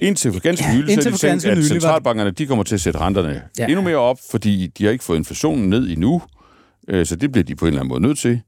Indtil 0.01 0.33
for 0.33 0.39
ganske 0.39 0.65
nylig, 0.75 0.95
ja, 0.95 1.01
så 1.01 1.09
de 1.09 1.17
tænkt, 1.17 1.45
at 1.45 1.63
centralbankerne 1.63 2.31
de 2.31 2.45
kommer 2.45 2.63
til 2.63 2.75
at 2.75 2.81
sætte 2.81 2.99
renterne 2.99 3.41
ja. 3.59 3.65
endnu 3.65 3.81
mere 3.81 3.97
op, 3.97 4.17
fordi 4.31 4.67
de 4.77 4.83
har 4.83 4.91
ikke 4.91 5.03
fået 5.03 5.17
inflationen 5.17 5.69
ned 5.69 5.89
endnu, 5.89 6.21
øh, 6.87 7.05
så 7.05 7.15
det 7.15 7.31
bliver 7.31 7.43
de 7.43 7.55
på 7.55 7.65
en 7.65 7.67
eller 7.67 7.79
anden 7.79 7.89
måde 7.89 8.01
nødt 8.01 8.17
til. 8.17 8.41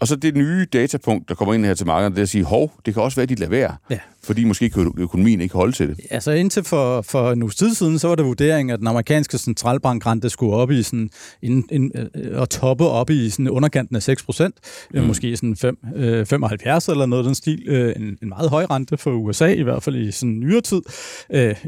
Og 0.00 0.08
så 0.08 0.16
det 0.16 0.36
nye 0.36 0.66
datapunkt, 0.72 1.28
der 1.28 1.34
kommer 1.34 1.54
ind 1.54 1.64
her 1.64 1.74
til 1.74 1.86
markedet, 1.86 2.12
det 2.12 2.18
er 2.18 2.22
at 2.22 2.28
sige, 2.28 2.44
hov, 2.44 2.72
det 2.86 2.94
kan 2.94 3.02
også 3.02 3.16
være, 3.16 3.22
at 3.22 3.28
de 3.28 3.34
lader 3.34 3.50
være. 3.50 3.76
Ja. 3.90 3.98
Fordi 4.24 4.44
måske 4.44 4.70
kan 4.70 4.92
økonomien 4.96 5.40
ikke 5.40 5.54
holde 5.54 5.72
til 5.72 5.88
det. 5.88 6.00
Altså 6.10 6.30
indtil 6.30 6.64
for, 6.64 7.02
for 7.02 7.32
en 7.32 7.42
uges 7.42 7.56
tid 7.56 7.74
siden, 7.74 7.98
så 7.98 8.08
var 8.08 8.14
det 8.14 8.24
vurderingen, 8.24 8.72
at 8.72 8.78
den 8.78 8.86
amerikanske 8.86 9.38
centralbankrente 9.38 10.30
skulle 10.30 10.52
op 10.52 10.70
i 10.70 10.82
sådan, 10.82 11.10
in, 11.42 11.64
in, 11.70 11.92
uh, 11.98 12.40
og 12.40 12.50
toppe 12.50 12.84
op 12.84 13.10
i 13.10 13.30
sådan 13.30 13.48
underkanten 13.48 13.96
af 13.96 14.02
6 14.02 14.22
procent. 14.22 14.54
Mm. 14.94 15.02
Måske 15.02 15.36
sådan 15.36 15.56
5, 15.56 15.78
uh, 15.96 16.26
75 16.26 16.88
eller 16.88 17.06
noget 17.06 17.22
af 17.22 17.26
den 17.26 17.34
stil. 17.34 17.92
En, 17.96 18.02
en 18.22 18.28
meget 18.28 18.50
høj 18.50 18.66
rente 18.70 18.96
for 18.96 19.10
USA, 19.10 19.52
i 19.52 19.62
hvert 19.62 19.82
fald 19.82 19.96
i 19.96 20.10
sådan 20.10 20.40
nyere 20.40 20.60
tid. 20.60 20.82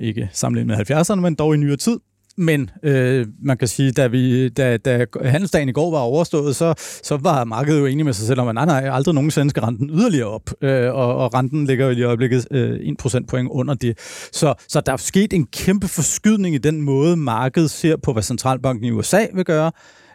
Ikke 0.00 0.28
sammenlignet 0.32 0.78
med 0.78 0.90
70'erne, 0.90 1.20
men 1.20 1.34
dog 1.34 1.54
i 1.54 1.56
nyere 1.56 1.76
tid. 1.76 1.98
Men 2.36 2.70
øh, 2.82 3.26
man 3.42 3.58
kan 3.58 3.68
sige, 3.68 3.92
da, 3.92 4.06
vi, 4.06 4.48
da, 4.48 4.76
da 4.76 5.06
handelsdagen 5.24 5.68
i 5.68 5.72
går 5.72 5.90
var 5.90 5.98
overstået, 5.98 6.56
så, 6.56 6.74
så 7.02 7.16
var 7.16 7.44
markedet 7.44 7.80
jo 7.80 7.86
enig 7.86 8.04
med 8.04 8.12
sig 8.12 8.26
selv 8.26 8.40
om, 8.40 8.48
at 8.48 8.54
nej, 8.54 8.64
nej, 8.64 8.88
aldrig 8.92 9.14
nogensinde 9.14 9.50
skal 9.50 9.62
renten 9.62 9.90
yderligere 9.90 10.28
op. 10.28 10.50
Øh, 10.62 10.94
og, 10.94 11.16
og 11.16 11.34
renten 11.34 11.66
ligger 11.66 11.86
jo 11.86 11.92
i 11.92 12.02
øjeblikket 12.02 12.46
øh, 12.50 12.94
1 13.14 13.26
point 13.28 13.48
under 13.50 13.74
det. 13.74 13.98
Så, 14.32 14.54
så 14.68 14.80
der 14.80 14.92
er 14.92 14.96
sket 14.96 15.32
en 15.32 15.46
kæmpe 15.46 15.88
forskydning 15.88 16.54
i 16.54 16.58
den 16.58 16.82
måde, 16.82 17.16
markedet 17.16 17.70
ser 17.70 17.96
på, 17.96 18.12
hvad 18.12 18.22
centralbanken 18.22 18.84
i 18.84 18.90
USA 18.90 19.26
vil 19.34 19.44
gøre, 19.44 19.72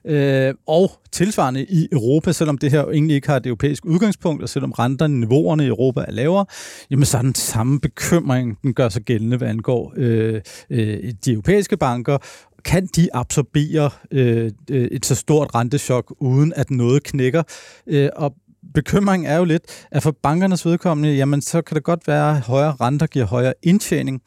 Øh, 0.07 0.53
og 0.67 0.91
tilsvarende 1.11 1.65
i 1.65 1.87
Europa, 1.91 2.31
selvom 2.31 2.57
det 2.57 2.71
her 2.71 2.83
egentlig 2.83 3.15
ikke 3.15 3.27
har 3.27 3.37
et 3.37 3.45
europæisk 3.45 3.85
udgangspunkt, 3.85 4.43
og 4.43 4.49
selvom 4.49 4.71
renterne, 4.71 5.19
niveauerne 5.19 5.63
i 5.63 5.67
Europa 5.67 6.05
er 6.07 6.11
lavere, 6.11 6.45
jamen 6.91 7.05
så 7.05 7.17
er 7.17 7.21
den 7.21 7.35
samme 7.35 7.79
bekymring, 7.79 8.57
den 8.63 8.73
gør 8.73 8.89
sig 8.89 9.01
gældende, 9.01 9.37
hvad 9.37 9.47
angår 9.47 9.93
øh, 9.97 10.41
øh, 10.69 11.13
de 11.25 11.31
europæiske 11.31 11.77
banker, 11.77 12.17
kan 12.65 12.87
de 12.95 13.09
absorbere 13.13 13.89
øh, 14.11 14.51
et 14.69 15.05
så 15.05 15.15
stort 15.15 15.55
rentechok, 15.55 16.15
uden 16.19 16.53
at 16.55 16.71
noget 16.71 17.03
knækker? 17.03 17.43
Øh, 17.87 18.09
og 18.15 18.33
bekymringen 18.73 19.29
er 19.29 19.37
jo 19.37 19.43
lidt, 19.43 19.63
at 19.91 20.03
for 20.03 20.15
bankernes 20.23 20.65
vedkommende, 20.65 21.15
jamen 21.15 21.41
så 21.41 21.61
kan 21.61 21.75
det 21.75 21.83
godt 21.83 22.07
være, 22.07 22.37
at 22.37 22.41
højere 22.41 22.75
renter 22.81 23.07
giver 23.07 23.25
højere 23.25 23.53
indtjening, 23.63 24.21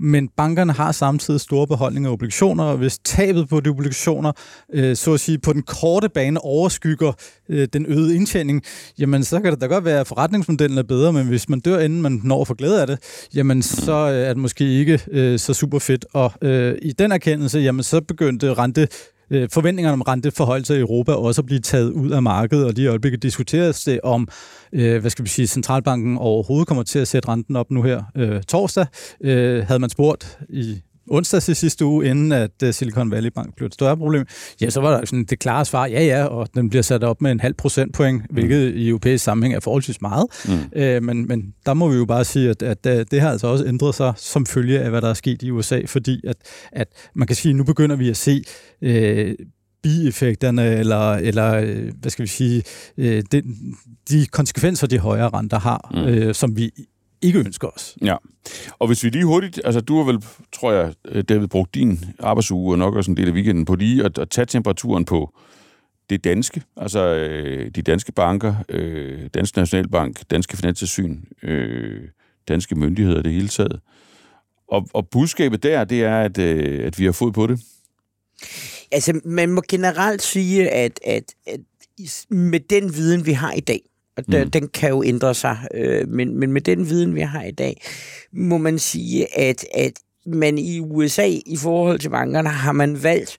men 0.00 0.28
bankerne 0.36 0.72
har 0.72 0.92
samtidig 0.92 1.40
store 1.40 1.66
beholdninger 1.66 2.10
af 2.10 2.12
obligationer, 2.12 2.64
og 2.64 2.76
hvis 2.76 2.98
tabet 2.98 3.48
på 3.48 3.60
de 3.60 3.70
obligationer, 3.70 4.32
øh, 4.74 4.96
så 4.96 5.14
at 5.14 5.20
sige, 5.20 5.38
på 5.38 5.52
den 5.52 5.62
korte 5.62 6.08
bane 6.08 6.40
overskygger 6.40 7.12
øh, 7.48 7.68
den 7.72 7.86
øgede 7.86 8.16
indtjening, 8.16 8.62
jamen 8.98 9.24
så 9.24 9.40
kan 9.40 9.52
det 9.52 9.60
da 9.60 9.66
godt 9.66 9.84
være, 9.84 10.00
at 10.00 10.06
forretningsmodellen 10.06 10.78
er 10.78 10.82
bedre, 10.82 11.12
men 11.12 11.26
hvis 11.26 11.48
man 11.48 11.60
dør, 11.60 11.78
inden 11.78 12.02
man 12.02 12.20
når 12.24 12.44
for 12.44 12.54
glæde 12.54 12.80
af 12.80 12.86
det, 12.86 12.98
jamen 13.34 13.62
så 13.62 13.92
øh, 13.92 14.18
er 14.18 14.28
det 14.28 14.36
måske 14.36 14.64
ikke 14.64 15.00
øh, 15.10 15.38
så 15.38 15.54
super 15.54 15.78
fedt. 15.78 16.06
Og 16.12 16.32
øh, 16.42 16.78
i 16.82 16.92
den 16.92 17.12
erkendelse, 17.12 17.58
jamen 17.58 17.82
så 17.82 18.00
begyndte 18.00 18.54
rente 18.54 18.88
øh, 19.30 19.48
forventningerne 19.52 19.92
om 19.92 20.02
renteforholdelser 20.02 20.74
i 20.74 20.80
Europa 20.80 21.12
også 21.12 21.40
at 21.40 21.46
blive 21.46 21.60
taget 21.60 21.90
ud 21.90 22.10
af 22.10 22.22
markedet, 22.22 22.64
og 22.64 22.72
lige 22.72 22.84
i 22.84 22.88
øjeblikket 22.88 23.22
diskuteres 23.22 23.84
det 23.84 24.00
om, 24.02 24.28
øh, 24.72 25.00
hvad 25.00 25.10
skal 25.10 25.24
vi 25.24 25.28
sige, 25.30 25.46
centralbanken 25.46 26.18
overhovedet 26.18 26.68
kommer 26.68 26.82
til 26.82 26.98
at 26.98 27.08
sætte 27.08 27.28
renten 27.28 27.56
op 27.56 27.70
nu 27.70 27.82
her 27.82 28.02
øh, 28.16 28.42
torsdag. 28.42 28.86
Øh, 29.20 29.66
havde 29.66 29.80
man 29.80 29.90
spurgt 29.90 30.38
i 30.48 30.82
onsdag 31.10 31.48
i 31.48 31.54
sidste 31.54 31.84
uge, 31.84 32.06
inden 32.06 32.32
at 32.32 32.50
uh, 32.64 32.70
Silicon 32.70 33.10
Valley 33.10 33.30
Bank 33.34 33.56
blev 33.56 33.66
et 33.66 33.74
større 33.74 33.96
problem, 33.96 34.26
ja, 34.60 34.70
så 34.70 34.80
var 34.80 34.98
der 34.98 35.06
sådan 35.06 35.24
det 35.24 35.38
klare 35.38 35.64
svar, 35.64 35.86
ja 35.86 36.04
ja, 36.04 36.24
og 36.24 36.48
den 36.54 36.68
bliver 36.68 36.82
sat 36.82 37.04
op 37.04 37.22
med 37.22 37.30
en 37.30 37.40
halv 37.40 37.54
procentpoint, 37.54 38.22
mm. 38.30 38.34
hvilket 38.34 38.74
i 38.74 38.88
europæisk 38.88 39.24
sammenhæng 39.24 39.54
er 39.54 39.60
forholdsvis 39.60 40.00
meget. 40.00 40.26
Mm. 40.48 40.52
Uh, 40.52 41.02
men, 41.02 41.28
men 41.28 41.54
der 41.66 41.74
må 41.74 41.88
vi 41.88 41.96
jo 41.96 42.04
bare 42.04 42.24
sige, 42.24 42.50
at, 42.50 42.62
at, 42.62 42.86
at 42.86 43.10
det 43.10 43.20
har 43.20 43.30
altså 43.30 43.46
også 43.46 43.66
ændret 43.66 43.94
sig 43.94 44.12
som 44.16 44.46
følge 44.46 44.80
af, 44.80 44.90
hvad 44.90 45.00
der 45.00 45.08
er 45.08 45.14
sket 45.14 45.42
i 45.42 45.50
USA, 45.50 45.80
fordi 45.86 46.20
at, 46.26 46.36
at 46.72 46.88
man 47.14 47.26
kan 47.26 47.36
sige, 47.36 47.50
at 47.50 47.56
nu 47.56 47.64
begynder 47.64 47.96
vi 47.96 48.08
at 48.08 48.16
se 48.16 48.42
uh, 48.82 49.46
bieffekterne, 49.82 50.66
eller, 50.66 51.12
eller 51.12 51.60
hvad 52.00 52.10
skal 52.10 52.22
vi 52.22 52.28
sige, 52.28 52.62
de, 52.96 53.42
de 54.10 54.26
konsekvenser, 54.26 54.86
de 54.86 54.98
højere 54.98 55.28
renter 55.28 55.58
har, 55.58 55.90
mm. 55.94 56.00
øh, 56.00 56.34
som 56.34 56.56
vi 56.56 56.70
ikke 57.22 57.38
ønsker 57.38 57.68
os. 57.68 57.96
Ja, 58.04 58.16
og 58.78 58.86
hvis 58.86 59.04
vi 59.04 59.08
lige 59.08 59.24
hurtigt, 59.24 59.60
altså 59.64 59.80
du 59.80 59.96
har 59.96 60.04
vel, 60.04 60.24
tror 60.52 60.72
jeg, 60.72 60.94
øh, 61.04 61.24
David, 61.24 61.48
brugt 61.48 61.74
din 61.74 62.04
arbejdsuge 62.18 62.74
og 62.74 62.78
nok 62.78 62.94
også 62.94 63.10
en 63.10 63.16
del 63.16 63.28
af 63.28 63.32
weekenden 63.32 63.64
på 63.64 63.74
lige 63.74 64.04
at, 64.04 64.18
at 64.18 64.30
tage 64.30 64.46
temperaturen 64.46 65.04
på 65.04 65.34
det 66.10 66.24
danske, 66.24 66.62
altså 66.76 67.00
øh, 67.00 67.70
de 67.70 67.82
danske 67.82 68.12
banker, 68.12 68.54
øh, 68.68 69.28
Dansk 69.34 69.56
Nationalbank, 69.56 70.20
Danske 70.30 70.56
Finanstilsyn, 70.56 71.20
øh, 71.42 72.08
danske 72.48 72.74
myndigheder 72.74 73.22
det 73.22 73.32
hele 73.32 73.48
taget. 73.48 73.80
Og, 74.68 74.88
og 74.94 75.08
budskabet 75.08 75.62
der, 75.62 75.84
det 75.84 76.04
er, 76.04 76.20
at, 76.20 76.38
øh, 76.38 76.86
at 76.86 76.98
vi 76.98 77.04
har 77.04 77.12
fået 77.12 77.34
på 77.34 77.46
det. 77.46 77.60
Altså, 78.92 79.20
man 79.24 79.50
må 79.50 79.62
generelt 79.68 80.22
sige, 80.22 80.70
at, 80.70 81.00
at, 81.04 81.34
at 81.46 81.60
med 82.28 82.60
den 82.60 82.94
viden, 82.94 83.26
vi 83.26 83.32
har 83.32 83.52
i 83.52 83.60
dag, 83.60 83.80
og 84.18 84.32
der, 84.32 84.44
mm. 84.44 84.50
den 84.50 84.68
kan 84.68 84.90
jo 84.90 85.02
ændre 85.02 85.34
sig. 85.34 85.58
Øh, 85.74 86.08
men, 86.08 86.38
men 86.38 86.52
med 86.52 86.60
den 86.60 86.88
viden, 86.88 87.14
vi 87.14 87.20
har 87.20 87.42
i 87.42 87.50
dag, 87.50 87.82
må 88.32 88.58
man 88.58 88.78
sige, 88.78 89.38
at, 89.38 89.64
at 89.74 89.92
man 90.26 90.58
i 90.58 90.80
USA 90.80 91.26
i 91.46 91.56
forhold 91.56 91.98
til 91.98 92.08
bankerne 92.08 92.48
har 92.48 92.72
man 92.72 93.02
valgt 93.02 93.36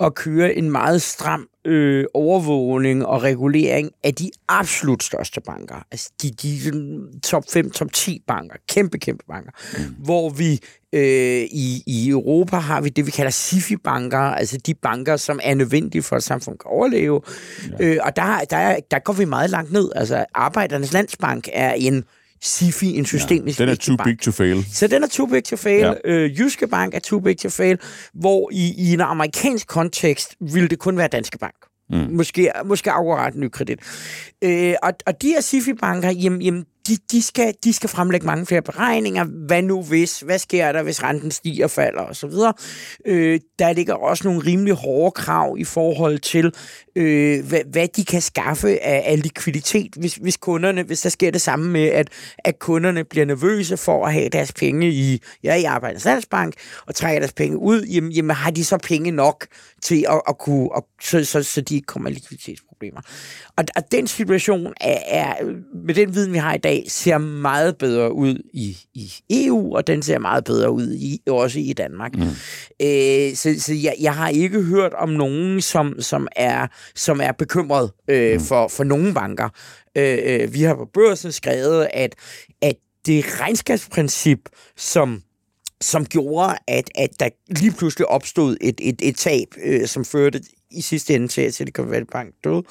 at 0.00 0.14
køre 0.14 0.54
en 0.54 0.70
meget 0.70 1.02
stram 1.02 1.48
øh, 1.64 2.04
overvågning 2.14 3.06
og 3.06 3.22
regulering 3.22 3.90
af 4.04 4.14
de 4.14 4.30
absolut 4.48 5.02
største 5.02 5.40
banker. 5.40 5.86
Altså 5.90 6.10
de, 6.22 6.30
de 6.30 7.20
top 7.22 7.44
5, 7.52 7.70
top 7.70 7.92
10 7.92 8.22
banker. 8.26 8.56
Kæmpe, 8.68 8.98
kæmpe 8.98 9.24
banker. 9.28 9.50
Mm. 9.78 9.94
Hvor 9.98 10.30
vi 10.30 10.60
øh, 10.92 11.42
i, 11.52 11.82
i 11.86 12.08
Europa 12.08 12.56
har 12.56 12.80
vi 12.80 12.88
det, 12.88 13.06
vi 13.06 13.10
kalder 13.10 13.30
SIFI-banker, 13.30 14.18
altså 14.18 14.56
de 14.56 14.74
banker, 14.74 15.16
som 15.16 15.40
er 15.42 15.54
nødvendige 15.54 16.02
for, 16.02 16.16
at 16.16 16.22
samfund 16.22 16.58
kan 16.58 16.70
overleve. 16.70 17.20
Ja. 17.78 17.84
Øh, 17.84 17.98
og 18.02 18.16
der, 18.16 18.38
der, 18.50 18.76
der 18.90 18.98
går 18.98 19.12
vi 19.12 19.24
meget 19.24 19.50
langt 19.50 19.72
ned. 19.72 19.90
Altså 19.94 20.24
Arbejdernes 20.34 20.92
Landsbank 20.92 21.48
er 21.52 21.72
en 21.72 22.04
SIFI, 22.42 22.98
en 22.98 23.06
systemisk 23.06 23.58
ja, 23.60 23.64
Den 23.64 23.70
er 23.72 23.76
too 23.76 23.96
bank. 23.96 24.08
big 24.08 24.18
to 24.20 24.30
fail. 24.30 24.64
Så 24.72 24.86
den 24.86 25.02
er 25.02 25.06
too 25.08 25.26
big 25.26 25.44
to 25.44 25.56
fail. 25.56 25.80
Ja. 25.80 25.94
Øh, 26.04 26.38
Jyske 26.40 26.66
Bank 26.68 26.94
er 26.94 26.98
too 26.98 27.20
big 27.20 27.38
to 27.38 27.48
fail, 27.48 27.78
hvor 28.14 28.50
i, 28.52 28.74
i 28.78 28.92
en 28.92 29.00
amerikansk 29.00 29.66
kontekst 29.66 30.36
ville 30.52 30.68
det 30.68 30.78
kun 30.78 30.96
være 30.96 31.08
Danske 31.08 31.38
Bank. 31.38 31.54
Mm. 31.90 31.96
Måske, 32.16 32.50
måske 32.64 32.90
akkurat 32.90 33.34
ny 33.34 33.48
kredit. 33.48 33.78
Øh, 34.44 34.74
og, 34.82 34.92
og 35.06 35.22
de 35.22 35.28
her 35.28 35.40
SIFI-banker, 35.40 36.10
jamen, 36.10 36.42
jamen, 36.42 36.64
de, 36.90 36.96
de, 37.12 37.22
skal, 37.22 37.54
de 37.64 37.72
skal 37.72 37.88
fremlægge 37.88 38.26
mange 38.26 38.46
flere 38.46 38.62
beregninger. 38.62 39.24
Hvad 39.24 39.62
nu 39.62 39.82
hvis? 39.82 40.20
Hvad 40.20 40.38
sker 40.38 40.72
der, 40.72 40.82
hvis 40.82 41.02
renten 41.02 41.30
stiger, 41.30 41.64
og 41.64 41.70
falder 41.70 42.02
osv.? 42.02 42.32
Øh, 43.06 43.40
der 43.58 43.72
ligger 43.72 43.94
også 43.94 44.28
nogle 44.28 44.40
rimelig 44.46 44.74
hårde 44.74 45.10
krav 45.10 45.56
i 45.58 45.64
forhold 45.64 46.18
til, 46.18 46.52
øh, 46.96 47.46
hvad, 47.48 47.60
hvad 47.72 47.88
de 47.88 48.04
kan 48.04 48.22
skaffe 48.22 48.82
af, 48.82 49.02
af 49.06 49.22
likviditet, 49.22 49.94
hvis, 49.96 50.14
hvis 50.14 50.36
kunderne, 50.36 50.82
hvis 50.82 51.00
der 51.00 51.08
sker 51.08 51.30
det 51.30 51.40
samme 51.40 51.70
med, 51.70 51.86
at, 51.86 52.08
at 52.38 52.58
kunderne 52.58 53.04
bliver 53.04 53.26
nervøse 53.26 53.76
for 53.76 54.06
at 54.06 54.12
have 54.12 54.28
deres 54.28 54.52
penge 54.52 54.90
i, 54.90 55.22
ja, 55.44 55.54
i 55.54 55.64
Arbejdernes 55.64 56.04
Landsbank, 56.04 56.54
og 56.86 56.94
trækker 56.94 57.20
deres 57.20 57.32
penge 57.32 57.58
ud, 57.58 57.82
jamen, 57.82 58.12
jamen 58.12 58.36
har 58.36 58.50
de 58.50 58.64
så 58.64 58.78
penge 58.78 59.10
nok 59.10 59.46
til 59.82 60.06
at, 60.08 60.22
at 60.28 60.38
kunne, 60.38 60.68
at, 60.76 60.82
så, 61.02 61.24
så, 61.24 61.42
så 61.42 61.60
de 61.60 61.74
ikke 61.74 61.86
kommer 61.86 62.10
i 62.10 62.12
likviditetsproblemer. 62.12 62.69
Og, 63.56 63.64
og 63.76 63.92
den 63.92 64.06
situation 64.06 64.72
er, 64.80 64.98
er, 65.06 65.34
med 65.84 65.94
den 65.94 66.14
viden, 66.14 66.32
vi 66.32 66.38
har 66.38 66.54
i 66.54 66.58
dag, 66.58 66.84
ser 66.88 67.18
meget 67.18 67.78
bedre 67.78 68.12
ud 68.12 68.38
i, 68.52 68.78
i 68.94 69.12
EU, 69.30 69.76
og 69.76 69.86
den 69.86 70.02
ser 70.02 70.18
meget 70.18 70.44
bedre 70.44 70.70
ud 70.70 70.94
i, 70.94 71.20
også 71.28 71.58
i 71.58 71.72
Danmark. 71.72 72.14
Mm. 72.14 72.22
Øh, 72.82 73.34
så 73.34 73.54
så 73.58 73.74
jeg, 73.74 73.94
jeg 74.00 74.14
har 74.14 74.28
ikke 74.28 74.62
hørt 74.62 74.92
om 74.94 75.08
nogen, 75.08 75.60
som, 75.60 76.00
som, 76.00 76.28
er, 76.36 76.66
som 76.94 77.20
er 77.20 77.32
bekymret 77.32 77.90
øh, 78.08 78.32
mm. 78.32 78.40
for, 78.40 78.68
for 78.68 78.84
nogle 78.84 79.14
banker. 79.14 79.48
Øh, 79.96 80.18
øh, 80.24 80.54
vi 80.54 80.62
har 80.62 80.74
på 80.74 80.88
børsen 80.94 81.32
skrevet, 81.32 81.88
at, 81.92 82.14
at 82.62 82.76
det 83.06 83.40
regnskabsprincip, 83.40 84.48
som 84.76 85.22
som 85.82 86.06
gjorde, 86.06 86.54
at, 86.68 86.90
at 86.94 87.10
der 87.20 87.28
lige 87.48 87.72
pludselig 87.72 88.06
opstod 88.06 88.56
et, 88.60 88.80
et, 88.82 89.00
et 89.02 89.16
tab, 89.16 89.48
øh, 89.62 89.86
som 89.86 90.04
førte 90.04 90.40
i 90.70 90.80
sidste 90.80 91.14
ende 91.14 91.28
til, 91.28 91.42
at 91.42 91.54
Silicon 91.54 91.90
Valley 91.90 92.06
Bank 92.12 92.34
døde, 92.44 92.62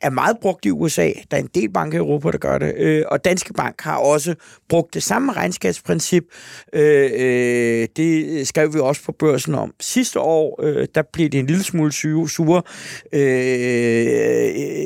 er 0.00 0.10
meget 0.10 0.36
brugt 0.42 0.64
i 0.64 0.70
USA. 0.70 1.12
Der 1.30 1.36
er 1.36 1.40
en 1.40 1.50
del 1.54 1.70
banker 1.72 1.98
i 1.98 2.00
Europa, 2.00 2.30
der 2.30 2.38
gør 2.38 2.58
det. 2.58 2.74
Øh, 2.76 3.04
og 3.08 3.24
Danske 3.24 3.52
Bank 3.52 3.80
har 3.80 3.96
også 3.96 4.34
brugt 4.68 4.94
det 4.94 5.02
samme 5.02 5.32
regnskabsprincip. 5.32 6.24
Øh, 6.72 7.10
øh, 7.14 7.88
det 7.96 8.48
skrev 8.48 8.74
vi 8.74 8.78
også 8.78 9.02
på 9.04 9.12
børsen 9.12 9.54
om. 9.54 9.74
Sidste 9.80 10.20
år, 10.20 10.62
øh, 10.62 10.86
der 10.94 11.02
blev 11.12 11.28
det 11.28 11.40
en 11.40 11.46
lille 11.46 11.62
smule 11.62 11.92
syge, 11.92 12.28
sure. 12.28 12.62
Øh, 13.12 13.22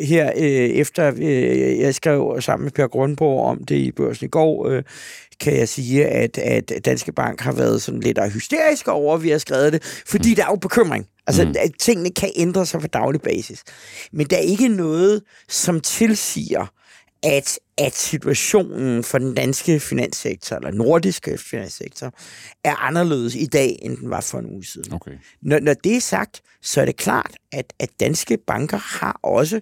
her 0.07 0.33
øh, 0.37 0.45
efter, 0.47 1.13
øh, 1.17 1.79
jeg 1.79 1.95
skrev 1.95 2.37
sammen 2.41 2.65
med 2.65 2.73
Per 2.73 2.87
Grundborg 2.87 3.51
om 3.51 3.65
det 3.65 3.77
i 3.77 3.93
børsen 3.93 4.27
i 4.27 4.29
går, 4.29 4.69
øh, 4.69 4.83
kan 5.41 5.57
jeg 5.57 5.69
sige, 5.69 6.07
at, 6.07 6.39
at 6.39 6.73
Danske 6.85 7.13
Bank 7.13 7.41
har 7.41 7.53
været 7.53 7.83
sådan 7.83 8.01
lidt 8.01 8.33
hysterisk 8.33 8.89
over, 8.89 9.15
at 9.15 9.23
vi 9.23 9.31
har 9.31 9.39
skrevet 9.39 9.73
det, 9.73 10.03
fordi 10.07 10.29
mm. 10.29 10.37
der 10.37 10.45
er 10.45 10.51
jo 10.51 10.57
bekymring. 10.57 11.07
Altså, 11.27 11.45
mm. 11.45 11.55
at 11.59 11.71
tingene 11.81 12.11
kan 12.11 12.31
ændre 12.37 12.67
sig 12.67 12.81
på 12.81 12.87
daglig 12.87 13.21
basis. 13.21 13.63
Men 14.13 14.27
der 14.27 14.37
er 14.37 14.41
ikke 14.41 14.69
noget, 14.69 15.23
som 15.49 15.81
tilsiger, 15.81 16.67
at, 17.23 17.59
at 17.79 17.95
situationen 17.95 19.05
for 19.05 19.19
den 19.19 19.35
danske 19.35 19.81
finanssektor, 19.81 20.57
eller 20.57 20.71
nordiske 20.71 21.39
finanssektor, 21.39 22.13
er 22.65 22.75
anderledes 22.75 23.35
i 23.35 23.47
dag, 23.47 23.79
end 23.83 23.97
den 23.97 24.11
var 24.11 24.21
for 24.21 24.39
en 24.39 24.47
uge 24.47 24.65
siden. 24.65 24.93
Okay. 24.93 25.11
Når, 25.43 25.61
når 25.61 25.75
det 25.75 25.97
er 25.97 26.01
sagt, 26.01 26.43
så 26.63 26.81
er 26.81 26.85
det 26.85 26.97
klart, 26.97 27.37
at, 27.53 27.73
at 27.79 27.91
danske 28.01 28.39
banker 28.47 28.77
har 28.77 29.21
også 29.23 29.61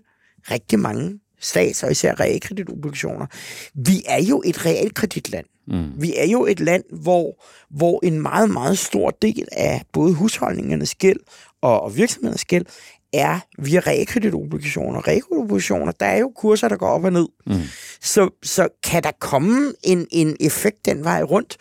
rigtig 0.50 0.78
mange 0.78 1.20
stats- 1.40 1.82
og 1.82 1.90
især 1.90 2.20
realkreditobligationer. 2.20 3.26
Vi 3.74 4.02
er 4.06 4.22
jo 4.22 4.42
et 4.46 4.66
realkreditland. 4.66 5.46
Mm. 5.66 6.02
Vi 6.02 6.14
er 6.16 6.26
jo 6.26 6.46
et 6.46 6.60
land, 6.60 6.84
hvor, 7.02 7.44
hvor 7.70 8.00
en 8.02 8.22
meget, 8.22 8.50
meget 8.50 8.78
stor 8.78 9.10
del 9.10 9.48
af 9.52 9.82
både 9.92 10.14
husholdningernes 10.14 10.94
gæld 10.94 11.20
og, 11.62 11.82
og 11.82 11.96
virksomhedernes 11.96 12.44
gæld 12.44 12.64
er 13.12 13.40
via 13.58 13.80
realkreditobligationer. 13.80 15.08
Realkreditobligationer, 15.08 15.92
der 15.92 16.06
er 16.06 16.18
jo 16.18 16.32
kurser, 16.36 16.68
der 16.68 16.76
går 16.76 16.88
op 16.88 17.04
og 17.04 17.12
ned. 17.12 17.28
Mm. 17.46 17.54
Så, 18.00 18.30
så 18.42 18.68
kan 18.82 19.02
der 19.02 19.10
komme 19.20 19.72
en, 19.82 20.06
en 20.10 20.36
effekt 20.40 20.86
den 20.86 21.04
vej 21.04 21.22
rundt? 21.22 21.56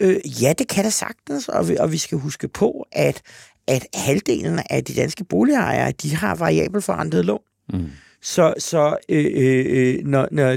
Øh, 0.00 0.42
ja, 0.42 0.52
det 0.58 0.68
kan 0.68 0.84
der 0.84 0.90
sagtens, 0.90 1.48
og 1.48 1.68
vi, 1.68 1.76
og 1.76 1.92
vi 1.92 1.98
skal 1.98 2.18
huske 2.18 2.48
på, 2.48 2.86
at, 2.92 3.22
at 3.66 3.86
halvdelen 3.94 4.60
af 4.70 4.84
de 4.84 4.94
danske 4.94 5.24
boligejere, 5.24 5.92
de 5.92 6.16
har 6.16 6.34
variabelt 6.34 6.84
forrentet 6.84 7.24
lån. 7.24 7.40
Mm. 7.72 7.90
Så, 8.28 8.54
så 8.58 8.96
øh, 9.08 9.26
øh, 9.34 9.66
øh, 9.68 10.06
når, 10.06 10.28
når 10.30 10.56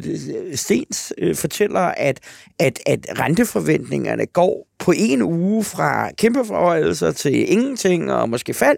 Stens 0.55 1.13
øh, 1.17 1.35
fortæller, 1.35 1.79
at, 1.79 2.19
at, 2.59 2.79
at 2.85 3.05
renteforventningerne 3.19 4.25
går 4.25 4.67
på 4.79 4.93
en 4.95 5.21
uge 5.21 5.63
fra 5.63 6.11
kæmpe 6.11 6.45
forhøjelser 6.45 7.11
til 7.11 7.51
ingenting 7.51 8.11
og 8.11 8.29
måske 8.29 8.53
fald, 8.53 8.77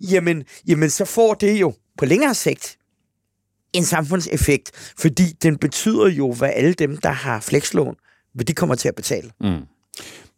jamen, 0.00 0.44
jamen 0.68 0.90
så 0.90 1.04
får 1.04 1.34
det 1.34 1.60
jo 1.60 1.72
på 1.98 2.04
længere 2.04 2.34
sigt 2.34 2.78
en 3.72 3.84
samfundseffekt, 3.84 4.92
fordi 4.98 5.24
den 5.42 5.56
betyder 5.56 6.08
jo, 6.08 6.32
hvad 6.32 6.50
alle 6.54 6.74
dem, 6.74 6.96
der 6.96 7.10
har 7.10 7.40
flekslån, 7.40 7.96
hvad 8.34 8.44
de 8.44 8.52
kommer 8.52 8.74
til 8.74 8.88
at 8.88 8.94
betale. 8.94 9.30
Mm. 9.40 9.60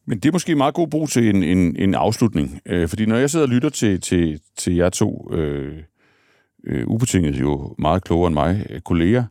Men 0.07 0.19
det 0.19 0.29
er 0.29 0.33
måske 0.33 0.55
meget 0.55 0.75
god 0.75 0.89
brug 0.89 1.11
til 1.11 1.29
en, 1.29 1.43
en, 1.43 1.77
en 1.77 1.95
afslutning, 1.95 2.61
øh, 2.67 2.89
fordi 2.89 3.07
når 3.07 3.17
jeg 3.17 3.31
sidder 3.31 3.47
og 3.47 3.51
lytter 3.51 3.69
til, 3.69 4.01
til, 4.01 4.41
til 4.57 4.75
jer 4.75 4.89
to 4.91 5.31
øh, 5.33 5.77
øh, 6.67 6.87
ubetinget 6.87 7.41
jo 7.41 7.75
meget 7.79 8.05
klogere 8.05 8.27
end 8.27 8.35
mig, 8.35 8.67
øh, 8.71 8.81
kolleger, 8.81 9.25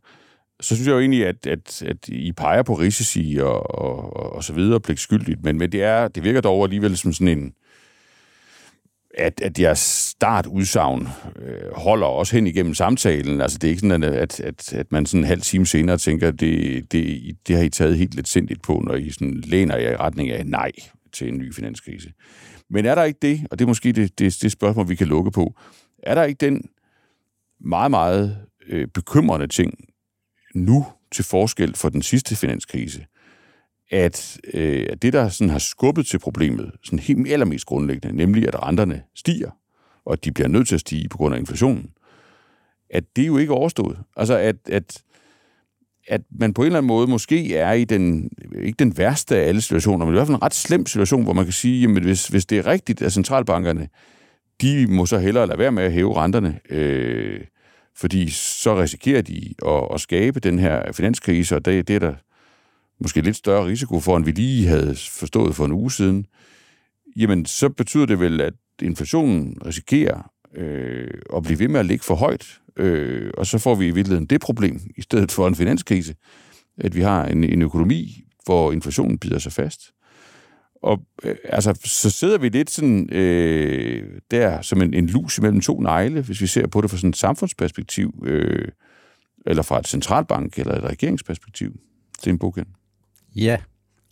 så 0.62 0.76
synes 0.76 0.88
jeg 0.88 0.94
jo 0.94 1.00
egentlig, 1.00 1.28
at, 1.28 1.48
at, 1.48 1.82
at 1.82 2.10
I 2.10 2.32
peger 2.32 2.64
på 2.64 2.74
risici 2.74 3.38
og, 3.42 3.80
og, 3.80 4.34
og 4.36 4.44
så 4.44 4.54
videre 4.54 4.80
pligtskyldigt, 4.80 5.44
men, 5.44 5.58
men 5.58 5.72
det, 5.72 5.84
er, 5.84 6.08
det 6.08 6.24
virker 6.24 6.42
dog 6.42 6.64
alligevel 6.64 6.98
som 6.98 7.14
sådan 7.14 7.38
en, 7.38 7.54
at, 9.18 9.42
at 9.42 9.60
jeres 9.60 9.80
startudsagn 9.80 11.08
øh, 11.42 11.74
holder 11.74 12.08
også 12.08 12.36
hen 12.36 12.48
igennem 12.48 12.74
samtalen. 12.74 13.42
Altså 13.42 13.58
det 13.58 13.68
er 13.68 13.70
ikke 13.70 13.80
sådan, 13.80 14.04
at, 14.04 14.40
at, 14.40 14.74
at 14.74 14.92
man 14.92 15.06
sådan 15.06 15.20
en 15.20 15.28
halv 15.28 15.42
time 15.42 15.66
senere 15.66 15.98
tænker, 15.98 16.28
at 16.28 16.40
det, 16.40 16.92
det, 16.92 17.36
det 17.48 17.56
har 17.56 17.64
I 17.64 17.70
taget 17.70 17.98
helt 17.98 18.16
lidt 18.16 18.28
sindigt 18.28 18.62
på, 18.62 18.84
når 18.88 18.96
I 18.96 19.10
sådan 19.10 19.42
læner 19.46 19.78
jer 19.78 19.92
i 19.92 19.96
retning 19.96 20.30
af 20.30 20.46
nej 20.46 20.72
til 21.14 21.28
en 21.28 21.38
ny 21.38 21.54
finanskrise. 21.54 22.12
Men 22.70 22.86
er 22.86 22.96
der 22.96 23.04
ikke 23.04 23.20
det, 23.22 23.48
og 23.52 23.60
det 23.60 23.66
er 23.66 23.68
måske 23.68 23.92
det, 23.92 24.20
det, 24.20 24.38
det 24.42 24.52
spørgsmål, 24.52 24.90
vi 24.90 24.96
kan 24.96 25.08
lukke 25.08 25.32
på, 25.32 25.54
er 26.04 26.16
der 26.16 26.24
ikke 26.24 26.46
den 26.46 26.62
meget, 27.62 27.92
meget 27.92 28.38
øh, 28.68 28.88
bekymrende 28.88 29.48
ting 29.48 29.74
nu 30.56 30.86
til 31.12 31.26
forskel 31.26 31.76
for 31.76 31.90
den 31.90 32.02
sidste 32.02 32.36
finanskrise, 32.36 33.06
at 33.92 34.38
øh, 34.54 34.88
det, 35.02 35.14
der 35.14 35.30
sådan 35.30 35.50
har 35.50 35.60
skubbet 35.60 36.08
til 36.08 36.20
problemet, 36.20 36.72
sådan 36.84 37.00
helt 37.00 37.32
allermest 37.32 37.66
grundlæggende, 37.66 38.18
nemlig 38.18 38.48
at 38.48 38.64
renterne 38.64 39.04
stiger, 39.16 39.52
og 40.06 40.14
at 40.14 40.26
de 40.26 40.32
bliver 40.32 40.48
nødt 40.48 40.68
til 40.68 40.76
at 40.76 40.82
stige 40.82 41.10
på 41.10 41.18
grund 41.18 41.36
af 41.36 41.40
inflationen, 41.40 41.90
at 42.90 43.04
det 43.16 43.22
er 43.22 43.28
jo 43.28 43.38
ikke 43.38 43.54
overstået. 43.54 43.98
Altså, 44.18 44.38
at, 44.38 44.56
at, 44.70 45.04
at 46.08 46.22
man 46.40 46.54
på 46.54 46.62
en 46.62 46.66
eller 46.66 46.78
anden 46.78 46.88
måde 46.88 47.08
måske 47.08 47.56
er 47.56 47.74
i 47.74 47.86
den, 47.86 48.30
ikke 48.62 48.78
den 48.80 48.98
værste 48.98 49.38
af 49.38 49.48
alle 49.48 49.62
situationer, 49.62 50.06
men 50.06 50.14
i 50.14 50.18
hvert 50.18 50.28
fald 50.28 50.36
en 50.36 50.44
ret 50.44 50.54
slem 50.54 50.86
situation, 50.86 51.24
hvor 51.24 51.34
man 51.34 51.44
kan 51.44 51.54
sige, 51.54 51.82
jamen 51.82 52.04
hvis, 52.04 52.28
hvis 52.28 52.46
det 52.46 52.58
er 52.58 52.68
rigtigt, 52.68 53.02
at 53.02 53.14
centralbankerne, 53.14 53.88
de 54.62 54.88
må 54.88 55.06
så 55.06 55.18
hellere 55.18 55.48
lade 55.48 55.60
være 55.60 55.72
med 55.72 55.84
at 55.84 55.92
hæve 55.92 56.18
renterne, 56.18 56.60
øh, 56.70 57.42
fordi 57.96 58.30
så 58.30 58.82
risikerer 58.82 59.22
de 59.22 59.54
at, 59.66 59.88
at 59.94 60.02
skabe 60.02 60.40
den 60.40 60.60
her 60.60 60.92
finanskrise, 60.92 61.56
og 61.56 61.66
det, 61.66 61.88
det 61.88 61.96
er 61.96 62.00
der 62.00 62.14
måske 63.00 63.22
lidt 63.22 63.36
større 63.36 63.66
risiko 63.66 64.00
for, 64.00 64.18
end 64.18 64.26
vi 64.26 64.32
lige 64.32 64.68
havde 64.68 64.96
forstået 65.10 65.56
for 65.56 65.66
en 65.66 65.72
uge 65.72 65.92
siden, 65.92 66.26
jamen 67.16 67.46
så 67.46 67.70
betyder 67.70 68.06
det 68.06 68.20
vel, 68.20 68.42
at 68.42 68.54
inflationen 68.82 69.58
risikerer 69.66 70.32
øh, 70.56 71.22
at 71.36 71.44
blive 71.44 71.60
ved 71.60 71.68
med 71.68 71.80
at 71.80 71.86
ligge 71.86 72.04
for 72.04 72.16
højt, 72.16 72.60
øh, 72.78 73.32
og 73.38 73.46
så 73.46 73.58
får 73.58 73.76
vi 73.76 73.88
i 73.88 73.92
virkeligheden 73.92 74.26
det 74.26 74.42
problem, 74.42 74.80
i 74.98 75.02
stedet 75.02 75.32
for 75.32 75.48
en 75.48 75.56
finanskrise, 75.56 76.16
at 76.78 76.96
vi 76.96 77.02
har 77.02 77.26
en, 77.26 77.44
en 77.44 77.62
økonomi, 77.62 78.24
hvor 78.46 78.72
inflationen 78.72 79.20
bider 79.20 79.40
sig 79.40 79.52
fast. 79.52 79.95
Og 80.86 81.00
øh, 81.24 81.36
altså, 81.44 81.80
så 81.84 82.10
sidder 82.10 82.38
vi 82.38 82.50
lidt 82.50 82.72
sådan 82.72 83.14
øh, 83.14 84.04
der 84.32 84.62
som 84.62 84.82
en, 84.82 84.94
en 84.94 85.08
lus 85.08 85.42
mellem 85.42 85.62
to 85.62 85.80
negle, 85.80 86.22
hvis 86.22 86.42
vi 86.42 86.48
ser 86.48 86.68
på 86.68 86.82
det 86.82 86.90
fra 86.90 86.98
sådan 86.98 87.10
et 87.10 87.18
samfundsperspektiv, 87.18 88.24
øh, 88.26 88.68
eller 89.48 89.64
fra 89.64 89.80
et 89.80 89.88
centralbank- 89.88 90.60
eller 90.60 90.76
et 90.76 90.84
regeringsperspektiv. 90.84 91.72
Er 92.26 92.30
en 92.30 92.40
bogkend. 92.40 92.66
Ja. 93.36 93.58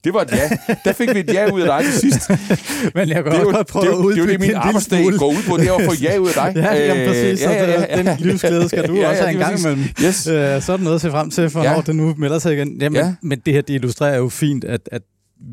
Det 0.03 0.13
var 0.13 0.21
et 0.21 0.31
ja. 0.31 0.75
Der 0.85 0.93
fik 0.93 1.13
vi 1.13 1.19
et 1.19 1.33
ja 1.33 1.51
ud 1.51 1.61
af 1.61 1.67
dig 1.67 1.91
til 1.91 1.99
sidst. 1.99 2.29
Men 2.95 3.09
jeg 3.09 3.23
kan 3.23 3.31
det 3.33 3.45
også 3.45 3.63
prøve 3.63 3.85
det, 3.85 3.91
at 3.91 3.95
udbygge 3.95 4.21
Det 4.21 4.29
er 4.29 4.33
jo 4.33 4.39
det, 4.39 4.39
min 4.39 4.55
arbejdsdag 4.55 5.05
går 5.17 5.29
ud 5.29 5.43
på, 5.49 5.57
det 5.57 5.67
er 5.67 5.73
at 5.73 5.85
få 5.85 5.93
ja 6.01 6.17
ud 6.17 6.27
af 6.27 6.33
dig. 6.33 6.53
ja, 6.63 6.85
jamen, 6.87 7.07
præcis. 7.07 7.41
Ja, 7.41 7.51
ja, 7.51 7.71
ja, 7.71 7.97
ja. 7.97 8.03
Den 8.03 8.17
livsglæde 8.19 8.69
skal 8.69 8.87
du 8.87 8.93
ja, 8.93 9.01
ja, 9.01 9.09
også 9.09 9.21
have 9.21 9.33
en 9.33 9.39
gang 9.39 9.59
imellem. 9.59 9.83
Yes. 10.05 10.27
Øh, 10.27 10.61
så 10.61 10.73
er 10.73 10.77
der 10.77 10.83
noget 10.83 10.95
at 10.95 11.01
se 11.01 11.11
frem 11.11 11.29
til, 11.29 11.49
for 11.49 11.63
ja. 11.63 11.73
når 11.73 11.81
det 11.81 11.95
nu 11.95 12.15
melder 12.17 12.39
sig 12.39 12.53
igen. 12.53 12.81
Jamen, 12.81 12.95
ja. 12.95 13.15
Men 13.21 13.39
det 13.45 13.53
her, 13.53 13.61
det 13.61 13.73
illustrerer 13.73 14.17
jo 14.17 14.29
fint, 14.29 14.63
at, 14.63 14.89
at 14.91 15.01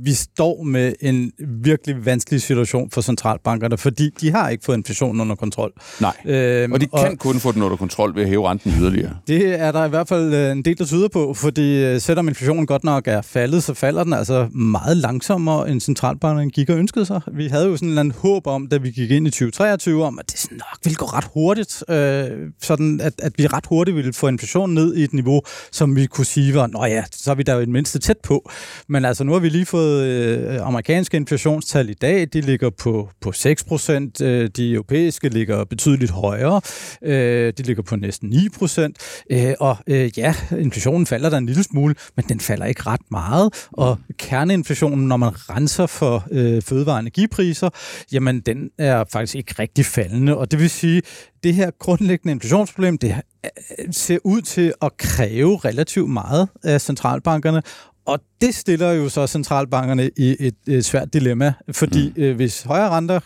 vi 0.05 0.15
står 0.15 0.63
med 0.63 0.93
en 1.01 1.33
virkelig 1.63 2.07
vanskelig 2.07 2.43
situation 2.43 2.91
for 2.91 3.01
centralbankerne, 3.01 3.79
fordi 3.79 4.11
de 4.21 4.31
har 4.31 4.49
ikke 4.49 4.65
fået 4.65 4.77
inflationen 4.77 5.21
under 5.21 5.35
kontrol. 5.35 5.73
Nej, 6.01 6.17
øhm, 6.25 6.73
og 6.73 6.81
de 6.81 6.87
kan 6.87 7.13
og, 7.13 7.19
kun 7.19 7.41
få 7.41 7.53
den 7.53 7.63
under 7.63 7.77
kontrol 7.77 8.15
ved 8.15 8.23
at 8.23 8.29
hæve 8.29 8.49
renten 8.49 8.73
yderligere. 8.81 9.17
Det 9.27 9.61
er 9.61 9.73
der 9.73 9.85
i 9.85 9.89
hvert 9.89 10.09
fald 10.09 10.35
øh, 10.35 10.53
en 10.53 10.65
del, 10.65 10.79
der 10.79 10.85
tyder 10.85 11.09
på, 11.09 11.35
fordi 11.35 11.85
øh, 11.85 12.01
selvom 12.01 12.29
inflationen 12.29 12.67
godt 12.67 12.85
nok 12.85 13.09
er 13.09 13.23
faldet, 13.23 13.63
så 13.63 13.75
falder 13.75 14.05
den 14.05 14.13
altså 14.13 14.49
meget 14.55 14.97
langsommere, 14.97 15.71
end 15.71 15.81
centralbankerne 15.81 16.51
gik 16.51 16.71
og 16.71 16.79
ønskede 16.79 17.07
sig. 17.07 17.21
Vi 17.33 17.47
havde 17.47 17.67
jo 17.67 17.77
sådan 17.77 17.89
en 17.89 17.91
eller 17.91 18.01
anden 18.01 18.15
håb 18.19 18.47
om, 18.47 18.67
da 18.67 18.77
vi 18.77 18.91
gik 18.91 19.11
ind 19.11 19.27
i 19.27 19.31
2023, 19.31 20.05
om 20.05 20.19
at 20.19 20.27
det 20.33 20.51
nok 20.51 20.79
ville 20.85 20.97
gå 20.97 21.07
ret 21.07 21.27
hurtigt, 21.35 21.85
øh, 21.89 22.51
sådan 22.63 23.01
at, 23.01 23.15
at 23.19 23.33
vi 23.37 23.47
ret 23.47 23.67
hurtigt 23.67 23.97
ville 23.97 24.13
få 24.13 24.29
inflationen 24.29 24.75
ned 24.75 24.95
i 24.95 25.05
et 25.05 25.13
niveau, 25.13 25.43
som 25.73 25.97
vi 25.97 26.07
kunne 26.07 26.25
sige 26.27 26.55
var, 26.55 26.67
nå 26.67 26.85
ja, 26.85 27.05
så 27.13 27.31
er 27.31 27.35
vi 27.35 27.43
der 27.43 27.55
jo 27.55 27.59
i 27.59 27.65
det 27.65 27.73
mindste 27.73 27.99
tæt 27.99 28.19
på. 28.23 28.51
Men 28.89 29.05
altså, 29.05 29.25
nu 29.25 29.33
har 29.33 29.39
vi 29.39 29.49
lige 29.49 29.67
fået 29.67 29.80
øh, 29.81 30.67
amerikanske 30.67 31.17
inflationstal 31.17 31.91
i 31.91 31.95
dag. 31.95 32.29
De 32.33 32.41
ligger 32.41 32.71
på, 32.71 33.11
på 33.21 33.33
6 33.33 33.65
procent. 33.65 34.21
Øh, 34.21 34.51
de 34.57 34.73
europæiske 34.73 35.29
ligger 35.29 35.65
betydeligt 35.65 36.11
højere. 36.11 36.61
Øh, 37.03 37.53
de 37.59 37.63
ligger 37.63 37.83
på 37.83 37.97
næsten 37.97 38.29
9 38.29 38.49
procent. 38.59 38.97
Øh, 39.31 39.55
og 39.61 39.77
øh, 39.87 40.19
ja, 40.19 40.35
inflationen 40.59 41.07
falder 41.07 41.31
der 41.31 41.39
en 41.39 41.47
lille 41.47 41.63
smule, 41.63 41.95
men 42.17 42.25
den 42.29 42.41
falder 42.41 42.67
ikke 42.67 42.83
ret 42.87 43.11
meget. 43.11 43.69
Og 43.73 43.99
kerneinflationen, 44.19 45.09
når 45.09 45.17
man 45.17 45.31
renser 45.51 45.87
for 45.87 46.25
øh, 46.31 46.63
fødevare- 46.63 46.95
og 46.95 47.01
energipriser, 47.01 47.71
jamen 48.13 48.41
den 48.41 48.71
er 48.79 49.05
faktisk 49.13 49.35
ikke 49.35 49.55
rigtig 49.59 49.87
faldende. 49.87 50.37
Og 50.37 50.51
det 50.51 50.59
vil 50.59 50.71
sige, 50.71 51.03
det 51.43 51.55
her 51.55 51.71
grundlæggende 51.79 52.33
inflationsproblem, 52.33 52.99
det 52.99 53.15
øh, 53.45 53.51
ser 53.93 54.19
ud 54.25 54.43
til 54.43 54.73
at 54.83 54.97
kræve 54.97 55.57
relativt 55.57 56.11
meget 56.11 56.49
af 56.65 56.81
centralbankerne, 56.81 57.63
og 58.11 58.21
det 58.41 58.55
stiller 58.55 58.93
jo 58.93 59.09
så 59.09 59.27
centralbankerne 59.27 60.11
i 60.17 60.37
et, 60.41 60.55
et 60.67 60.85
svært 60.85 61.13
dilemma, 61.13 61.53
fordi 61.73 62.13
mm. 62.17 62.23
øh, 62.23 62.37
hvis 62.37 62.63
højere 62.63 62.91
renter 62.91 63.21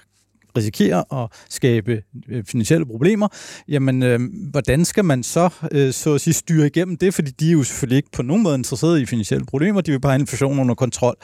risikerer 0.56 1.22
at 1.22 1.30
skabe 1.50 2.02
øh, 2.28 2.44
finansielle 2.44 2.86
problemer, 2.86 3.28
jamen 3.68 4.02
øh, 4.02 4.20
hvordan 4.50 4.84
skal 4.84 5.04
man 5.04 5.22
så, 5.22 5.48
øh, 5.72 5.92
så 5.92 6.14
at 6.14 6.20
sige, 6.20 6.34
styre 6.34 6.66
igennem 6.66 6.96
det? 6.96 7.14
Fordi 7.14 7.30
de 7.30 7.48
er 7.48 7.52
jo 7.52 7.62
selvfølgelig 7.62 7.96
ikke 7.96 8.10
på 8.12 8.22
nogen 8.22 8.42
måde 8.42 8.54
interesserede 8.54 9.02
i 9.02 9.06
finansielle 9.06 9.46
problemer, 9.46 9.80
de 9.80 9.90
vil 9.90 10.00
bare 10.00 10.12
have 10.12 10.20
inflationen 10.20 10.60
under 10.60 10.74
kontrol. 10.74 11.16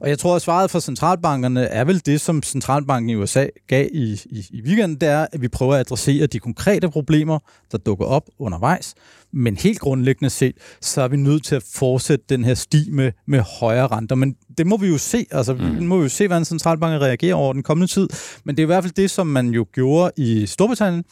Og 0.00 0.08
jeg 0.08 0.18
tror, 0.18 0.36
at 0.36 0.42
svaret 0.42 0.70
for 0.70 0.78
centralbankerne 0.78 1.64
er 1.64 1.84
vel 1.84 2.02
det, 2.06 2.20
som 2.20 2.42
centralbanken 2.42 3.10
i 3.10 3.14
USA 3.14 3.46
gav 3.66 3.88
i, 3.92 4.20
i, 4.26 4.46
i 4.50 4.62
weekenden, 4.62 5.00
det 5.00 5.08
er, 5.08 5.26
at 5.32 5.42
vi 5.42 5.48
prøver 5.48 5.74
at 5.74 5.80
adressere 5.80 6.26
de 6.26 6.38
konkrete 6.38 6.88
problemer, 6.88 7.38
der 7.72 7.78
dukker 7.78 8.04
op 8.04 8.22
undervejs, 8.38 8.94
men 9.32 9.56
helt 9.56 9.78
grundlæggende 9.78 10.30
set, 10.30 10.56
så 10.80 11.02
er 11.02 11.08
vi 11.08 11.16
nødt 11.16 11.44
til 11.44 11.54
at 11.54 11.62
fortsætte 11.74 12.24
den 12.28 12.44
her 12.44 12.54
sti 12.54 12.90
med, 12.90 13.12
med 13.26 13.40
højere 13.60 13.86
renter. 13.86 14.16
Men 14.16 14.36
det 14.58 14.66
må 14.66 14.76
vi 14.76 14.88
jo 14.88 14.98
se. 14.98 15.26
Altså, 15.30 15.54
mm. 15.54 15.80
vi 15.80 15.84
må 15.84 16.02
jo 16.02 16.08
se, 16.08 16.26
hvordan 16.26 16.44
centralbanken 16.44 17.00
reagerer 17.00 17.34
over 17.34 17.52
den 17.52 17.62
kommende 17.62 17.92
tid. 17.92 18.08
Men 18.44 18.56
det 18.56 18.62
er 18.62 18.66
i 18.66 18.72
hvert 18.72 18.84
fald 18.84 18.94
det, 18.94 19.10
som 19.10 19.26
man 19.26 19.48
jo 19.48 19.66
gjorde 19.72 20.10
i 20.16 20.46
Storbritannien, 20.46 21.04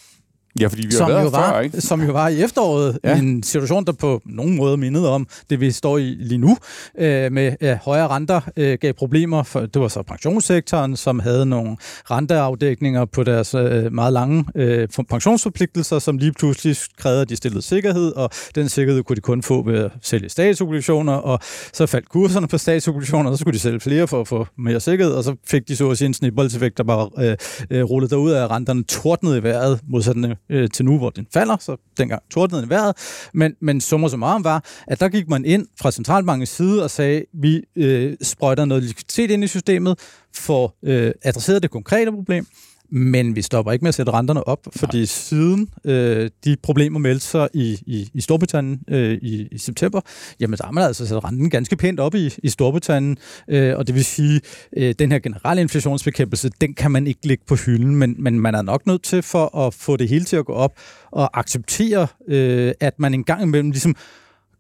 Ja, 0.61 0.66
fordi 0.66 0.86
vi 0.86 0.92
har 0.92 0.98
som 0.98 1.09
været 1.09 1.24
jo 1.24 1.28
var, 1.28 1.52
før, 1.52 1.61
ikke? 1.61 1.80
Som 1.80 2.02
jo 2.02 2.12
var 2.12 2.28
i 2.28 2.42
efteråret, 2.42 2.98
ja. 3.05 3.18
en 3.18 3.42
situation, 3.42 3.84
der 3.84 3.92
på 3.92 4.22
nogen 4.24 4.57
måde 4.57 4.76
mindede 4.76 5.11
om 5.11 5.26
det, 5.50 5.61
vi 5.61 5.70
står 5.70 5.98
i 5.98 6.16
lige 6.20 6.38
nu, 6.38 6.57
øh, 6.98 7.32
med 7.32 7.57
øh, 7.61 7.76
højere 7.84 8.09
renter 8.09 8.40
øh, 8.57 8.78
gav 8.80 8.92
problemer. 8.92 9.42
For, 9.42 9.61
det 9.61 9.82
var 9.82 9.88
så 9.88 10.02
pensionssektoren, 10.02 10.96
som 10.96 11.18
havde 11.18 11.46
nogle 11.46 11.76
renteafdækninger 12.11 13.05
på 13.05 13.24
deres 13.24 13.55
øh, 13.55 13.92
meget 13.92 14.12
lange 14.12 14.44
øh, 14.55 14.88
pensionsforpligtelser, 15.09 15.98
som 15.98 16.18
lige 16.18 16.32
pludselig 16.32 16.76
krævede, 16.98 17.20
at 17.20 17.28
de 17.28 17.36
stillede 17.36 17.62
sikkerhed, 17.62 18.12
og 18.12 18.30
den 18.55 18.68
sikkerhed 18.68 19.02
kunne 19.02 19.16
de 19.16 19.20
kun 19.20 19.42
få 19.42 19.62
ved 19.62 19.78
at 19.78 19.90
sælge 20.02 20.28
statsobligationer, 20.28 21.12
og 21.12 21.38
så 21.72 21.86
faldt 21.86 22.09
kurserne 22.09 22.48
på 22.48 22.59
statsobligationer, 22.59 23.30
og 23.30 23.36
så 23.36 23.40
skulle 23.40 23.55
de 23.55 23.61
sælge 23.61 23.80
flere 23.80 24.09
for 24.09 24.20
at 24.20 24.28
få 24.28 24.46
mere 24.59 24.80
sikkerhed, 24.80 25.12
og 25.12 25.24
så 25.24 25.36
fik 25.46 25.68
de 25.68 25.76
så 25.76 25.90
at 25.90 25.98
sige 25.98 26.07
en 26.07 26.14
snibboldseffekt, 26.14 26.78
der 26.78 26.84
bare 26.84 27.11
øh, 27.18 27.36
øh, 27.70 27.84
rullede 27.84 28.11
derud 28.11 28.30
af 28.30 28.50
renterne 28.50 28.84
tordnede 28.84 29.38
i 29.38 29.42
vejret, 29.42 29.80
modsat 29.88 30.16
øh, 30.51 30.68
til 30.70 30.84
nu, 30.84 30.99
hvor 30.99 31.11
den 31.11 31.26
falder, 31.32 31.57
så 31.61 31.76
dengang 31.99 32.22
tordnede 32.30 32.62
den 32.62 32.70
vejret. 32.70 32.97
Men, 33.34 33.57
men 33.61 33.80
summer 33.80 34.09
så 34.09 34.16
meget 34.16 34.45
var, 34.45 34.64
at 34.86 35.01
der 35.01 35.09
gik 35.09 35.28
man 35.28 35.45
ind 35.45 35.66
fra 35.80 35.90
centralbankens 35.90 36.49
side 36.49 36.84
og 36.84 36.90
sagde, 36.90 37.24
vi 37.32 37.62
øh, 37.76 38.16
sprøjter 38.22 38.64
noget 38.64 38.82
likviditet 38.82 39.30
ind 39.30 39.45
i 39.45 39.47
systemet, 39.47 39.99
for 40.34 40.74
øh, 40.82 41.12
adresseret 41.22 41.62
det 41.62 41.70
konkrete 41.70 42.12
problem, 42.12 42.47
men 42.95 43.36
vi 43.36 43.42
stopper 43.42 43.72
ikke 43.72 43.82
med 43.82 43.88
at 43.88 43.95
sætte 43.95 44.12
renterne 44.12 44.49
op, 44.49 44.59
fordi 44.76 44.97
Nej. 44.97 45.05
siden 45.05 45.68
øh, 45.84 46.30
de 46.45 46.57
problemer 46.62 46.99
meldte 46.99 47.26
sig 47.26 47.49
i, 47.55 47.78
i, 47.86 48.11
i 48.14 48.20
Storbritannien 48.20 48.80
øh, 48.88 49.18
i, 49.22 49.49
i 49.53 49.59
september, 49.59 50.01
jamen 50.40 50.59
der 50.59 50.64
har 50.64 50.72
man 50.72 50.84
altså 50.84 51.07
sat 51.07 51.24
renten 51.24 51.51
ganske 51.51 51.76
pænt 51.76 52.01
op 52.01 52.14
i, 52.14 52.30
i 52.42 52.49
Storbritannien, 52.49 53.16
øh, 53.49 53.76
og 53.76 53.86
det 53.86 53.95
vil 53.95 54.05
sige, 54.05 54.40
øh, 54.76 54.95
den 54.99 55.12
her 55.12 55.18
generelle 55.18 55.62
inflationsbekæmpelse, 55.62 56.51
den 56.61 56.74
kan 56.74 56.90
man 56.90 57.07
ikke 57.07 57.26
lægge 57.26 57.45
på 57.47 57.55
hylden, 57.55 57.97
men, 57.97 58.16
men 58.18 58.40
man 58.40 58.55
er 58.55 58.62
nok 58.62 58.86
nødt 58.86 59.03
til 59.03 59.22
for 59.22 59.59
at 59.59 59.74
få 59.74 59.97
det 59.97 60.09
hele 60.09 60.24
til 60.24 60.36
at 60.36 60.45
gå 60.45 60.53
op 60.53 60.72
og 61.12 61.38
acceptere, 61.38 62.07
øh, 62.28 62.72
at 62.80 62.95
man 62.99 63.14
en 63.14 63.24
gang 63.24 63.42
imellem 63.42 63.70
ligesom 63.70 63.97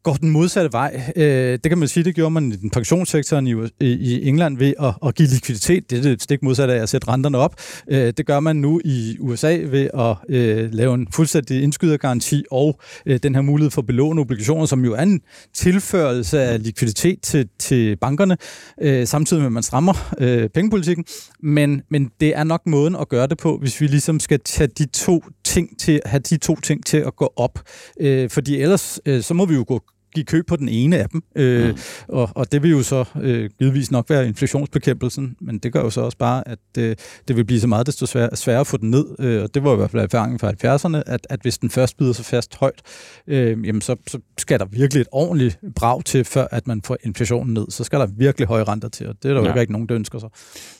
går 0.04 0.12
den 0.12 0.30
modsatte 0.30 0.72
vej. 0.72 1.12
Øh, 1.16 1.52
det 1.52 1.68
kan 1.68 1.78
man 1.78 1.88
sige, 1.88 2.04
det 2.04 2.14
gjorde 2.14 2.30
man 2.30 2.52
i 2.52 2.56
den 2.56 2.70
pensionssektoren 2.70 3.46
i, 3.46 3.52
i 3.80 4.28
England 4.28 4.58
ved 4.58 4.74
at, 4.80 4.94
at 5.06 5.14
give 5.14 5.28
likviditet. 5.28 5.90
Det 5.90 5.98
er 5.98 6.02
det 6.02 6.22
stik 6.22 6.42
modsatte 6.42 6.74
af 6.74 6.82
at 6.82 6.88
sætte 6.88 7.08
renterne 7.08 7.38
op. 7.38 7.54
Øh, 7.90 8.12
det 8.16 8.26
gør 8.26 8.40
man 8.40 8.56
nu 8.56 8.80
i 8.84 9.16
USA 9.20 9.58
ved 9.66 9.88
at 9.94 10.16
øh, 10.28 10.72
lave 10.72 10.94
en 10.94 11.08
fuldstændig 11.14 11.62
indskydergaranti 11.62 12.44
og 12.50 12.80
øh, 13.06 13.18
den 13.22 13.34
her 13.34 13.42
mulighed 13.42 13.70
for 13.70 13.82
belåne 13.82 14.20
obligationer, 14.20 14.66
som 14.66 14.84
jo 14.84 14.92
er 14.92 15.02
en 15.02 15.20
tilførelse 15.54 16.42
af 16.42 16.62
likviditet 16.62 17.22
til, 17.22 17.48
til 17.58 17.96
bankerne, 17.96 18.36
øh, 18.80 19.06
samtidig 19.06 19.40
med 19.40 19.46
at 19.46 19.52
man 19.52 19.62
strammer 19.62 20.14
øh, 20.18 20.48
pengepolitikken. 20.48 21.04
Men, 21.42 21.82
men 21.90 22.10
det 22.20 22.36
er 22.36 22.44
nok 22.44 22.62
måden 22.66 22.96
at 22.96 23.08
gøre 23.08 23.26
det 23.26 23.38
på, 23.38 23.58
hvis 23.58 23.80
vi 23.80 23.86
ligesom 23.86 24.20
skal 24.20 24.40
tage 24.44 24.68
de 24.78 24.86
to 24.86 25.24
ting 25.44 25.78
til, 25.78 26.00
have 26.06 26.20
de 26.20 26.36
to 26.36 26.56
ting 26.60 26.86
til 26.86 26.96
at 26.96 27.16
gå 27.16 27.32
op. 27.36 27.58
Øh, 28.00 28.30
fordi 28.30 28.60
ellers 28.60 29.00
øh, 29.06 29.22
så 29.22 29.34
må 29.34 29.46
vi 29.46 29.54
jo 29.54 29.64
gå 29.68 29.82
give 30.14 30.24
køb 30.24 30.46
på 30.46 30.56
den 30.56 30.68
ene 30.68 30.98
af 30.98 31.08
dem. 31.08 31.22
Øh, 31.36 31.68
mm. 31.68 31.78
og, 32.08 32.30
og 32.34 32.52
det 32.52 32.62
vil 32.62 32.70
jo 32.70 32.82
så 32.82 33.04
øh, 33.20 33.50
givetvis 33.58 33.90
nok 33.90 34.10
være 34.10 34.26
inflationsbekæmpelsen, 34.28 35.36
men 35.40 35.58
det 35.58 35.72
gør 35.72 35.80
jo 35.80 35.90
så 35.90 36.00
også 36.00 36.18
bare, 36.18 36.48
at 36.48 36.58
øh, 36.78 36.96
det 37.28 37.36
vil 37.36 37.44
blive 37.44 37.60
så 37.60 37.66
meget 37.66 37.86
desto 37.86 38.06
svær, 38.06 38.34
sværere 38.34 38.60
at 38.60 38.66
få 38.66 38.76
den 38.76 38.90
ned. 38.90 39.06
Øh, 39.18 39.42
og 39.42 39.54
det 39.54 39.64
var 39.64 39.72
i 39.72 39.76
hvert 39.76 39.90
fald 39.90 40.02
erfaringen 40.02 40.38
fra 40.38 40.50
70'erne, 40.50 41.02
at, 41.06 41.26
at 41.30 41.40
hvis 41.42 41.58
den 41.58 41.70
først 41.70 41.96
bider 41.96 42.12
sig 42.12 42.24
fast 42.24 42.56
højt, 42.56 42.82
øh, 43.26 43.66
jamen 43.66 43.80
så, 43.80 43.96
så 44.06 44.18
skal 44.38 44.58
der 44.58 44.64
virkelig 44.64 45.00
et 45.00 45.08
ordentligt 45.12 45.58
brag 45.76 46.04
til, 46.04 46.24
før 46.24 46.46
at 46.50 46.66
man 46.66 46.82
får 46.82 46.96
inflationen 47.02 47.54
ned. 47.54 47.66
Så 47.70 47.84
skal 47.84 48.00
der 48.00 48.06
virkelig 48.06 48.48
høje 48.48 48.64
renter 48.64 48.88
til, 48.88 49.08
og 49.08 49.14
det 49.22 49.30
er 49.30 49.34
der 49.34 49.42
ja. 49.42 49.54
jo 49.54 49.60
ikke 49.60 49.72
nogen, 49.72 49.88
der 49.88 49.94
ønsker 49.94 50.18
sig. 50.18 50.28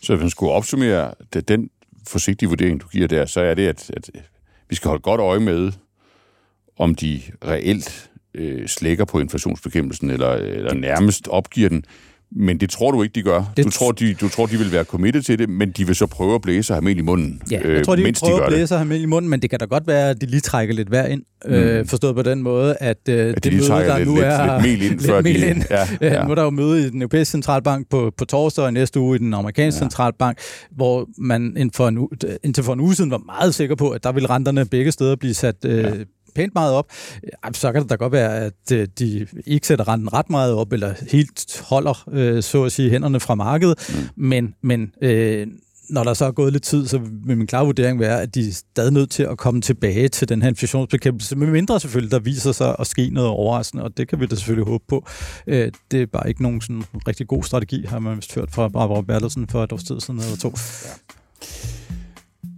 Så 0.02 0.12
hvis 0.12 0.22
man 0.22 0.30
skulle 0.30 0.52
opsummere 0.52 1.14
det, 1.32 1.48
den 1.48 1.70
forsigtige 2.06 2.48
vurdering, 2.48 2.80
du 2.80 2.88
giver 2.88 3.08
der, 3.08 3.26
så 3.26 3.40
er 3.40 3.54
det, 3.54 3.68
at, 3.68 3.90
at 3.96 4.10
vi 4.68 4.74
skal 4.74 4.88
holde 4.88 5.02
godt 5.02 5.20
øje 5.20 5.40
med, 5.40 5.72
om 6.78 6.94
de 6.94 7.20
reelt 7.44 8.10
øh, 8.34 8.68
slækker 8.68 9.04
på 9.04 9.20
inflationsbekæmpelsen, 9.20 10.10
eller, 10.10 10.30
eller 10.30 10.74
nærmest 10.74 11.28
opgiver 11.28 11.68
den. 11.68 11.84
Men 12.36 12.60
det 12.60 12.70
tror 12.70 12.90
du 12.90 13.02
ikke, 13.02 13.14
de 13.14 13.22
gør. 13.22 13.52
Det... 13.56 13.64
Du, 13.64 13.70
tror, 13.70 13.92
de, 13.92 14.14
du 14.14 14.28
tror, 14.28 14.46
de 14.46 14.58
vil 14.58 14.72
være 14.72 14.84
committed 14.84 15.22
til 15.22 15.38
det, 15.38 15.48
men 15.48 15.70
de 15.70 15.86
vil 15.86 15.96
så 15.96 16.06
prøve 16.06 16.34
at 16.34 16.42
blæse 16.42 16.72
og 16.72 16.76
have 16.76 16.84
mel 16.84 16.98
i 16.98 17.02
munden, 17.02 17.42
Ja, 17.50 17.56
jeg 17.56 17.66
øh, 17.66 17.84
tror, 17.84 17.96
de 17.96 18.02
vil 18.02 18.14
prøve 18.20 18.38
de 18.38 18.42
at 18.42 18.48
blæse 18.48 18.74
og 18.74 18.78
have 18.78 18.88
mel 18.88 19.02
i 19.02 19.06
munden, 19.06 19.30
men 19.30 19.42
det 19.42 19.50
kan 19.50 19.58
da 19.58 19.64
godt 19.64 19.86
være, 19.86 20.10
at 20.10 20.20
de 20.20 20.26
lige 20.26 20.40
trækker 20.40 20.74
lidt 20.74 20.90
vejr 20.90 21.06
ind. 21.06 21.22
Mm. 21.44 21.52
Øh, 21.52 21.86
forstået 21.86 22.14
på 22.14 22.22
den 22.22 22.42
måde, 22.42 22.76
at, 22.80 22.98
øh, 23.08 23.28
at 23.28 23.44
det 23.44 23.52
de 23.52 23.56
møde, 23.56 23.68
der 23.68 23.98
lidt, 23.98 24.08
nu 24.08 24.16
er... 24.16 24.62
Lidt, 24.62 24.72
lidt 24.72 24.80
mel 24.80 24.92
ind, 24.92 25.00
før 25.08 25.22
mel 25.22 25.42
de... 25.42 25.50
Ind. 25.50 25.62
Ja, 25.70 25.86
ja. 26.00 26.24
nu 26.24 26.30
er 26.30 26.34
der 26.34 26.42
jo 26.42 26.50
møde 26.50 26.86
i 26.86 26.90
den 26.90 27.02
europæiske 27.02 27.30
centralbank 27.30 27.88
på, 27.90 28.12
på 28.18 28.24
torsdag, 28.24 28.64
og 28.64 28.72
næste 28.72 29.00
uge 29.00 29.16
i 29.16 29.18
den 29.18 29.34
amerikanske 29.34 29.78
ja. 29.78 29.82
centralbank, 29.84 30.38
hvor 30.70 31.08
man 31.18 31.56
indtil 31.56 31.76
for, 31.76 31.88
en, 31.88 32.08
indtil 32.44 32.64
for 32.64 32.72
en 32.72 32.80
uge 32.80 32.94
siden 32.94 33.10
var 33.10 33.22
meget 33.26 33.54
sikker 33.54 33.74
på, 33.74 33.90
at 33.90 34.04
der 34.04 34.12
ville 34.12 34.30
renterne 34.30 34.66
begge 34.66 34.92
steder 34.92 35.16
blive 35.16 35.34
sat 35.34 35.56
øh, 35.64 35.84
ja 35.84 35.90
pænt 36.34 36.54
meget 36.54 36.72
op, 36.72 36.86
så 37.52 37.72
kan 37.72 37.82
det 37.82 37.90
da 37.90 37.94
godt 37.94 38.12
være, 38.12 38.38
at 38.38 38.72
øh, 38.72 38.88
de 38.98 39.26
ikke 39.46 39.66
sætter 39.66 39.88
renten 39.88 40.12
ret 40.12 40.30
meget 40.30 40.54
op, 40.54 40.72
eller 40.72 40.94
helt 41.10 41.62
holder, 41.64 42.08
øh, 42.12 42.42
så 42.42 42.64
at 42.64 42.72
sige, 42.72 42.90
hænderne 42.90 43.20
fra 43.20 43.34
markedet. 43.34 43.90
Mm. 43.94 44.24
Men, 44.24 44.54
men 44.62 44.92
øh, 45.02 45.46
når 45.88 46.04
der 46.04 46.14
så 46.14 46.24
er 46.24 46.30
gået 46.30 46.52
lidt 46.52 46.62
tid, 46.62 46.86
så 46.86 46.98
vil 46.98 47.36
min 47.36 47.46
klare 47.46 47.64
vurdering 47.64 48.00
være, 48.00 48.22
at 48.22 48.34
de 48.34 48.48
er 48.48 48.52
stadig 48.52 48.92
nødt 48.92 49.10
til 49.10 49.22
at 49.22 49.38
komme 49.38 49.60
tilbage 49.60 50.08
til 50.08 50.28
den 50.28 50.42
her 50.42 50.48
inflationsbekæmpelse, 50.48 51.36
med 51.36 51.46
mindre 51.46 51.80
selvfølgelig, 51.80 52.10
der 52.10 52.18
viser 52.18 52.52
sig 52.52 52.76
at 52.78 52.86
ske 52.86 53.10
noget 53.12 53.30
overraskende, 53.30 53.84
og 53.84 53.96
det 53.96 54.08
kan 54.08 54.20
vi 54.20 54.26
da 54.26 54.34
selvfølgelig 54.36 54.66
håbe 54.66 54.84
på. 54.88 55.06
Det 55.46 55.94
er 55.94 56.06
bare 56.06 56.28
ikke 56.28 56.42
nogen 56.42 56.60
sådan 56.60 56.84
rigtig 57.08 57.26
god 57.26 57.42
strategi, 57.42 57.84
har 57.86 57.98
man 57.98 58.16
vist 58.16 58.34
hørt 58.34 58.50
fra 58.50 58.68
Barbara 58.68 59.02
Bertelsen 59.02 59.48
for 59.48 59.64
et 59.64 59.72
års 59.72 59.84
tid 59.84 60.00
siden 60.00 60.20
eller 60.20 60.36
to. 60.36 60.52
Ja. 60.84 60.90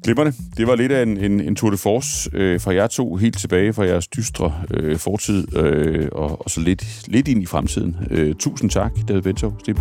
Glimmerne. 0.07 0.33
Det 0.57 0.67
var 0.67 0.75
lidt 0.75 0.93
af 0.93 1.03
en, 1.03 1.17
en, 1.17 1.41
en 1.41 1.57
tour 1.57 1.71
de 1.71 1.77
force 1.77 2.31
øh, 2.33 2.61
fra 2.61 2.75
jer 2.75 2.87
to, 2.87 3.17
helt 3.17 3.39
tilbage 3.39 3.73
fra 3.73 3.85
jeres 3.85 4.09
dystre 4.09 4.53
øh, 4.75 4.99
fortid, 4.99 5.57
øh, 5.57 6.09
og, 6.13 6.45
og 6.45 6.51
så 6.51 6.61
lidt, 6.61 7.09
lidt 7.09 7.29
ind 7.29 7.43
i 7.43 7.47
fremtiden. 7.47 7.97
Øh, 8.11 8.35
tusind 8.35 8.71
tak, 8.71 8.93
David 9.09 9.23
Bentov, 9.23 9.57
Sten 9.61 9.77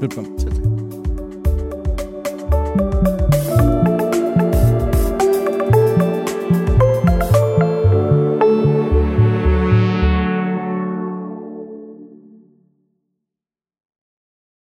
Velkommen. 0.00 0.79